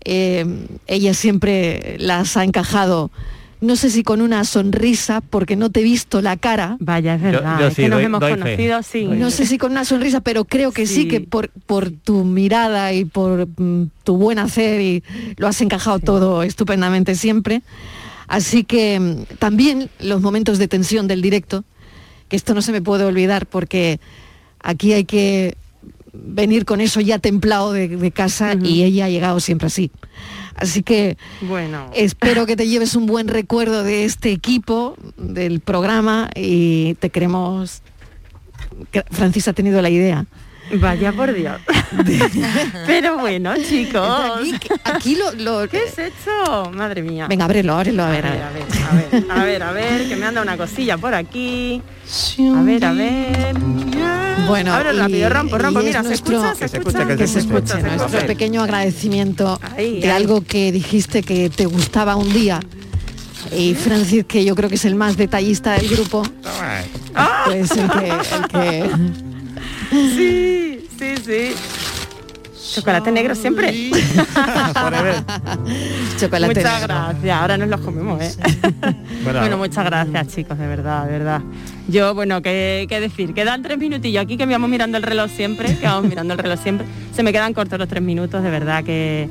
Eh, 0.04 0.46
ella 0.88 1.14
siempre 1.14 1.98
las 2.00 2.38
ha 2.38 2.44
encajado, 2.44 3.12
no 3.60 3.76
sé 3.76 3.90
si 3.90 4.04
con 4.04 4.22
una 4.22 4.44
sonrisa, 4.44 5.22
porque 5.22 5.56
no 5.56 5.70
te 5.72 5.80
he 5.80 5.84
visto 5.84 6.22
la 6.22 6.38
cara. 6.38 6.78
Vaya, 6.80 7.16
es 7.16 7.22
verdad, 7.22 7.60
yo 7.60 7.68
es 7.68 7.76
que 7.76 7.90
nos 7.90 7.98
doy- 7.98 8.06
hemos 8.06 8.20
doy 8.20 8.34
fe. 8.34 8.40
conocido, 8.40 8.84
sí. 8.84 9.06
No 9.06 9.32
sé 9.32 9.46
si 9.46 9.58
con 9.58 9.72
una 9.72 9.84
sonrisa, 9.86 10.22
pero 10.22 10.46
creo 10.46 10.72
que 10.72 10.86
sí, 10.86 11.04
Sí. 11.04 11.08
que 11.08 11.22
por, 11.22 11.50
por 11.66 11.90
tu 11.90 12.24
mirada 12.24 12.94
y 12.94 13.06
por 13.06 13.48
mm, 13.58 13.90
tu 14.04 14.18
buen 14.18 14.38
hacer 14.40 14.82
y 14.82 15.04
lo 15.38 15.48
has 15.48 15.60
encajado 15.62 16.00
todo 16.00 16.44
estupendamente 16.44 17.16
siempre. 17.16 17.62
Así 18.28 18.64
que 18.64 19.00
mm, 19.00 19.36
también 19.40 19.90
los 20.00 20.22
momentos 20.22 20.58
de 20.60 20.68
tensión 20.68 21.08
del 21.08 21.22
directo, 21.22 21.64
que 22.30 22.36
esto 22.36 22.54
no 22.54 22.62
se 22.62 22.72
me 22.72 22.82
puede 22.82 23.06
olvidar 23.06 23.46
porque 23.48 24.00
aquí 24.60 24.94
hay 24.94 25.06
que 25.06 25.56
venir 26.14 26.66
con 26.66 26.82
eso 26.82 27.00
ya 27.00 27.20
templado 27.20 27.72
de, 27.74 27.88
de 27.88 28.12
casa 28.12 28.54
y 28.62 28.84
ella 28.84 29.06
ha 29.06 29.10
llegado 29.10 29.40
siempre 29.40 29.68
así. 29.68 29.92
Así 30.58 30.84
que 30.84 31.18
Bueno. 31.42 31.90
espero 31.94 32.46
que 32.46 32.56
te 32.56 32.68
lleves 32.68 32.96
un 32.96 33.06
buen 33.06 33.28
recuerdo 33.28 33.84
de 33.84 34.06
este 34.06 34.32
equipo, 34.32 34.96
del 35.18 35.60
programa 35.60 36.30
y 36.36 36.96
te 36.96 37.10
queremos... 37.10 37.82
que 38.92 39.04
Francis 39.12 39.48
ha 39.48 39.54
tenido 39.54 39.82
la 39.82 39.90
idea. 39.90 40.26
Vaya 40.82 41.14
por 41.14 41.34
Dios. 41.34 41.62
Pero 42.88 43.18
bueno, 43.20 43.54
chicos. 43.58 44.50
Aquí, 44.84 45.16
lo, 45.16 45.32
lo- 45.34 45.70
¿Qué 45.70 45.80
has 45.88 45.98
hecho? 45.98 46.72
Madre 46.74 47.02
mía. 47.04 47.28
Venga, 47.30 47.46
ábrelo, 47.46 47.74
ábrelo, 47.76 48.04
a 48.04 48.10
ver. 48.10 48.26
A 48.26 48.32
ver, 48.32 48.42
a 48.44 48.52
ver, 48.52 48.66
a 48.90 48.94
ver, 48.94 49.32
a 49.32 49.44
ver, 49.46 49.64
a 49.64 49.72
ver, 49.72 50.08
que 50.10 50.16
me 50.18 50.26
anda 50.26 50.42
una 50.42 50.58
cosilla 50.58 50.98
por 50.98 51.14
aquí. 51.14 51.82
A 52.58 52.62
ver, 52.64 52.84
a 52.84 52.92
ver. 52.92 53.56
Bueno, 54.46 54.74
Abre 54.74 54.94
y- 54.94 54.98
rápido, 54.98 55.30
rompo, 55.30 55.58
rompo. 55.58 55.80
Mira, 55.82 56.02
se 56.04 56.10
nuestro- 56.10 56.38
escucha, 56.38 56.54
se 56.56 56.60
que 56.62 56.68
se 56.70 56.78
escucha, 56.78 57.00
escuche, 57.00 57.18
que 57.18 57.28
se 57.28 57.40
escuche, 57.40 57.68
se 57.68 57.82
nuestro 57.82 58.06
escucha. 58.08 58.26
pequeño 58.28 58.62
agradecimiento 58.62 59.60
Ahí, 59.76 60.00
de 60.02 60.12
ahí. 60.12 60.16
algo 60.16 60.42
que 60.42 60.72
dijiste 60.72 61.24
que 61.24 61.50
te 61.50 61.66
gustaba 61.66 62.16
un 62.16 62.32
día. 62.32 62.60
Y 63.56 63.74
Francis, 63.76 64.26
que 64.28 64.44
yo 64.46 64.56
creo 64.56 64.70
que 64.70 64.76
es 64.76 64.86
el 64.86 64.96
más 64.96 65.16
detallista 65.18 65.74
del 65.74 65.88
grupo, 65.90 66.24
pues 67.46 67.72
el 67.72 67.90
que, 67.90 68.10
el 68.10 68.48
que 68.52 68.90
Sí, 69.92 70.88
sí, 71.00 71.16
sí. 71.26 71.56
Chocolate 72.74 73.12
negro 73.12 73.36
siempre. 73.36 73.92
chocolate 76.20 76.56
muchas 76.56 76.82
negro. 76.82 76.88
gracias. 76.88 77.38
Ahora 77.42 77.58
nos 77.58 77.70
los 77.70 77.82
comemos, 77.82 78.22
¿eh? 78.22 78.32
Bueno, 79.24 79.40
Bueno, 79.42 79.58
muchas 79.58 79.84
gracias, 79.86 80.28
chicos, 80.28 80.58
de 80.58 80.68
verdad, 80.68 81.06
de 81.06 81.12
verdad. 81.12 81.42
Yo, 81.88 82.14
bueno, 82.14 82.42
¿qué, 82.42 82.86
qué 82.88 83.00
decir? 83.00 83.34
Quedan 83.34 83.62
tres 83.62 83.78
minutillos 83.78 84.24
aquí 84.24 84.38
que 84.38 84.46
vamos 84.46 84.70
mirando 84.70 84.98
el 84.98 85.04
reloj 85.04 85.30
siempre, 85.32 85.76
que 85.78 85.86
vamos 85.86 86.10
mirando 86.10 86.34
el 86.34 86.40
reloj 86.40 86.60
siempre. 86.62 86.88
Se 87.14 87.24
me 87.24 87.32
quedan 87.34 87.54
cortos 87.54 87.78
los 87.80 87.88
tres 87.88 88.04
minutos, 88.04 88.44
de 88.44 88.50
verdad 88.50 88.84
que, 88.84 89.30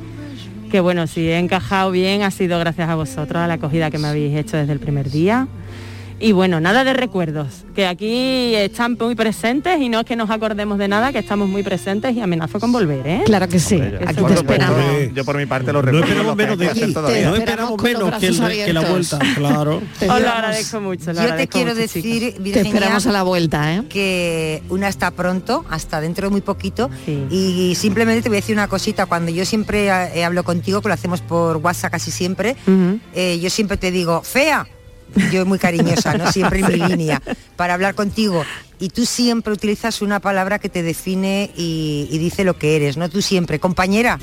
que 0.71 0.79
bueno, 0.79 1.07
si 1.07 1.27
he 1.27 1.37
encajado 1.39 1.91
bien 1.91 2.23
ha 2.23 2.31
sido 2.31 2.59
gracias 2.59 2.89
a 2.89 2.95
vosotros, 2.95 3.37
a 3.41 3.47
la 3.47 3.55
acogida 3.55 3.89
que 3.89 3.97
me 3.97 4.07
habéis 4.07 4.35
hecho 4.35 4.57
desde 4.57 4.73
el 4.73 4.79
primer 4.79 5.09
día. 5.09 5.47
Y 6.19 6.31
bueno, 6.31 6.59
nada 6.59 6.83
de 6.83 6.93
recuerdos, 6.93 7.63
que 7.75 7.85
aquí 7.85 8.55
están 8.55 8.97
muy 8.99 9.13
presentes 9.13 9.79
y 9.79 9.87
no 9.87 9.99
es 9.99 10.05
que 10.07 10.15
nos 10.15 10.31
acordemos 10.31 10.79
de 10.79 10.87
nada, 10.87 11.11
que 11.13 11.19
estamos 11.19 11.47
muy 11.47 11.61
presentes 11.61 12.15
y 12.15 12.21
amenazo 12.21 12.59
con 12.59 12.71
volver, 12.71 13.05
¿eh? 13.05 13.21
Claro 13.25 13.47
que 13.47 13.59
sí, 13.59 13.79
aquí 13.79 14.23
te. 14.23 15.11
Yo 15.13 15.23
por 15.23 15.37
mi 15.37 15.45
parte 15.45 15.71
lo 15.71 15.81
No 15.83 15.85
recuerdo. 15.85 16.07
esperamos 16.07 16.35
menos 16.35 16.57
de 16.57 16.67
ti, 16.69 16.79
no 17.23 17.35
esperamos 17.35 17.83
menos 17.83 18.19
que, 18.19 18.27
el- 18.27 18.65
que 18.65 18.73
la 18.73 18.81
vuelta, 18.81 19.19
claro. 19.35 19.75
Os 20.01 20.07
lo 20.07 20.13
agradezco 20.29 20.81
mucho. 20.81 21.13
lo 21.13 21.21
Yo 21.21 21.35
te 21.35 21.47
quiero 21.47 21.69
mucho, 21.69 21.81
decir. 21.81 22.03
Virginia, 22.39 22.61
esperamos 22.63 23.05
a 23.05 23.11
la 23.11 23.21
vuelta, 23.23 23.75
¿eh? 23.75 23.83
que 23.87 24.63
una 24.69 24.87
está 24.87 25.11
pronto, 25.11 25.65
hasta 25.69 26.01
dentro 26.01 26.27
de 26.27 26.31
muy 26.31 26.41
poquito, 26.41 26.89
y 27.29 27.75
simplemente 27.75 28.23
te 28.23 28.29
voy 28.29 28.37
a 28.37 28.41
decir 28.41 28.55
una 28.55 28.67
cosita, 28.67 29.05
cuando 29.05 29.31
yo 29.31 29.45
siempre 29.45 29.85
eh, 29.87 30.23
hablo 30.25 30.43
contigo, 30.43 30.81
que 30.81 30.87
lo 30.87 30.95
hacemos 30.95 31.21
por 31.21 31.57
WhatsApp 31.57 31.91
casi 31.91 32.09
siempre, 32.09 32.55
eh, 33.13 33.39
yo 33.39 33.51
siempre 33.51 33.77
te 33.77 33.91
digo, 33.91 34.23
fea, 34.23 34.67
yo 35.31 35.45
muy 35.45 35.59
cariñosa, 35.59 36.17
¿no? 36.17 36.31
Siempre 36.31 36.59
en 36.59 36.67
mi 36.67 36.75
línea, 36.89 37.21
para 37.55 37.73
hablar 37.73 37.95
contigo. 37.95 38.43
Y 38.79 38.89
tú 38.89 39.05
siempre 39.05 39.53
utilizas 39.53 40.01
una 40.01 40.19
palabra 40.19 40.59
que 40.59 40.69
te 40.69 40.83
define 40.83 41.51
y, 41.55 42.07
y 42.11 42.17
dice 42.17 42.43
lo 42.43 42.57
que 42.57 42.75
eres, 42.75 42.97
¿no? 42.97 43.09
Tú 43.09 43.21
siempre, 43.21 43.59
compañera. 43.59 44.19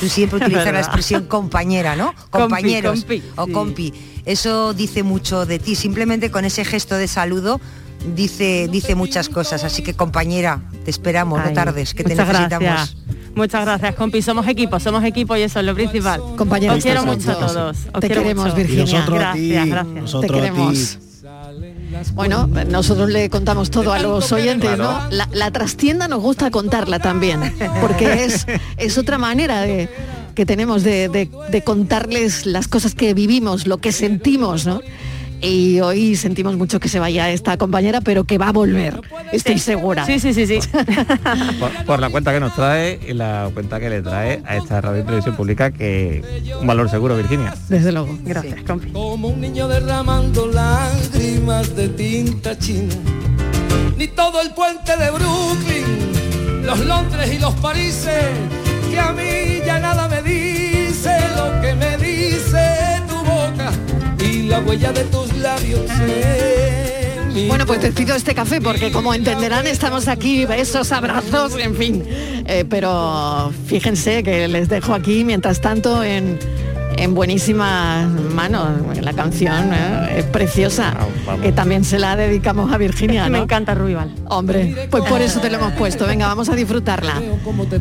Tú 0.00 0.08
siempre 0.08 0.38
utilizas 0.42 0.72
la 0.72 0.80
expresión 0.80 1.26
compañera, 1.26 1.96
¿no? 1.96 2.14
Compañeros 2.30 3.00
compi, 3.00 3.22
o 3.36 3.46
sí. 3.46 3.52
compi. 3.52 3.94
Eso 4.24 4.72
dice 4.74 5.02
mucho 5.02 5.46
de 5.46 5.58
ti. 5.58 5.74
Simplemente 5.74 6.30
con 6.30 6.44
ese 6.44 6.64
gesto 6.64 6.96
de 6.96 7.08
saludo 7.08 7.60
dice, 8.14 8.68
dice 8.70 8.94
muchas 8.94 9.28
cosas. 9.28 9.64
Así 9.64 9.82
que 9.82 9.94
compañera, 9.94 10.60
te 10.84 10.90
esperamos, 10.90 11.38
no 11.40 11.46
Ay, 11.48 11.54
tardes, 11.54 11.94
que 11.94 12.04
te 12.04 12.10
muchas 12.10 12.28
necesitamos. 12.28 12.68
Gracias. 12.68 12.96
Muchas 13.34 13.64
gracias, 13.64 13.94
compi. 13.94 14.20
Somos 14.20 14.46
equipo, 14.46 14.78
somos 14.78 15.02
equipo 15.04 15.34
y 15.36 15.42
eso 15.42 15.60
es 15.60 15.64
lo 15.66 15.74
principal. 15.74 16.20
Compañeros, 16.36 16.76
Os 16.78 16.82
quiero 16.84 17.04
mucho 17.04 17.30
a 17.30 17.34
todos. 17.34 17.52
todos. 17.54 17.76
Os 17.94 18.00
Te 18.00 18.06
quiero 18.08 18.22
queremos, 18.22 18.44
mucho. 18.44 18.56
Virginia. 18.56 18.82
Y 18.84 18.92
nosotros 18.92 19.22
a 19.24 19.32
ti, 19.32 19.48
gracias, 19.52 19.68
gracias. 19.68 19.94
nosotros 19.94 20.30
Te 20.32 20.36
queremos. 20.38 20.98
Bueno, 22.14 22.46
nosotros 22.68 23.10
le 23.10 23.30
contamos 23.30 23.70
todo 23.70 23.92
a 23.92 23.98
los 23.98 24.32
oyentes, 24.32 24.76
¿no? 24.78 24.98
La, 25.10 25.28
la 25.32 25.50
trastienda 25.50 26.08
nos 26.08 26.20
gusta 26.20 26.50
contarla 26.50 26.98
también, 26.98 27.40
porque 27.80 28.24
es, 28.24 28.46
es 28.76 28.98
otra 28.98 29.18
manera 29.18 29.60
de, 29.62 29.88
que 30.34 30.44
tenemos 30.46 30.82
de, 30.82 31.08
de- 31.08 31.30
de 31.50 31.62
contarles 31.62 32.46
las 32.46 32.66
cosas 32.66 32.94
que 32.94 33.14
vivimos, 33.14 33.66
lo 33.66 33.78
que 33.78 33.92
sentimos, 33.92 34.66
¿no? 34.66 34.80
Y 35.42 35.80
hoy 35.80 36.14
sentimos 36.14 36.56
mucho 36.56 36.78
que 36.78 36.88
se 36.88 37.00
vaya 37.00 37.28
esta 37.30 37.56
compañera, 37.56 38.00
pero 38.00 38.22
que 38.24 38.38
va 38.38 38.48
a 38.48 38.52
volver, 38.52 39.00
estoy 39.32 39.58
segura. 39.58 40.06
Sí, 40.06 40.20
sí, 40.20 40.32
sí, 40.32 40.46
sí. 40.46 40.60
por, 41.58 41.84
por 41.84 42.00
la 42.00 42.10
cuenta 42.10 42.32
que 42.32 42.38
nos 42.38 42.54
trae 42.54 43.00
y 43.06 43.12
la 43.12 43.50
cuenta 43.52 43.80
que 43.80 43.90
le 43.90 44.02
trae 44.02 44.40
a 44.46 44.56
esta 44.56 44.80
radio 44.80 45.02
y 45.02 45.04
televisión 45.04 45.34
pública 45.34 45.72
que 45.72 46.22
un 46.60 46.66
valor 46.66 46.88
seguro, 46.88 47.16
Virginia. 47.16 47.54
Desde 47.68 47.90
luego. 47.90 48.16
Gracias, 48.22 48.62
compi. 48.62 48.92
Como 48.92 49.28
un 49.28 49.40
niño 49.40 49.66
derramando 49.66 50.46
lágrimas 50.46 51.74
de 51.74 51.88
tinta 51.88 52.56
china. 52.56 52.94
Ni 53.96 54.06
todo 54.08 54.40
el 54.42 54.50
puente 54.52 54.96
de 54.96 55.10
Brooklyn, 55.10 56.64
los 56.64 56.78
Londres 56.80 57.32
y 57.34 57.38
los 57.40 57.54
Parises, 57.54 58.30
que 58.90 58.98
a 58.98 59.12
mí 59.12 59.60
ya 59.66 59.80
nada 59.80 60.08
me 60.08 60.22
dice 60.22 61.16
lo 61.36 61.60
que 61.60 61.74
me 61.74 61.91
y 64.42 64.48
la 64.48 64.60
huella 64.60 64.92
de 64.92 65.04
tus 65.04 65.32
labios. 65.36 65.88
en 65.90 67.34
mi 67.34 67.48
Bueno, 67.48 67.64
pues 67.64 67.80
te 67.80 67.92
pido 67.92 68.14
este 68.14 68.34
café 68.34 68.60
porque 68.60 68.90
como 68.90 69.14
entenderán 69.14 69.66
estamos 69.66 70.08
aquí, 70.08 70.44
besos, 70.46 70.92
abrazos, 70.92 71.56
en 71.58 71.74
fin. 71.76 72.04
Eh, 72.46 72.64
pero 72.68 73.52
fíjense 73.66 74.22
que 74.22 74.48
les 74.48 74.68
dejo 74.68 74.94
aquí 74.94 75.24
mientras 75.24 75.60
tanto 75.60 76.02
en, 76.02 76.38
en 76.96 77.14
buenísimas 77.14 78.08
manos. 78.34 78.68
La 79.00 79.12
canción 79.12 79.72
eh, 79.72 80.18
es 80.18 80.24
preciosa, 80.24 80.94
que 81.40 81.52
también 81.52 81.84
se 81.84 81.98
la 81.98 82.16
dedicamos 82.16 82.72
a 82.72 82.78
Virginia. 82.78 83.28
Me 83.28 83.38
¿no? 83.38 83.44
encanta 83.44 83.74
Ruibal. 83.74 84.12
Hombre, 84.28 84.88
pues 84.90 85.04
por 85.04 85.22
eso 85.22 85.40
te 85.40 85.50
lo 85.50 85.58
hemos 85.58 85.72
puesto. 85.74 86.06
Venga, 86.06 86.26
vamos 86.26 86.48
a 86.48 86.56
disfrutarla. 86.56 87.22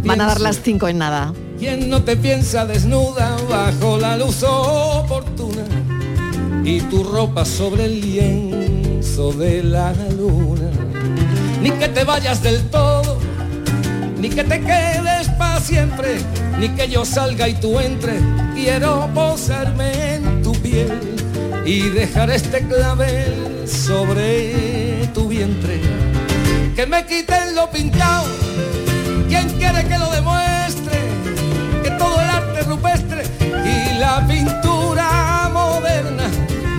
Van 0.03 0.21
a 0.21 0.27
dar 0.27 0.39
las 0.39 0.61
cinco 0.61 0.87
en 0.87 0.99
nada. 0.99 1.33
¿Quién 1.57 1.89
no 1.89 2.03
te 2.03 2.15
piensa 2.17 2.65
desnuda 2.65 3.35
bajo 3.49 3.97
la 3.97 4.17
luz 4.17 4.43
oportuna 4.43 5.63
y 6.63 6.79
tu 6.81 7.03
ropa 7.03 7.45
sobre 7.45 7.85
el 7.85 8.01
lienzo 8.01 9.31
de 9.33 9.63
la 9.63 9.93
luna? 10.17 10.69
Ni 11.61 11.71
que 11.71 11.87
te 11.87 12.03
vayas 12.03 12.41
del 12.41 12.61
todo, 12.69 13.19
ni 14.19 14.29
que 14.29 14.43
te 14.43 14.59
quedes 14.61 15.29
para 15.37 15.59
siempre, 15.59 16.17
ni 16.59 16.69
que 16.69 16.89
yo 16.89 17.05
salga 17.05 17.47
y 17.47 17.53
tú 17.53 17.79
entres. 17.79 18.21
Quiero 18.55 19.09
posarme 19.13 20.15
en 20.15 20.41
tu 20.41 20.53
piel 20.53 20.99
y 21.65 21.89
dejar 21.89 22.29
este 22.31 22.65
clavel 22.67 23.67
sobre 23.67 25.07
tu 25.13 25.27
vientre. 25.27 25.79
Que 26.75 26.85
me 26.85 27.05
quiten 27.05 27.55
lo 27.55 27.69
pintado, 27.69 28.27
¿quién 29.27 29.49
quiere 29.49 29.85
que 29.85 29.97
lo 29.97 30.09
demuestre? 30.11 30.61
que 31.83 31.91
todo 31.91 32.21
el 32.21 32.29
arte 32.29 32.61
rupestre 32.63 33.23
y 33.65 33.97
la 33.97 34.25
pintura 34.27 34.70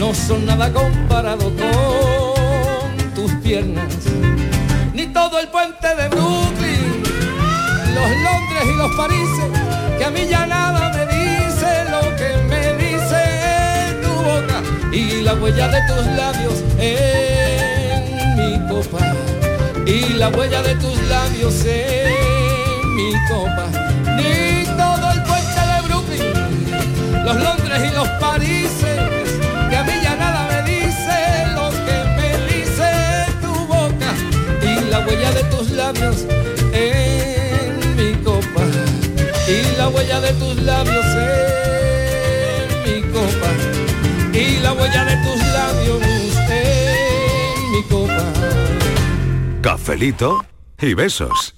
no 0.03 0.13
son 0.13 0.45
nada 0.45 0.73
comparado 0.73 1.45
con 1.45 3.15
tus 3.15 3.31
piernas, 3.35 3.95
ni 4.93 5.07
todo 5.07 5.39
el 5.39 5.47
puente 5.47 5.95
de 5.95 6.09
Brooklyn, 6.09 7.05
los 7.95 8.11
Londres 8.27 8.65
y 8.65 8.77
los 8.79 8.91
Parises, 8.97 9.53
que 9.99 10.05
a 10.05 10.11
mí 10.11 10.27
ya 10.29 10.45
nada 10.45 10.91
me 10.97 11.07
dice 11.07 11.85
lo 11.95 12.01
que 12.17 12.31
me 12.51 12.63
dice 12.83 13.23
tu 14.03 14.13
boca 14.29 14.59
y 14.93 15.23
la 15.23 15.35
huella 15.35 15.69
de 15.69 15.81
tus 15.87 16.05
labios 16.17 16.57
en 16.81 18.03
mi 18.39 18.69
copa 18.69 18.99
y 19.87 20.15
la 20.15 20.31
huella 20.31 20.63
de 20.63 20.75
tus 20.75 21.01
labios 21.09 21.65
en 21.65 22.97
mi 22.97 23.13
copa 23.29 23.67
ni 24.17 24.65
todo 24.77 25.13
el 25.13 25.23
puente 25.23 25.61
de 25.71 25.79
Brooklyn, 25.87 27.25
los 27.25 27.37
Londres 27.37 27.81
y 27.89 27.95
los 27.95 28.09
Parises, 28.19 28.62
en 36.73 37.97
mi 37.97 38.13
copa 38.23 38.65
y 39.49 39.77
la 39.77 39.89
huella 39.89 40.21
de 40.21 40.33
tus 40.35 40.57
labios 40.63 41.07
en 41.07 42.83
mi 42.85 43.03
copa 43.13 43.51
y 44.33 44.59
la 44.61 44.73
huella 44.73 45.05
de 45.05 45.17
tus 45.25 45.41
labios 45.53 46.03
en 46.51 47.73
mi 47.73 47.83
copa. 47.85 48.25
Cafelito 49.63 50.45
y 50.81 50.95
besos. 50.95 51.55